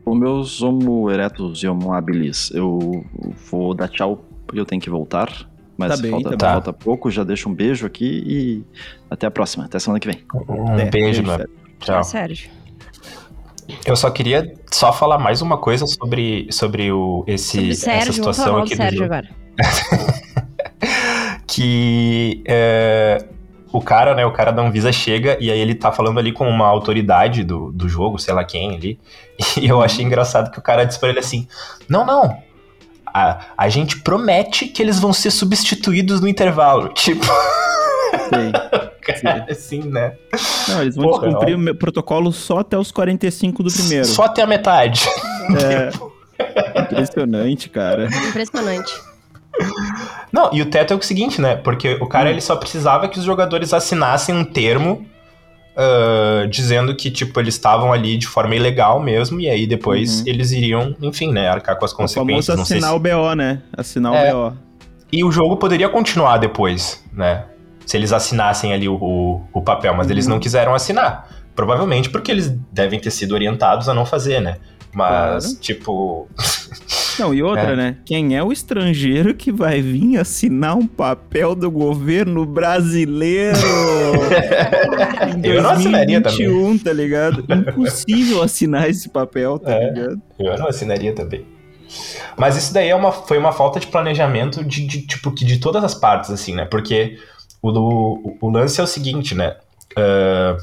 Os 0.05 0.17
meus 0.19 0.61
homo 0.61 1.09
erectus 1.09 1.63
e 1.63 1.67
homo 1.67 1.93
habilis, 1.93 2.51
eu 2.53 3.03
vou 3.49 3.73
dar 3.73 3.88
tchau 3.88 4.23
porque 4.45 4.59
eu 4.59 4.65
tenho 4.65 4.82
que 4.82 4.89
voltar. 4.89 5.29
Mas 5.77 5.95
Tá 5.95 6.01
bem, 6.01 6.11
falta, 6.11 6.29
tá 6.29 6.45
bem. 6.45 6.53
falta 6.53 6.73
pouco, 6.73 7.09
já 7.09 7.23
deixo 7.23 7.49
um 7.49 7.53
beijo 7.55 7.88
aqui 7.88 8.23
e 8.27 8.63
até 9.09 9.25
a 9.25 9.32
próxima, 9.32 9.65
até 9.65 9.79
semana 9.79 9.99
que 9.99 10.07
vem. 10.07 10.23
Um 10.47 10.77
É, 10.79 10.86
beijo, 10.91 11.23
meu. 11.23 11.32
Sérgio. 11.32 11.49
Tchau. 11.79 11.97
Ah, 11.97 12.03
Sérgio. 12.03 12.49
Eu 13.86 13.95
só 13.95 14.09
queria 14.09 14.53
só 14.72 14.91
falar 14.91 15.17
mais 15.17 15.41
uma 15.41 15.57
coisa 15.57 15.86
sobre, 15.86 16.47
sobre 16.51 16.91
o, 16.91 17.24
esse, 17.28 17.51
Sobre 17.51 17.67
o 17.67 17.72
essa 17.72 17.82
Sérgio, 17.82 18.01
vamos 18.01 18.15
situação 18.15 18.57
aqui 18.57 18.76
do 18.76 18.78
Sérgio 18.78 18.99
jogo. 18.99 19.13
agora. 19.13 19.30
que 21.47 22.41
é, 22.45 23.26
o 23.72 23.82
cara, 23.82 24.13
né, 24.15 24.26
o 24.26 24.32
cara 24.32 24.51
da 24.51 24.61
Anvisa 24.61 24.91
chega 24.91 25.38
e 25.39 25.51
aí 25.51 25.59
ele 25.59 25.76
tá 25.76 25.91
falando 25.91 26.19
ali 26.19 26.32
com 26.32 26.47
uma 26.47 26.67
autoridade 26.67 27.43
do, 27.43 27.72
do 27.72 27.88
jogo, 27.88 28.19
sei 28.19 28.34
lá 28.34 28.43
quem 28.43 28.76
ali, 28.76 28.99
e 29.59 29.67
eu 29.67 29.82
achei 29.82 30.03
engraçado 30.03 30.51
que 30.51 30.59
o 30.59 30.61
cara 30.61 30.86
disse 30.86 30.99
pra 30.99 31.09
ele 31.09 31.19
assim, 31.19 31.47
não, 31.88 32.05
não, 32.05 32.38
a, 33.05 33.45
a 33.57 33.69
gente 33.69 33.99
promete 34.01 34.67
que 34.67 34.82
eles 34.82 34.99
vão 34.99 35.13
ser 35.13 35.32
substituídos 35.32 36.22
no 36.22 36.28
intervalo, 36.28 36.89
tipo, 36.95 37.26
Sei. 38.30 38.91
Cara, 39.02 39.45
assim, 39.49 39.82
né, 39.89 40.14
Não, 40.68 40.82
eles 40.82 40.95
vão 40.95 41.06
Porra, 41.10 41.28
descumprir 41.28 41.56
o 41.56 41.60
meu 41.60 41.76
protocolo 41.76 42.32
só 42.32 42.60
até 42.60 42.78
os 42.78 42.91
45 42.91 43.64
do 43.64 43.72
primeiro. 43.72 44.06
só 44.06 44.24
até 44.24 44.41
a 44.41 44.47
metade. 44.47 45.06
É. 45.60 45.91
Impressionante, 46.82 47.70
cara. 47.70 48.08
Impressionante. 48.30 48.91
Não, 50.32 50.49
e 50.54 50.62
o 50.62 50.66
teto 50.66 50.93
é 50.93 50.95
o 50.97 51.02
seguinte, 51.02 51.41
né, 51.41 51.56
porque 51.56 51.97
o 52.02 52.08
cara, 52.08 52.30
Hum. 52.30 52.32
ele 52.32 52.41
só 52.41 52.56
precisava 52.56 53.08
que 53.08 53.20
os 53.20 53.26
jogadores 53.26 53.74
assinassem 53.74 54.34
um 54.36 54.43
termo 54.45 55.06
ah, 55.76 56.45
dizendo 56.49 56.95
que, 56.95 57.10
tipo, 57.10 57.39
eles 57.39 57.54
estavam 57.56 57.93
ali 57.93 58.18
de 58.18 58.28
forma 58.28 58.56
ilegal 58.56 58.99
mesmo, 58.99 59.39
e 59.39 59.49
aí 59.49 59.66
depois 59.66 60.20
Uhum. 60.20 60.24
eles 60.28 60.52
iriam, 60.52 60.95
enfim, 61.02 61.32
né, 61.32 61.47
arcar 61.47 61.78
com 61.78 61.86
as 61.86 61.91
O 61.93 61.95
famoso 61.95 62.14
consequências. 62.18 62.58
Não 62.58 62.66
sei 62.66 62.78
assinar 62.78 62.91
se... 62.91 62.95
o 62.95 62.99
BO, 62.99 63.36
né? 63.36 63.62
Assinar 63.78 64.14
É. 64.16 64.34
o 64.34 64.49
BO. 64.52 64.58
E 65.14 65.24
o 65.24 65.32
jogo 65.32 65.58
poderia 65.58 65.88
continuar 65.89 66.38
depois, 66.38 67.04
né? 67.14 67.45
Se 67.92 67.98
eles 67.98 68.14
assinassem 68.14 68.72
ali 68.72 68.88
o, 68.88 68.94
o, 68.96 69.42
o 69.52 69.62
papel, 69.62 69.94
mas 69.94 70.10
eles 70.10 70.24
Uhum. 70.26 70.32
não 70.36 70.39
quiseram 70.39 70.74
assinar. 70.74 71.28
Provavelmente 71.54 72.10
porque 72.10 72.32
eles 72.32 72.48
devem 72.72 72.98
ter 72.98 73.12
sido 73.12 73.34
orientados 73.34 73.89
a 73.89 73.94
não 73.94 74.06
fazer, 74.06 74.39
né? 74.39 74.56
Mas, 74.94 75.46
Claro. 75.48 75.60
tipo. 75.60 76.30
Não, 77.20 77.34
e 77.34 77.44
outra, 77.44 77.74
É. 77.74 77.76
né? 77.76 77.98
Quem 78.06 78.38
é 78.38 78.42
o 78.42 78.50
estrangeiro 78.54 79.34
que 79.36 79.52
vai 79.52 79.82
vir 79.82 80.18
assinar 80.18 80.78
um 80.78 80.88
papel 80.88 81.54
do 81.54 81.70
governo 81.70 82.46
brasileiro? 82.46 83.58
em 85.38 85.46
Eu 85.46 85.62
não 85.62 85.72
assinaria 85.72 86.22
também. 86.22 86.38
2021, 86.48 86.78
tá 86.78 86.94
ligado? 86.94 87.46
Impossível 87.50 88.42
assinar 88.42 88.89
esse 88.89 89.10
papel, 89.10 89.60
tá 89.60 89.74
É. 89.74 89.89
ligado? 89.92 90.22
Eu 90.39 90.58
não 90.58 90.68
assinaria 90.70 91.14
também. 91.14 91.46
Mas 92.38 92.56
isso 92.56 92.74
daí 92.74 92.88
é 92.88 92.96
uma, 92.96 93.12
foi 93.12 93.38
uma 93.38 93.52
falta 93.52 93.80
de 93.82 93.88
planejamento 93.88 94.64
de, 94.64 94.88
de, 94.88 95.02
tipo, 95.06 95.32
que 95.34 95.44
de 95.44 95.60
todas 95.60 95.84
as 95.84 95.94
partes, 95.94 96.30
assim, 96.32 96.56
né? 96.56 96.64
Porque 96.66 97.18
o, 97.62 98.38
o, 98.41 98.49
lance 98.49 98.80
é 98.80 98.84
o 98.84 98.88
seguinte, 98.88 99.36
né? 99.36 99.55
Ah, 99.95 100.57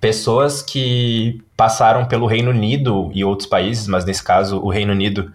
pessoas 0.00 0.62
que 0.62 1.42
passaram 1.56 2.04
pelo 2.04 2.26
Reino 2.26 2.50
Unido 2.50 3.10
e 3.12 3.24
outros 3.24 3.48
países, 3.48 3.86
mas 3.86 4.04
nesse 4.04 4.22
caso 4.22 4.58
o 4.60 4.70
Reino 4.70 4.92
Unido, 4.92 5.32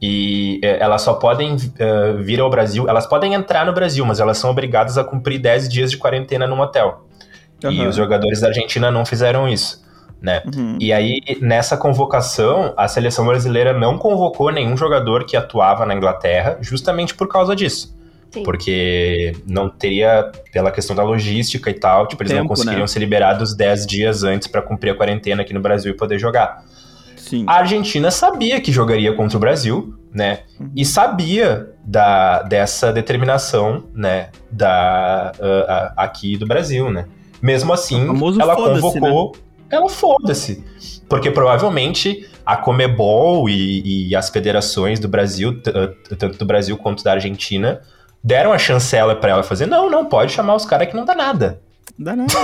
e 0.00 0.60
eh, 0.62 0.78
elas 0.80 1.02
só 1.02 1.14
podem 1.14 1.56
ah, 1.80 2.20
vir 2.20 2.40
ao 2.40 2.50
Brasil, 2.50 2.88
elas 2.88 3.06
podem 3.06 3.34
entrar 3.34 3.64
no 3.64 3.72
Brasil, 3.72 4.04
mas 4.04 4.20
elas 4.20 4.38
são 4.38 4.50
obrigadas 4.50 4.98
a 4.98 5.04
cumprir 5.04 5.38
10 5.38 5.68
dias 5.68 5.90
de 5.90 5.96
quarentena 5.96 6.46
num 6.46 6.60
hotel. 6.60 7.06
E 7.62 7.80
Aham. 7.80 7.88
os 7.88 7.96
jogadores 7.96 8.40
da 8.40 8.48
Argentina 8.48 8.90
não 8.90 9.06
fizeram 9.06 9.48
isso, 9.48 9.82
né? 10.20 10.42
Uhum. 10.54 10.76
E 10.80 10.92
aí, 10.92 11.20
nessa 11.40 11.76
convocação, 11.76 12.74
a 12.76 12.86
seleção 12.88 13.26
brasileira 13.26 13.72
não 13.72 13.96
convocou 13.96 14.50
nenhum 14.50 14.76
jogador 14.76 15.24
que 15.24 15.36
atuava 15.36 15.86
na 15.86 15.94
Inglaterra, 15.94 16.58
justamente 16.60 17.14
por 17.14 17.28
causa 17.28 17.56
disso. 17.56 17.96
Sim. 18.34 18.42
Porque 18.42 19.32
não 19.46 19.70
teria, 19.70 20.32
pela 20.52 20.72
questão 20.72 20.96
da 20.96 21.04
logística 21.04 21.70
e 21.70 21.74
tal, 21.74 22.08
tipo, 22.08 22.20
eles 22.20 22.32
não 22.32 22.40
Tempo, 22.40 22.48
conseguiriam 22.48 22.80
né? 22.80 22.86
ser 22.88 22.98
liberados 22.98 23.54
10 23.54 23.86
dias 23.86 24.24
antes 24.24 24.48
para 24.48 24.60
cumprir 24.60 24.90
a 24.90 24.94
quarentena 24.96 25.42
aqui 25.42 25.54
no 25.54 25.60
Brasil 25.60 25.92
e 25.92 25.96
poder 25.96 26.18
jogar. 26.18 26.64
Sim. 27.16 27.44
A 27.46 27.54
Argentina 27.54 28.10
sabia 28.10 28.60
que 28.60 28.72
jogaria 28.72 29.14
contra 29.14 29.36
o 29.36 29.40
Brasil, 29.40 29.94
né? 30.12 30.40
Uhum. 30.58 30.72
E 30.74 30.84
sabia 30.84 31.70
da, 31.84 32.42
dessa 32.42 32.92
determinação, 32.92 33.84
né? 33.94 34.30
Da, 34.50 35.32
ah, 35.40 35.92
aqui 35.96 36.36
do 36.36 36.44
Brasil, 36.44 36.90
né? 36.90 37.06
Mesmo 37.40 37.72
assim, 37.72 38.08
ela 38.40 38.56
foda-se, 38.56 38.74
né? 38.74 38.80
convocou. 38.80 39.36
Ela 39.70 39.88
foda-se. 39.88 40.64
Porque 41.08 41.30
provavelmente 41.30 42.28
a 42.44 42.56
Comebol 42.56 43.48
e, 43.48 44.08
e 44.08 44.16
as 44.16 44.28
federações 44.28 44.98
do 44.98 45.08
Brasil, 45.08 45.62
tanto 46.18 46.36
do 46.36 46.44
Brasil 46.44 46.76
quanto 46.76 47.04
da 47.04 47.12
Argentina, 47.12 47.80
deram 48.24 48.52
a 48.52 48.58
chancela 48.58 49.14
pra 49.14 49.30
ela 49.30 49.42
fazer: 49.42 49.66
não, 49.66 49.90
não, 49.90 50.06
pode 50.06 50.32
chamar 50.32 50.54
os 50.54 50.64
caras 50.64 50.88
que 50.88 50.96
não 50.96 51.04
dá 51.04 51.14
nada. 51.14 51.60
Dá 51.98 52.16
nada. 52.16 52.32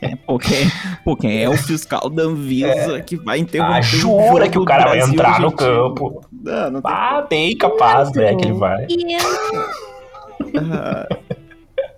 É, 0.00 0.16
pô, 0.16 0.38
quem, 0.38 0.70
pô, 1.04 1.16
quem 1.16 1.42
é 1.42 1.48
o 1.48 1.56
fiscal 1.56 2.08
da 2.08 2.22
Anvisa 2.22 3.00
que 3.00 3.16
vai 3.16 3.38
interromper 3.38 3.74
ah, 3.78 3.80
jura 3.82 4.48
que 4.48 4.58
o 4.58 4.64
cara 4.64 4.84
vai 4.84 4.96
Brasil 4.98 5.12
e 5.12 5.14
entrar 5.14 5.40
no 5.40 5.46
Argentina? 5.46 5.70
campo. 5.70 6.20
Não, 6.32 6.70
não 6.70 6.80
tem 6.80 6.90
Ah, 6.92 7.26
bem 7.28 7.56
capaz, 7.58 8.12
né, 8.12 8.34
que 8.36 8.44
ele 8.44 8.52
vai. 8.54 8.86
Ah, 10.56 11.06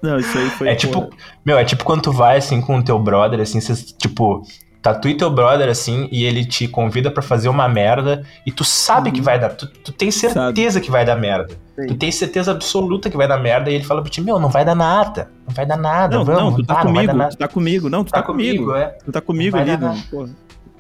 Não, 0.02 0.18
isso 0.18 0.36
aí 0.36 0.48
foi. 0.50 0.68
É 0.68 0.72
pô, 0.72 0.78
tipo, 0.78 1.10
meu, 1.44 1.58
é 1.58 1.64
tipo 1.64 1.84
quando 1.84 2.02
tu 2.02 2.12
vai 2.12 2.38
assim 2.38 2.60
com 2.60 2.78
o 2.78 2.82
teu 2.82 2.98
brother, 2.98 3.40
assim, 3.40 3.60
cês, 3.60 3.92
tipo, 3.92 4.42
tá 4.82 4.94
tu 4.94 5.08
e 5.08 5.14
teu 5.16 5.30
brother 5.30 5.68
assim, 5.68 6.08
e 6.10 6.24
ele 6.24 6.44
te 6.44 6.66
convida 6.66 7.10
pra 7.10 7.22
fazer 7.22 7.48
uma 7.48 7.68
merda, 7.68 8.24
e 8.46 8.52
tu 8.52 8.64
sabe 8.64 9.10
que 9.10 9.20
vai 9.20 9.38
dar, 9.38 9.50
tu, 9.50 9.66
tu 9.66 9.92
tem 9.92 10.10
certeza 10.10 10.80
que 10.80 10.90
vai 10.90 11.04
dar 11.04 11.16
merda. 11.16 11.54
Sim. 11.78 11.86
Tu 11.88 11.94
tem 11.94 12.10
certeza 12.10 12.50
absoluta 12.52 13.10
que 13.10 13.16
vai 13.16 13.28
dar 13.28 13.38
merda, 13.38 13.70
e 13.70 13.74
ele 13.74 13.84
fala 13.84 14.00
pra 14.02 14.10
ti, 14.10 14.20
meu, 14.20 14.38
não 14.38 14.48
vai 14.48 14.64
dar 14.64 14.74
nada, 14.74 15.30
não 15.46 15.54
vai 15.54 15.66
dar 15.66 15.76
nada, 15.76 16.16
Não, 16.16 16.24
vamos, 16.24 16.42
não, 16.42 16.54
tu 16.54 16.64
tá 16.64 16.80
ah, 16.80 16.82
comigo, 16.82 17.12
tu 17.30 17.36
tá 17.36 17.48
comigo. 17.48 17.90
Não, 17.90 18.04
tu 18.04 18.12
tá, 18.12 18.22
comigo. 18.22 18.74
é. 18.74 18.86
Tu 19.04 19.12
tá 19.12 19.20
comigo 19.20 19.56
ali, 19.56 19.76
porra. 20.10 20.30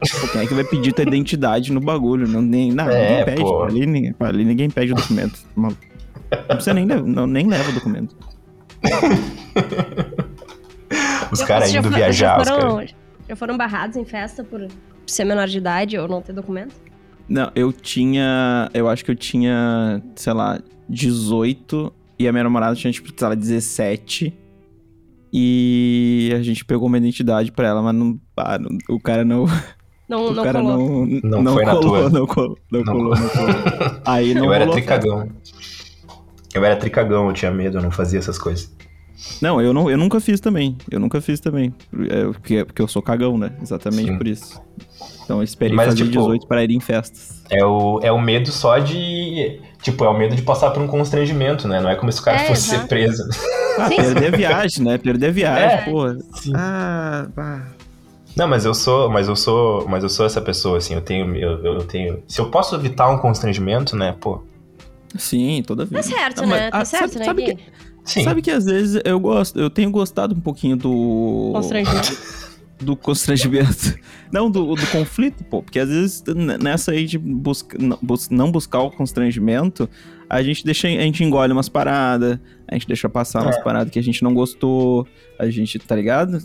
Pô, 0.00 0.28
quem 0.28 0.40
é 0.40 0.46
que 0.46 0.54
vai 0.54 0.64
pedir 0.64 0.92
tua 0.94 1.02
identidade 1.02 1.70
no 1.72 1.80
bagulho? 1.80 2.26
Não, 2.26 2.40
nem, 2.40 2.72
não, 2.72 2.88
É, 2.88 3.10
ninguém 3.10 3.24
pede. 3.26 3.42
pô. 3.42 3.64
Ali, 3.64 3.84
ninguém, 3.84 4.14
ali 4.20 4.44
ninguém 4.46 4.70
pede 4.70 4.92
o 4.92 4.96
documento. 4.96 5.38
Não 5.56 5.74
precisa 6.46 6.72
nem, 6.72 6.86
levar- 6.86 7.02
não, 7.02 7.26
nem 7.26 7.48
leva 7.48 7.70
o 7.70 7.72
documento. 7.74 8.16
Os 11.32 11.42
caras 11.42 11.74
indo 11.74 11.90
viajar, 11.90 12.12
já 12.12 12.38
os 12.40 12.48
caras. 12.48 12.94
Já 13.30 13.36
foram 13.36 13.56
barrados 13.56 13.96
em 13.96 14.04
festa 14.04 14.42
por 14.42 14.66
ser 15.06 15.24
menor 15.24 15.46
de 15.46 15.58
idade 15.58 15.96
ou 15.96 16.08
não 16.08 16.20
ter 16.20 16.32
documento? 16.32 16.74
Não, 17.28 17.50
eu 17.54 17.72
tinha. 17.72 18.68
Eu 18.74 18.88
acho 18.88 19.04
que 19.04 19.10
eu 19.12 19.14
tinha, 19.14 20.02
sei 20.16 20.32
lá, 20.32 20.60
18 20.88 21.92
e 22.18 22.26
a 22.26 22.32
minha 22.32 22.42
namorada 22.42 22.74
tinha, 22.74 22.92
tipo, 22.92 23.08
sei 23.16 23.28
lá, 23.28 23.34
17. 23.36 24.34
E 25.32 26.32
a 26.36 26.42
gente 26.42 26.64
pegou 26.64 26.88
uma 26.88 26.98
identidade 26.98 27.52
pra 27.52 27.68
ela, 27.68 27.80
mas 27.80 27.94
não, 27.94 28.20
ah, 28.36 28.58
não- 28.58 28.76
o 28.88 28.98
cara 29.00 29.24
não. 29.24 29.46
Não, 30.08 30.26
o 30.26 30.32
não 30.34 30.42
cara 30.42 30.60
colou. 30.60 31.06
Não 31.06 31.20
não, 31.22 31.42
não, 31.42 31.52
foi 31.54 31.64
na 31.64 31.70
colou, 31.76 31.82
tua. 32.00 32.10
não 32.10 32.26
colou, 32.26 32.58
não 32.72 32.80
Não 32.80 32.84
colou, 32.84 33.14
não 33.14 33.28
colou. 33.28 34.00
Aí 34.04 34.34
não 34.34 34.46
Eu 34.46 34.52
era 34.52 34.64
rolou 34.64 34.80
festa. 34.80 34.98
tricagão. 34.98 35.28
Eu 36.52 36.64
era 36.64 36.74
tricagão, 36.74 37.28
eu 37.28 37.32
tinha 37.32 37.52
medo, 37.52 37.78
eu 37.78 37.82
não 37.82 37.92
fazia 37.92 38.18
essas 38.18 38.36
coisas. 38.38 38.74
Não, 39.40 39.60
eu, 39.60 39.72
não, 39.72 39.90
eu 39.90 39.96
nunca 39.98 40.20
fiz 40.20 40.40
também. 40.40 40.76
Eu 40.90 40.98
nunca 41.00 41.20
fiz 41.20 41.40
também. 41.40 41.74
É, 42.08 42.24
porque, 42.24 42.64
porque 42.64 42.82
eu 42.82 42.88
sou 42.88 43.02
cagão, 43.02 43.36
né? 43.38 43.52
Exatamente 43.62 44.08
Sim. 44.10 44.18
por 44.18 44.26
isso. 44.26 44.60
Então 45.24 45.38
eu 45.38 45.42
esperei 45.44 45.76
Mas, 45.76 45.86
fazer 45.86 46.04
tipo, 46.04 46.10
18 46.10 46.46
para 46.46 46.64
ir 46.64 46.72
em 46.72 46.80
festas. 46.80 47.42
É 47.50 47.64
o, 47.64 48.00
é 48.02 48.10
o 48.10 48.20
medo 48.20 48.50
só 48.50 48.78
de. 48.78 49.60
Tipo, 49.82 50.04
é 50.04 50.08
o 50.08 50.16
medo 50.16 50.34
de 50.34 50.42
passar 50.42 50.70
por 50.70 50.82
um 50.82 50.86
constrangimento, 50.86 51.66
né? 51.68 51.80
Não 51.80 51.88
é 51.88 51.96
como 51.96 52.10
se 52.12 52.20
o 52.20 52.24
cara 52.24 52.42
É, 52.42 52.46
fosse 52.46 52.62
ser 52.62 52.74
exato. 52.76 52.88
preso. 52.88 53.22
Ah, 53.78 53.88
Sim. 53.88 53.96
perder 53.96 54.34
a 54.34 54.36
viagem, 54.36 54.84
né? 54.84 54.98
Perder 54.98 55.26
a 55.28 55.32
viagem, 55.32 55.78
É. 55.78 55.82
pô. 55.84 56.08
Sim. 56.34 56.52
Ah, 56.54 57.26
bah. 57.34 57.66
Não, 58.36 58.46
mas 58.46 58.64
eu 58.64 58.74
sou, 58.74 59.08
mas 59.08 59.28
eu 59.28 59.36
sou, 59.36 59.88
mas 59.88 60.02
eu 60.02 60.08
sou 60.08 60.26
essa 60.26 60.40
pessoa, 60.40 60.78
assim, 60.78 60.94
eu 60.94 61.00
tenho, 61.00 61.34
eu, 61.36 61.64
eu 61.64 61.78
tenho. 61.84 62.22
Se 62.28 62.40
eu 62.40 62.50
posso 62.50 62.74
evitar 62.74 63.08
um 63.08 63.18
constrangimento, 63.18 63.96
né, 63.96 64.14
pô. 64.20 64.42
Sim, 65.16 65.62
toda 65.66 65.84
vez. 65.84 66.06
Tá 66.06 66.16
certo, 66.16 66.40
mas, 66.42 66.50
né? 66.50 66.70
Tá 66.70 66.78
ah, 66.78 66.84
certo, 66.84 67.12
sabe, 67.12 67.18
né, 67.18 67.24
sabe 67.24 67.44
que, 67.44 67.58
Sim. 68.04 68.24
sabe 68.24 68.42
que 68.42 68.50
às 68.50 68.64
vezes 68.64 69.00
eu 69.04 69.18
gosto, 69.20 69.58
eu 69.58 69.70
tenho 69.70 69.90
gostado 69.90 70.34
um 70.34 70.40
pouquinho 70.40 70.76
do. 70.76 71.50
Constrangimento. 71.54 72.18
do 72.80 72.96
constrangimento. 72.96 73.94
Não, 74.32 74.50
do, 74.50 74.74
do 74.74 74.86
conflito, 74.86 75.44
pô. 75.44 75.62
Porque 75.62 75.78
às 75.78 75.88
vezes 75.88 76.24
nessa 76.60 76.92
aí 76.92 77.04
de 77.04 77.18
busca, 77.18 77.76
não, 77.78 77.98
bus- 78.00 78.30
não 78.30 78.50
buscar 78.50 78.80
o 78.80 78.90
constrangimento, 78.90 79.88
a 80.28 80.42
gente 80.42 80.64
deixa, 80.64 80.88
a 80.88 80.90
gente 81.02 81.22
engole 81.22 81.52
umas 81.52 81.68
paradas, 81.68 82.38
a 82.66 82.74
gente 82.74 82.86
deixa 82.86 83.06
passar 83.08 83.42
umas 83.42 83.56
É. 83.56 83.62
paradas 83.62 83.92
que 83.92 83.98
a 83.98 84.02
gente 84.02 84.22
não 84.24 84.32
gostou, 84.32 85.06
a 85.38 85.50
gente, 85.50 85.78
tá 85.78 85.94
ligado? 85.94 86.42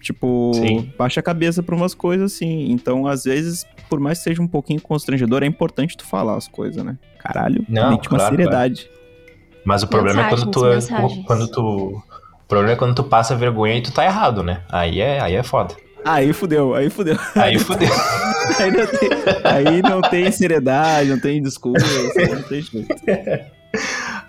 Tipo, 0.00 0.52
Sim. 0.54 0.90
baixa 0.98 1.20
a 1.20 1.22
cabeça 1.22 1.62
pra 1.62 1.76
umas 1.76 1.94
coisas 1.94 2.32
assim. 2.32 2.70
Então, 2.72 3.06
às 3.06 3.24
vezes, 3.24 3.64
por 3.88 4.00
mais 4.00 4.18
que 4.18 4.24
seja 4.24 4.42
um 4.42 4.48
pouquinho 4.48 4.80
constrangedor, 4.80 5.42
é 5.42 5.46
importante 5.46 5.96
tu 5.96 6.04
falar 6.04 6.36
as 6.36 6.48
coisas, 6.48 6.82
né? 6.84 6.98
Caralho, 7.18 7.64
Não, 7.68 7.90
mete 7.90 8.08
uma 8.08 8.18
claro, 8.18 8.30
seriedade. 8.34 8.90
Mas 9.68 9.82
o 9.82 9.86
problema 9.86 10.22
é 10.22 10.28
quando 10.30 10.50
tu, 10.50 10.62
Mensagens, 10.64 10.90
mensagens. 10.90 11.26
quando 11.26 11.48
tu, 11.48 11.60
o 11.60 12.48
problema 12.48 12.72
é 12.72 12.76
quando 12.76 12.94
tu 12.94 13.04
passa 13.04 13.36
vergonha 13.36 13.76
e 13.76 13.82
tu 13.82 13.92
tá 13.92 14.02
errado, 14.02 14.42
né? 14.42 14.62
Aí 14.70 14.98
é, 14.98 15.20
aí 15.20 15.34
é 15.34 15.42
foda. 15.42 15.74
Aí 16.02 16.32
fudeu, 16.32 16.74
aí 16.74 16.88
fudeu. 16.88 17.18
Aí 17.36 17.58
fudeu. 17.58 17.88
Aí 18.58 18.70
não 18.70 18.86
tem, 18.86 19.08
aí 19.44 19.82
não 19.82 20.00
tem 20.00 20.32
seriedade, 20.32 21.10
não 21.10 21.20
tem 21.20 21.42
desculpa, 21.42 21.80
não 21.80 22.42
tem 22.44 22.62
jeito. 22.62 22.88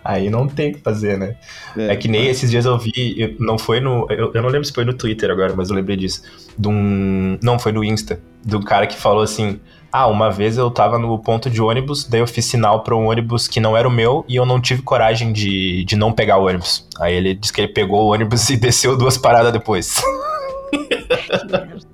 Aí 0.04 0.30
não 0.30 0.46
tem 0.46 0.72
o 0.72 0.74
que 0.76 0.82
fazer, 0.82 1.18
né? 1.18 1.36
É, 1.78 1.96
que 1.96 2.10
nem 2.10 2.28
esses 2.28 2.52
dias 2.52 2.66
eu 2.66 2.78
vi, 2.78 3.16
eu- 3.18 3.36
não 3.40 3.58
foi 3.58 3.80
no. 3.80 4.06
Eu, 4.10 4.32
eu 4.34 4.42
não 4.42 4.50
lembro 4.50 4.66
se 4.66 4.74
foi 4.74 4.84
no 4.84 4.94
Twitter 4.94 5.32
agora, 5.32 5.54
mas 5.56 5.70
eu 5.70 5.76
lembrei 5.76 5.96
disso. 5.96 6.22
De 6.58 6.68
um. 6.68 7.38
Não, 7.42 7.58
foi 7.58 7.72
no 7.72 7.82
Insta. 7.82 8.20
De 8.44 8.58
um 8.58 8.62
cara 8.62 8.86
que 8.88 8.98
falou 8.98 9.24
assim: 9.24 9.60
Ah, 9.92 10.06
uma 10.08 10.30
vez 10.30 10.58
eu 10.58 10.70
tava 10.70 11.00
no 11.00 11.18
ponto 11.18 11.50
de 11.50 11.62
ônibus, 11.62 12.06
daí 12.06 12.20
eu 12.22 12.28
fiz 12.28 12.46
sinal 12.46 12.84
pra 12.84 12.96
um 12.96 13.08
ônibus 13.10 13.48
que 13.48 13.60
não 13.60 13.76
era 13.76 13.88
o 13.88 13.92
meu 13.92 14.24
e 14.28 14.36
eu 14.36 14.46
não 14.46 14.62
tive 14.62 14.82
coragem 14.84 15.34
de, 15.34 15.84
de 15.84 15.96
não 15.96 16.12
pegar 16.14 16.38
o 16.38 16.46
ônibus. 16.46 16.88
Aí 17.00 17.16
ele 17.16 17.34
disse 17.34 17.52
que 17.52 17.62
ele 17.62 17.74
pegou 17.74 18.04
o 18.06 18.14
ônibus 18.14 18.50
e 18.50 18.58
desceu 18.58 18.96
duas 18.98 19.18
paradas 19.18 19.52
depois. 19.52 19.96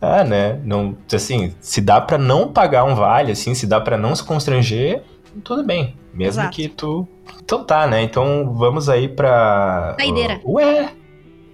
Ah, 0.00 0.22
né? 0.22 0.60
Não, 0.64 0.96
assim, 1.12 1.54
se 1.60 1.80
dá 1.80 2.00
pra 2.00 2.18
não 2.18 2.52
pagar 2.52 2.84
um 2.84 2.94
vale, 2.94 3.32
assim, 3.32 3.54
se 3.54 3.66
dá 3.66 3.80
pra 3.80 3.96
não 3.96 4.14
se 4.14 4.22
constranger, 4.22 5.02
tudo 5.42 5.64
bem. 5.64 5.94
Mesmo 6.12 6.42
Exato. 6.42 6.54
que 6.56 6.68
tu. 6.68 7.08
Então 7.42 7.64
tá, 7.64 7.86
né? 7.86 8.02
Então 8.02 8.54
vamos 8.54 8.88
aí 8.88 9.08
pra. 9.08 9.94
Saideira. 9.98 10.40
Ué! 10.44 10.90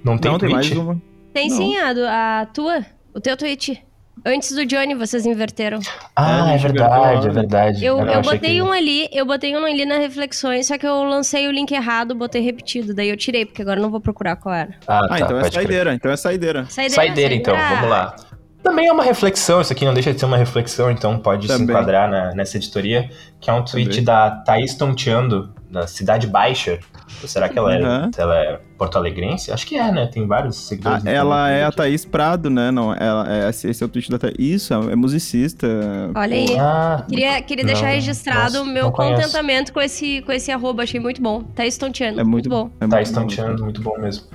Não 0.05 0.19
tem 0.19 0.31
Não, 0.31 0.39
tem 0.39 0.51
mais 0.51 0.71
uma. 0.73 1.01
Tem 1.33 1.49
Não. 1.49 1.57
sim 1.57 1.77
a, 1.79 1.93
do- 1.93 2.07
a 2.07 2.47
tua, 2.53 2.85
o 3.15 3.21
teu 3.21 3.37
tweet. 3.37 3.83
Antes 4.27 4.55
do 4.55 4.67
Johnny, 4.67 4.95
vocês 4.95 5.25
inverteram. 5.25 5.81
Ah, 6.15 6.53
É, 6.53 6.55
é 6.55 6.59
verdade, 6.59 7.27
é 7.29 7.31
verdade. 7.31 7.85
Eu, 7.85 7.99
eu 7.99 8.05
achei 8.21 8.23
botei 8.23 8.55
que- 8.57 8.63
um 8.63 8.71
ali, 8.71 9.09
eu 9.11 9.25
botei 9.25 9.57
um 9.57 9.65
ali 9.65 9.87
na 9.87 9.97
reflexões, 9.97 10.67
só 10.67 10.77
que 10.77 10.87
eu 10.87 11.03
lancei 11.03 11.49
o 11.49 11.51
link 11.51 11.73
errado, 11.73 12.15
botei 12.15 12.43
repetido. 12.43 12.95
Daí 12.95 13.09
eu 13.09 13.17
tirei, 13.17 13.47
porque 13.47 13.63
agora 13.63 13.79
eu 13.81 13.83
não 13.83 13.91
vou 13.91 14.01
procurar 14.03 14.37
qual 14.37 14.55
era. 14.55 14.75
Ah, 14.87 15.01
Ah, 15.05 15.09
tá, 15.09 15.21
então 15.21 15.41
é 15.41 15.51
saideira, 15.51 15.95
então 15.95 16.11
é 16.13 16.17
saideira. 16.17 16.67
Saideira, 16.67 16.95
Saideira, 16.95 17.35
então, 17.35 17.57
vamos 17.57 17.89
lá. 17.89 18.15
Também 18.63 18.87
é 18.87 18.93
uma 18.93 19.03
reflexão, 19.03 19.61
isso 19.63 19.73
aqui 19.73 19.85
não 19.85 19.95
deixa 19.95 20.13
de 20.13 20.21
ser 20.21 20.27
uma 20.27 20.37
reflexão, 20.37 20.91
então 20.91 21.19
pode 21.19 21.47
se 21.47 21.49
Também. 21.49 21.75
enquadrar 21.75 22.09
na- 22.09 22.35
nessa 22.35 22.59
editoria, 22.59 23.11
que 23.41 23.49
é 23.51 23.53
um 23.53 23.65
tweet 23.65 23.89
Também. 23.91 24.05
da 24.05 24.31
Thaís 24.31 24.75
Tonteando, 24.75 25.53
da 25.73 25.87
Cidade 25.87 26.27
Baixa. 26.27 26.79
Ou 27.23 27.27
será 27.29 27.49
que 27.49 27.59
ela 27.59 27.75
é, 27.75 27.83
Uhum. 27.83 28.11
ela 28.17 28.37
é 28.37 28.61
porto-alegrense? 28.77 29.51
Acho 29.51 29.67
que 29.67 29.77
é, 29.77 29.91
né? 29.91 30.07
Tem 30.07 30.27
vários 30.27 30.57
Ah, 30.59 30.69
seguidores. 30.69 31.05
no 31.05 31.11
ela 31.11 31.51
é 31.51 31.65
a. 31.65 31.73
Thaís 31.73 32.05
Prado, 32.05 32.51
né? 32.51 32.71
Não, 32.71 32.95
ela, 32.95 33.27
é, 33.29 33.49
esse 33.49 33.83
é 33.83 33.87
o 33.87 33.89
tweet 33.89 34.11
da 34.11 34.19
Thaís. 34.19 34.35
Isso, 34.39 34.75
é 34.75 34.95
musicista. 34.95 35.67
Olha 36.15 36.37
aí. 36.37 36.59
Ah, 36.59 37.05
Queria, 37.09 37.43
queria 37.43 37.65
deixar 37.65 37.87
Não, 37.87 37.93
registrado 37.95 38.59
nossa, 38.59 38.63
o 38.63 38.67
meu 38.67 38.93
conheço. 38.93 39.23
contentamento 39.23 39.73
com 39.73 39.81
esse, 39.81 40.21
com 40.23 40.33
esse 40.33 40.53
arroba, 40.53 40.83
achei 40.83 41.01
muito 41.01 41.23
bom. 41.23 41.43
Tá 41.43 41.65
estonteando. 41.67 42.21
É 42.21 42.25
muito 42.25 42.49
bom. 42.49 42.71
É 42.81 42.87
tá 42.87 42.97
muito 42.97 43.07
estonteando, 43.07 43.65
muito 43.65 43.81
bom 43.81 43.99
mesmo. 43.99 44.27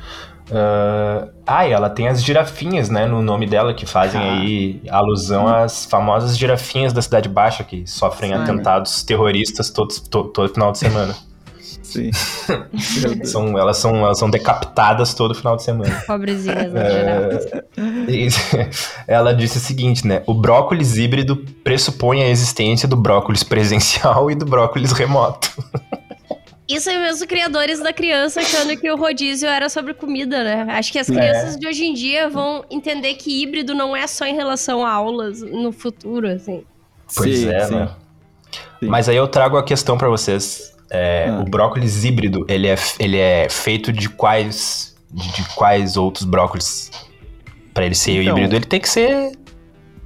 Ah, 0.52 1.28
ah, 1.46 1.68
e 1.68 1.72
ela 1.72 1.90
tem 1.90 2.08
as 2.08 2.24
girafinhas, 2.24 2.90
né, 2.90 3.06
no 3.06 3.22
nome 3.22 3.46
dela, 3.46 3.74
que 3.74 3.86
fazem 3.86 4.22
Ah. 4.22 4.34
aí 4.40 4.82
alusão 4.90 5.48
às 5.48 5.86
famosas 5.86 6.38
girafinhas 6.38 6.94
da 6.94 7.02
Cidade 7.02 7.28
Baixa, 7.30 7.64
que 7.64 7.86
sofrem 7.86 8.32
Sim. 8.34 8.42
atentados 8.42 9.04
terroristas 9.04 9.70
todos, 9.70 10.00
to- 10.00 10.26
todo 10.26 10.54
final 10.54 10.72
de 10.72 10.78
semana. 10.78 11.16
Sim. 11.84 12.12
São, 13.24 13.58
elas, 13.58 13.78
são, 13.78 13.96
elas 13.98 14.20
são 14.20 14.30
decapitadas 14.30 15.14
todo 15.14 15.34
final 15.34 15.56
de 15.56 15.64
semana. 15.64 16.04
Pobrezinhas, 16.06 16.72
né, 16.74 16.82
É, 17.78 18.30
ela 19.08 19.34
disse 19.34 19.58
o 19.58 19.62
seguinte, 19.62 20.06
né? 20.06 20.22
O 20.28 20.34
brócolis 20.34 20.98
híbrido 20.98 21.38
pressupõe 21.64 22.22
a 22.24 22.28
existência 22.30 22.88
do 22.88 22.98
brócolis 22.98 23.42
presencial 23.44 24.30
e 24.32 24.36
do 24.36 24.46
brócolis 24.46 24.92
remoto. 24.92 25.50
Isso 26.68 26.90
é 26.90 26.98
mesmo 26.98 27.26
criadores 27.28 27.80
da 27.80 27.94
criança 27.94 28.42
achando 28.42 28.76
que 28.76 28.92
o 28.92 28.98
rodízio 28.98 29.48
era 29.48 29.70
sobre 29.70 29.94
comida, 29.94 30.44
né? 30.44 30.66
Acho 30.74 30.92
que 30.92 31.00
as 31.00 31.10
É. 31.10 31.14
crianças 31.14 31.58
de 31.58 31.66
hoje 31.68 31.86
em 31.86 31.94
dia 31.94 32.28
vão 32.30 32.66
entender 32.70 33.14
que 33.16 33.42
híbrido 33.42 33.74
não 33.74 33.96
é 33.96 34.06
só 34.06 34.26
em 34.26 34.36
relação 34.36 34.86
a 34.86 34.92
aulas 34.92 35.42
no 35.42 35.72
futuro, 35.72 36.28
assim. 36.28 36.64
Pois 37.16 37.40
Sim, 37.40 37.50
é, 37.50 37.60
sim. 37.66 37.76
né? 37.76 37.90
Sim. 38.82 38.88
Mas 38.88 39.08
aí 39.08 39.16
eu 39.16 39.28
trago 39.28 39.56
a 39.58 39.64
questão 39.64 39.98
pra 39.98 40.10
vocês. 40.10 40.74
É, 40.92 41.28
Ah. 41.30 41.40
O 41.40 41.46
brócolis 41.46 42.04
híbrido, 42.04 42.46
ele 42.50 42.68
é, 42.68 42.76
ele 43.00 43.18
é 43.18 43.48
feito 43.50 43.92
de 43.94 44.10
quais 44.10 44.96
de, 45.10 45.26
de 45.36 45.56
quais 45.56 45.96
outros 45.96 46.26
brócolis? 46.26 46.92
Pra 47.74 47.86
ele 47.86 47.96
ser 47.96 48.12
Então, 48.22 48.38
híbrido, 48.38 48.56
ele 48.58 48.66
tem 48.66 48.80
que 48.82 48.90
ser 48.90 49.32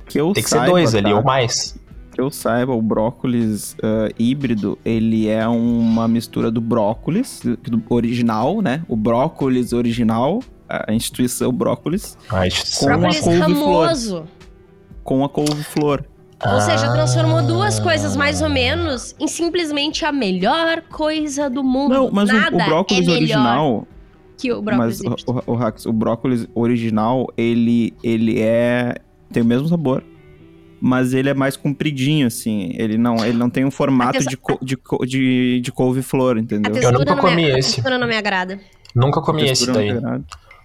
Que 0.07 0.19
eu 0.21 0.31
tem 0.33 0.43
que 0.43 0.49
ser 0.49 0.57
saiba, 0.57 0.71
dois 0.71 0.93
ali 0.93 1.09
tá? 1.09 1.15
ou 1.15 1.23
mais. 1.23 1.75
Que 2.11 2.19
eu 2.19 2.29
saiba, 2.29 2.73
o 2.73 2.81
brócolis 2.81 3.75
ah, 3.81 4.09
híbrido, 4.19 4.77
ele 4.83 5.27
é 5.27 5.47
uma 5.47 6.07
mistura 6.07 6.51
do 6.51 6.59
brócolis, 6.59 7.41
do, 7.43 7.83
original, 7.89 8.61
né? 8.61 8.83
O 8.87 8.95
brócolis 8.95 9.71
original, 9.73 10.41
a 10.67 10.93
instituição 10.93 11.51
brócolis, 11.51 12.17
A 12.29 12.47
instituição. 12.47 12.89
Com 12.89 12.99
Brócolis 12.99 13.19
couve-flor. 13.21 13.85
ramoso. 13.85 14.23
com 15.03 15.23
a 15.25 15.29
couve-flor. 15.29 16.03
Ou 16.43 16.59
seja, 16.61 16.91
transformou 16.91 17.43
duas 17.43 17.79
Ah. 17.79 17.83
coisas 17.83 18.15
mais 18.15 18.41
ou 18.41 18.49
menos 18.49 19.15
em 19.19 19.27
simplesmente 19.27 20.03
a 20.05 20.11
melhor 20.11 20.81
coisa 20.89 21.49
do 21.49 21.63
mundo. 21.63 21.93
Não, 21.93 22.11
mas 22.11 22.29
o, 22.29 22.33
Nada 22.33 22.55
o 22.55 22.65
brócolis 22.65 23.01
é 23.01 23.01
melhor 23.05 23.17
original, 23.17 23.87
que 24.37 24.51
o 24.51 24.61
brócolis 24.61 25.01
mas 25.03 25.23
o, 25.27 25.31
o, 25.51 25.53
o, 25.53 25.89
o 25.89 25.93
brócolis 25.93 26.47
original, 26.55 27.27
ele, 27.37 27.93
ele 28.03 28.41
é. 28.41 28.95
tem 29.31 29.43
o 29.43 29.45
mesmo 29.45 29.67
sabor. 29.67 30.03
Mas 30.81 31.13
ele 31.13 31.29
é 31.29 31.33
mais 31.33 31.55
compridinho, 31.55 32.25
assim. 32.25 32.73
Ele 32.75 32.97
não, 32.97 33.23
ele 33.23 33.37
não 33.37 33.49
tem 33.51 33.63
um 33.63 33.69
formato 33.71 34.25
de, 34.25 34.35
co- 34.35 34.57
de, 34.61 34.75
co- 34.75 35.05
de, 35.05 35.61
de 35.61 35.71
couve-flor, 35.71 36.37
A 36.37 36.39
entendeu? 36.39 36.71
textura 36.73 36.97
nunca 36.97 37.15
comi 37.15 37.45
a 37.51 37.59
esse. 37.59 37.73
textura 37.75 37.97
não 37.99 38.07
me 38.07 38.17
agrada. 38.17 38.59
Nunca 38.95 39.21
comi 39.21 39.43
esse 39.47 39.71
daí. 39.71 39.93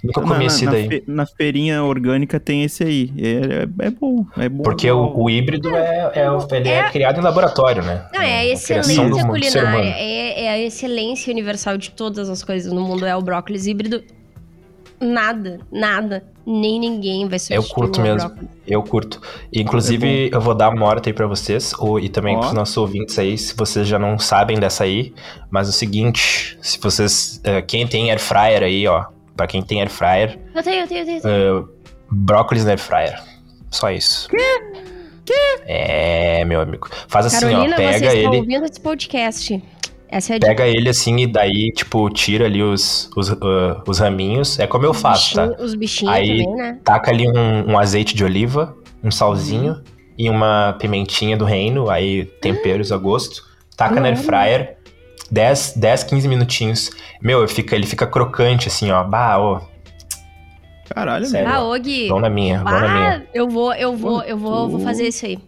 Nunca 0.03 0.21
comi 0.23 0.39
na, 0.41 0.45
esse 0.47 0.65
na 0.65 0.71
daí. 0.71 0.89
fe- 0.89 1.05
na 1.07 1.27
feirinha 1.27 1.83
orgânica 1.83 2.39
tem 2.39 2.63
esse 2.63 2.83
aí. 2.85 3.13
É, 3.19 3.87
é 3.87 3.91
bom, 3.91 4.25
é 4.39 4.49
bom. 4.49 4.63
Porque 4.63 4.91
o, 4.91 5.13
o 5.17 5.29
híbrido 5.29 5.75
é, 5.75 6.13
é, 6.15 6.31
o- 6.31 6.47
ele 6.53 6.69
é, 6.69 6.79
É- 6.81 6.91
criado 6.91 7.19
em 7.19 7.23
laboratório, 7.23 7.83
né? 7.83 8.07
Não, 8.15 8.21
é 8.23 8.41
a 8.53 8.55
uma 8.55 8.61
criação 8.61 9.09
excelência 9.09 9.27
culinária. 9.27 9.89
É, 9.99 10.45
é 10.45 10.49
a 10.51 10.59
excelência 10.59 11.33
universal 11.33 11.77
de 11.77 11.91
todas 11.91 12.29
as 12.31 12.43
coisas 12.45 12.73
no 12.73 12.81
mundo. 12.83 13.05
É 13.05 13.15
o 13.17 13.21
brócolis 13.23 13.67
híbrido. 13.67 14.03
Nada, 15.01 15.61
nada, 15.71 16.25
nem 16.47 16.81
ninguém 16.81 17.29
vai 17.29 17.39
substituir 17.39 17.75
curto 17.75 17.99
o 18.01 18.03
mesmo. 18.03 18.33
Eu 18.67 18.83
curto. 18.83 19.21
Inclusive, 19.53 20.31
eu 20.33 20.41
vou 20.41 20.55
dar 20.55 20.71
uma 20.71 20.87
hora 20.87 21.03
aí 21.05 21.13
pra 21.13 21.27
vocês, 21.27 21.73
ou, 21.79 22.01
e 22.01 22.09
também 22.09 22.35
Ó. 22.37 22.41
pros 22.41 22.53
nossos 22.55 22.77
ouvintes 22.77 23.19
aí, 23.19 23.37
se 23.37 23.55
vocês 23.55 23.87
já 23.87 23.99
não 23.99 24.19
sabem 24.19 24.59
dessa 24.59 24.85
aí. 24.85 25.13
Mas 25.51 25.67
é 25.67 25.71
o 25.71 25.73
seguinte, 25.75 26.59
se 26.63 26.79
vocês. 26.81 27.41
eh, 27.45 27.61
quem 27.63 27.87
tem 27.87 28.11
air 28.11 28.19
fryer 28.21 28.63
aí, 28.63 28.87
ó. 28.87 29.05
Pra 29.37 29.47
quem 29.47 29.61
tem 29.63 29.81
air 29.81 29.91
fryer, 29.91 30.39
Eu 30.55 30.63
tenho, 30.63 30.81
eu 30.83 30.89
tenho, 30.89 31.01
eu 31.01 31.05
tenho. 31.07 31.17
eu 31.19 31.23
tenho. 31.23 31.69
eh, 31.69 31.93
brócolis 32.11 32.65
na 32.65 32.71
air 32.71 32.79
fryer. 32.81 33.23
Só 33.71 33.91
isso. 33.91 34.29
Quê? 34.31 34.37
Quê? 35.27 35.35
É, 35.67 36.45
meu 36.45 36.61
amigo. 36.61 36.89
Faz 37.09 37.27
assim, 37.27 37.41
Carolina, 37.41 37.75
ó. 37.75 37.77
você 37.77 37.83
Pega 37.83 38.07
está 38.07 38.15
ele. 38.19 38.37
ouvindo 38.39 38.65
esse 38.65 38.81
podcast. 38.81 39.63
Essa 40.09 40.35
é 40.35 40.37
a 40.37 40.39
dica. 40.39 40.49
Pega 40.49 40.67
ele 40.67 40.89
assim 40.89 41.17
e 41.19 41.27
daí, 41.27 41.73
tipo, 41.73 42.09
tira 42.11 42.45
ali 42.47 42.63
os, 42.63 43.11
os, 43.17 43.31
ah, 43.31 43.83
os 43.87 43.99
raminhos. 43.99 44.59
É 44.59 44.67
como 44.67 44.85
eu 44.85 44.93
Os 44.93 45.01
faço, 45.01 45.35
tá? 45.35 45.47
Os 45.61 45.75
bichinhos 45.75 46.15
Aí- 46.15 46.45
também, 46.45 46.55
né? 46.57 46.79
Taca 46.85 47.11
ali 47.11 47.29
um, 47.29 47.73
um 47.73 47.79
azeite 47.79 48.15
de 48.15 48.25
oliva, 48.25 48.77
um 49.03 49.11
salzinho 49.11 49.83
e 50.17 50.31
uma 50.31 50.77
pimentinha 50.79 51.37
do 51.37 51.45
reino, 51.45 51.91
aí 51.91 52.25
temperos 52.41 52.93
a 52.93 52.97
gosto. 52.97 53.43
Taca 53.77 54.01
na 54.01 54.09
air 54.09 54.17
fryer, 54.17 54.77
10, 55.31 55.75
10, 55.77 56.05
15 56.05 56.29
minutinhos. 56.29 56.91
Meu, 57.21 57.41
ele 57.41 57.49
fica, 57.49 57.75
ele 57.75 57.87
fica 57.87 58.07
crocante 58.07 58.69
assim, 58.69 58.91
ó. 58.91 59.03
Bah, 59.05 59.39
ó. 59.39 59.61
Caralho, 60.89 61.27
Sério. 61.27 61.49
Ah, 61.53 61.61
Og. 61.63 62.09
Vão 62.09 62.21
na 62.21 62.31
minha, 62.31 62.63
vão 62.63 62.81
na 62.81 62.89
minha. 62.89 63.27
eu 63.35 63.49
vou, 63.49 63.75
eu 63.75 63.97
vou, 63.97 64.23
eu 64.23 64.39
vou, 64.39 64.63
eu 64.63 64.69
vou 64.71 64.81
fazer 64.81 65.09
isso 65.09 65.27
aí. 65.27 65.39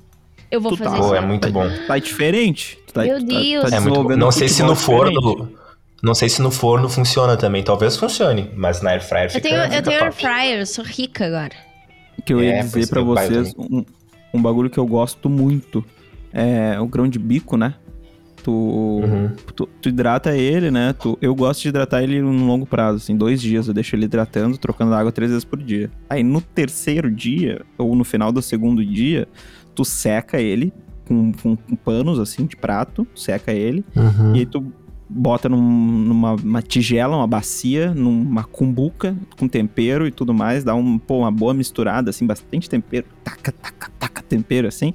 Eu 0.51 0.61
vou 0.61 0.73
Tu 0.73 0.79
tá- 0.79 0.85
fazer 0.85 0.97
Pô, 0.99 1.05
isso 1.05 1.15
é 1.15 1.19
aí. 1.21 1.27
muito 1.27 1.51
bom. 1.53 1.69
Tá 1.87 1.99
diferente. 1.99 2.79
Tá, 3.03 3.09
Meu 3.09 3.20
tá- 3.20 3.26
Deus. 3.26 3.70
tá 3.70 3.76
É 3.76 3.80
muito 3.80 4.16
Não 4.16 4.30
sei 4.30 4.49
se 4.49 4.62
no 4.62 4.74
forno. 4.76 5.20
diferente. 5.20 5.55
Não 6.03 6.14
sei 6.14 6.28
se 6.28 6.40
no 6.40 6.51
forno 6.51 6.88
funciona 6.88 7.36
também. 7.36 7.62
Talvez 7.62 7.96
funcione, 7.96 8.51
mas 8.57 8.80
na 8.80 8.90
air 8.90 9.03
fryer 9.03 9.24
Eu 9.26 9.30
fica, 9.30 9.49
tenho, 9.49 9.62
fica 9.64 9.76
eu 9.76 9.82
tenho 9.82 10.03
air 10.05 10.12
fryer, 10.12 10.59
eu 10.61 10.66
sou 10.66 10.84
rica 10.84 11.26
agora. 11.26 11.53
que 12.24 12.32
eu 12.32 12.42
ia 12.42 12.55
É, 12.57 12.61
dizer 12.62 12.86
meu 12.94 13.14
pai 13.14 13.26
vocês 13.28 13.55
um, 13.59 13.84
um 14.34 14.40
bagulho 14.42 14.70
que 14.70 14.78
eu 14.78 14.86
gosto 14.86 15.28
muito. 15.28 15.84
É 16.32 16.78
o 16.78 16.86
grão 16.86 17.09
de 17.09 17.18
bico, 17.18 17.57
né? 17.57 17.74
Tu, 18.44 18.53
Uhum. 18.53 19.32
tu, 19.57 19.66
tu 19.66 19.88
hidrata 19.88 20.36
ele, 20.36 20.70
né? 20.70 20.92
Tu, 20.92 21.18
eu 21.20 21.34
gosto 21.34 21.62
de 21.62 21.68
hidratar 21.68 22.03
ele 22.03 22.20
no 22.22 22.46
longo 22.46 22.64
prazo, 22.64 22.99
assim, 22.99 23.16
dois 23.16 23.40
dias 23.42 23.66
eu 23.66 23.74
deixo 23.74 23.96
ele 23.96 24.05
hidratando, 24.05 24.57
trocando 24.57 24.94
água 24.94 25.11
três 25.11 25.30
vezes 25.30 25.44
por 25.44 25.59
dia. 25.61 25.90
Aí 26.09 26.22
no 26.22 26.40
terceiro 26.40 27.11
dia, 27.11 27.62
ou 27.76 27.96
no 27.96 28.05
final 28.05 28.30
do 28.30 28.40
segundo 28.40 28.84
dia, 28.84 29.26
tu 29.74 29.84
seca 29.84 30.40
ele 30.40 30.72
com, 31.09 31.33
com, 31.33 31.57
com 31.57 31.75
panos, 31.77 32.19
assim, 32.19 32.45
de 32.47 32.55
prato, 32.57 33.07
seca 33.17 33.53
ele, 33.53 33.85
Uhum. 33.97 34.37
e 34.37 34.41
aí 34.41 34.47
tu 34.47 34.65
bota 35.09 35.49
num- 35.49 35.59
numa 35.99 36.35
uma 36.35 36.61
tigela, 36.63 37.17
uma 37.17 37.27
bacia, 37.27 37.95
numa 37.95 38.45
cumbuca 38.45 39.17
com 39.39 39.49
tempero 39.49 40.07
e 40.07 40.11
tudo 40.11 40.35
mais, 40.35 40.63
dá 40.65 40.75
um, 40.75 40.99
pô, 40.99 41.21
uma 41.21 41.31
boa 41.31 41.55
misturada, 41.55 42.11
assim, 42.11 42.27
bastante 42.27 42.69
tempero, 42.69 43.07
taca, 43.25 43.51
taca, 43.51 43.91
taca 43.99 44.23
tempero, 44.23 44.69
assim, 44.69 44.93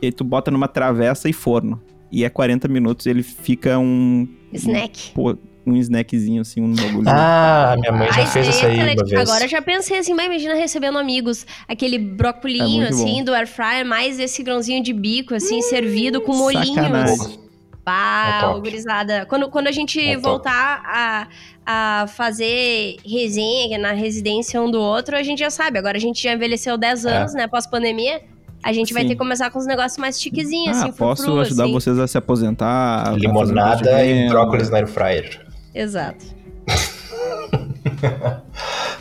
e 0.00 0.06
aí 0.06 0.12
tu 0.12 0.22
bota 0.22 0.50
numa 0.50 0.68
travessa 0.68 1.28
e 1.28 1.32
forno. 1.32 1.80
E 2.10 2.24
é 2.24 2.30
40 2.30 2.68
minutos 2.68 3.04
ele 3.06 3.22
fica 3.22 3.78
um, 3.78 4.26
Snack. 4.52 5.10
pô, 5.12 5.36
um 5.72 5.76
snackzinho, 5.76 6.40
assim, 6.42 6.60
um 6.60 6.74
bagulho. 6.74 7.04
Ah, 7.08 7.76
minha 7.78 7.92
mãe 7.92 8.08
já 8.12 8.20
Ai, 8.20 8.26
fez 8.26 8.46
isso 8.48 8.56
isso 8.58 8.66
aí 8.66 8.72
é 8.72 8.82
uma 8.82 8.92
excelente. 8.92 9.10
vez. 9.10 9.28
Agora 9.28 9.44
eu 9.44 9.48
já 9.48 9.62
pensei 9.62 9.98
assim, 9.98 10.14
mas 10.14 10.26
imagina 10.26 10.54
recebendo 10.54 10.98
amigos, 10.98 11.46
aquele 11.68 11.96
É 11.96 11.98
brocolinho, 11.98 12.82
muito 12.82 12.96
bom. 12.96 13.02
assim, 13.04 13.24
do 13.24 13.34
air 13.34 13.46
fryer, 13.46 13.84
mais 13.86 14.18
esse 14.18 14.42
grãozinho 14.42 14.82
de 14.82 14.92
bico, 14.92 15.34
assim, 15.34 15.60
servido 15.62 16.20
com 16.20 16.34
molhinhos. 16.34 16.74
sacanagem. 16.74 17.38
Pá, 17.84 18.52
É 18.56 18.60
gurizada. 18.60 19.26
Quando, 19.26 19.48
quando 19.48 19.66
a 19.68 19.72
gente 19.72 19.98
É 19.98 20.16
voltar 20.18 20.82
a, 20.84 21.26
a 21.64 22.06
fazer 22.08 22.96
resenha 23.04 23.78
na 23.78 23.92
residência 23.92 24.60
um 24.60 24.70
do 24.70 24.78
outro, 24.80 25.16
a 25.16 25.22
gente 25.22 25.38
já 25.38 25.48
sabe. 25.50 25.78
Agora 25.78 25.96
a 25.96 26.00
gente 26.00 26.22
já 26.22 26.32
envelheceu 26.34 26.76
10 26.76 27.04
É. 27.06 27.16
anos, 27.16 27.32
né? 27.34 27.46
Pós-pandemia. 27.46 28.20
A 28.62 28.72
gente 28.72 28.92
vai 28.92 29.02
Sim. 29.02 29.08
ter 29.10 29.14
que 29.14 29.18
começar 29.18 29.50
com 29.50 29.58
os 29.58 29.66
negócios 29.66 29.96
mais 29.98 30.20
chiquezinhos, 30.20 30.76
Ah, 30.76 30.80
assim, 30.82 30.92
posso 30.92 31.22
frufru, 31.22 31.40
ajudar 31.42 31.62
assim. 31.64 31.72
vocês 31.72 31.98
a 31.98 32.06
se 32.08 32.18
aposentar. 32.18 33.14
Limonada 33.16 34.04
e 34.04 34.28
brócolis 34.28 34.68
na 34.68 34.78
air 34.78 34.86
fryer. 34.88 35.46
Exato. 35.80 36.24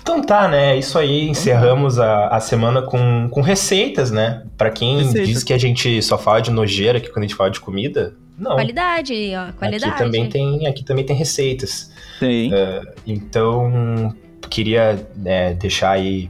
Então 0.02 0.22
tá, 0.22 0.48
né? 0.48 0.74
É 0.74 0.80
isso 0.80 0.98
aí. 0.98 1.28
Encerramos 1.28 2.00
a, 2.00 2.30
a 2.30 2.40
semana 2.40 2.82
com, 2.82 3.28
com 3.30 3.42
receitas, 3.42 4.10
né? 4.10 4.46
Pra 4.58 4.70
quem 4.70 5.00
Receitas. 5.00 5.28
diz 5.28 5.44
que 5.44 5.52
a 5.52 5.58
gente 5.58 6.02
só 6.02 6.18
fala 6.18 6.40
de 6.40 6.50
nojeira 6.50 6.98
aqui 6.98 7.10
quando 7.10 7.26
a 7.26 7.28
gente 7.28 7.36
fala 7.36 7.52
de 7.52 7.60
comida, 7.60 8.16
não. 8.38 8.54
Qualidade, 8.54 9.14
ó. 9.36 9.52
Qualidade. 9.54 9.92
Aqui 9.92 10.04
também 10.04 10.30
tem, 10.30 10.66
aqui 10.68 10.84
também 10.84 11.06
tem 11.06 11.16
receitas. 11.16 11.92
Tem. 12.20 12.52
Então, 13.06 14.16
queria 14.50 15.08
né, 15.16 15.54
deixar 15.56 15.92
aí 15.92 16.30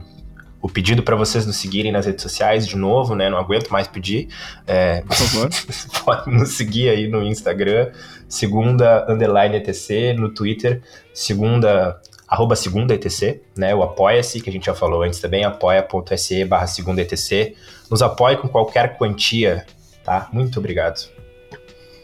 o 0.60 0.68
pedido 0.68 1.02
pra 1.02 1.14
vocês 1.14 1.46
nos 1.46 1.56
seguirem 1.56 1.92
nas 1.92 2.06
redes 2.06 2.22
sociais 2.22 2.66
de 2.66 2.76
novo, 2.76 3.14
né? 3.14 3.30
Não 3.30 3.38
aguento 3.38 3.68
mais 3.70 3.86
pedir. 3.86 4.28
É, 4.66 5.02
Por 5.02 5.16
favor. 5.16 5.50
pode 6.04 6.30
nos 6.30 6.50
seguir 6.50 6.88
aí 6.88 7.08
no 7.08 7.22
Instagram, 7.22 7.90
segunda 8.28 9.06
underline 9.08 9.56
ETC, 9.56 10.14
no 10.14 10.30
Twitter, 10.30 10.82
segunda 11.12 12.00
arroba 12.26 12.54
segunda 12.54 12.94
ETC, 12.94 13.40
né? 13.56 13.74
O 13.74 13.82
Apoia-se, 13.82 14.40
que 14.40 14.50
a 14.50 14.52
gente 14.52 14.66
já 14.66 14.74
falou 14.74 15.02
antes 15.02 15.18
também, 15.18 15.44
apoia.se 15.44 16.44
barra 16.44 16.66
segunda 16.66 17.00
ETC. 17.00 17.54
Nos 17.90 18.02
apoie 18.02 18.36
com 18.36 18.48
qualquer 18.48 18.98
quantia, 18.98 19.64
tá? 20.04 20.28
Muito 20.32 20.58
obrigado. 20.58 21.08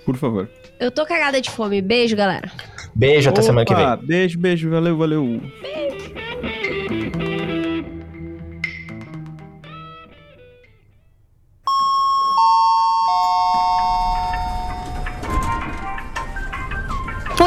Por 0.05 0.17
favor. 0.17 0.49
Eu 0.81 0.91
tô 0.91 1.05
cagada 1.05 1.41
de 1.41 1.51
fome. 1.51 1.83
Beijo, 1.83 2.17
galera. 2.17 2.51
Beijo, 2.95 3.29
até 3.29 3.43
semana 3.43 3.67
que 3.67 3.75
vem. 3.75 3.85
Opa, 3.85 3.97
Beijo, 3.97 4.39
beijo. 4.39 4.71
Valeu, 4.71 4.97
valeu. 4.97 5.41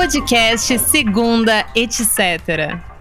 Podcast 0.08 0.80
Segunda, 0.90 1.66
etc. 1.76 2.97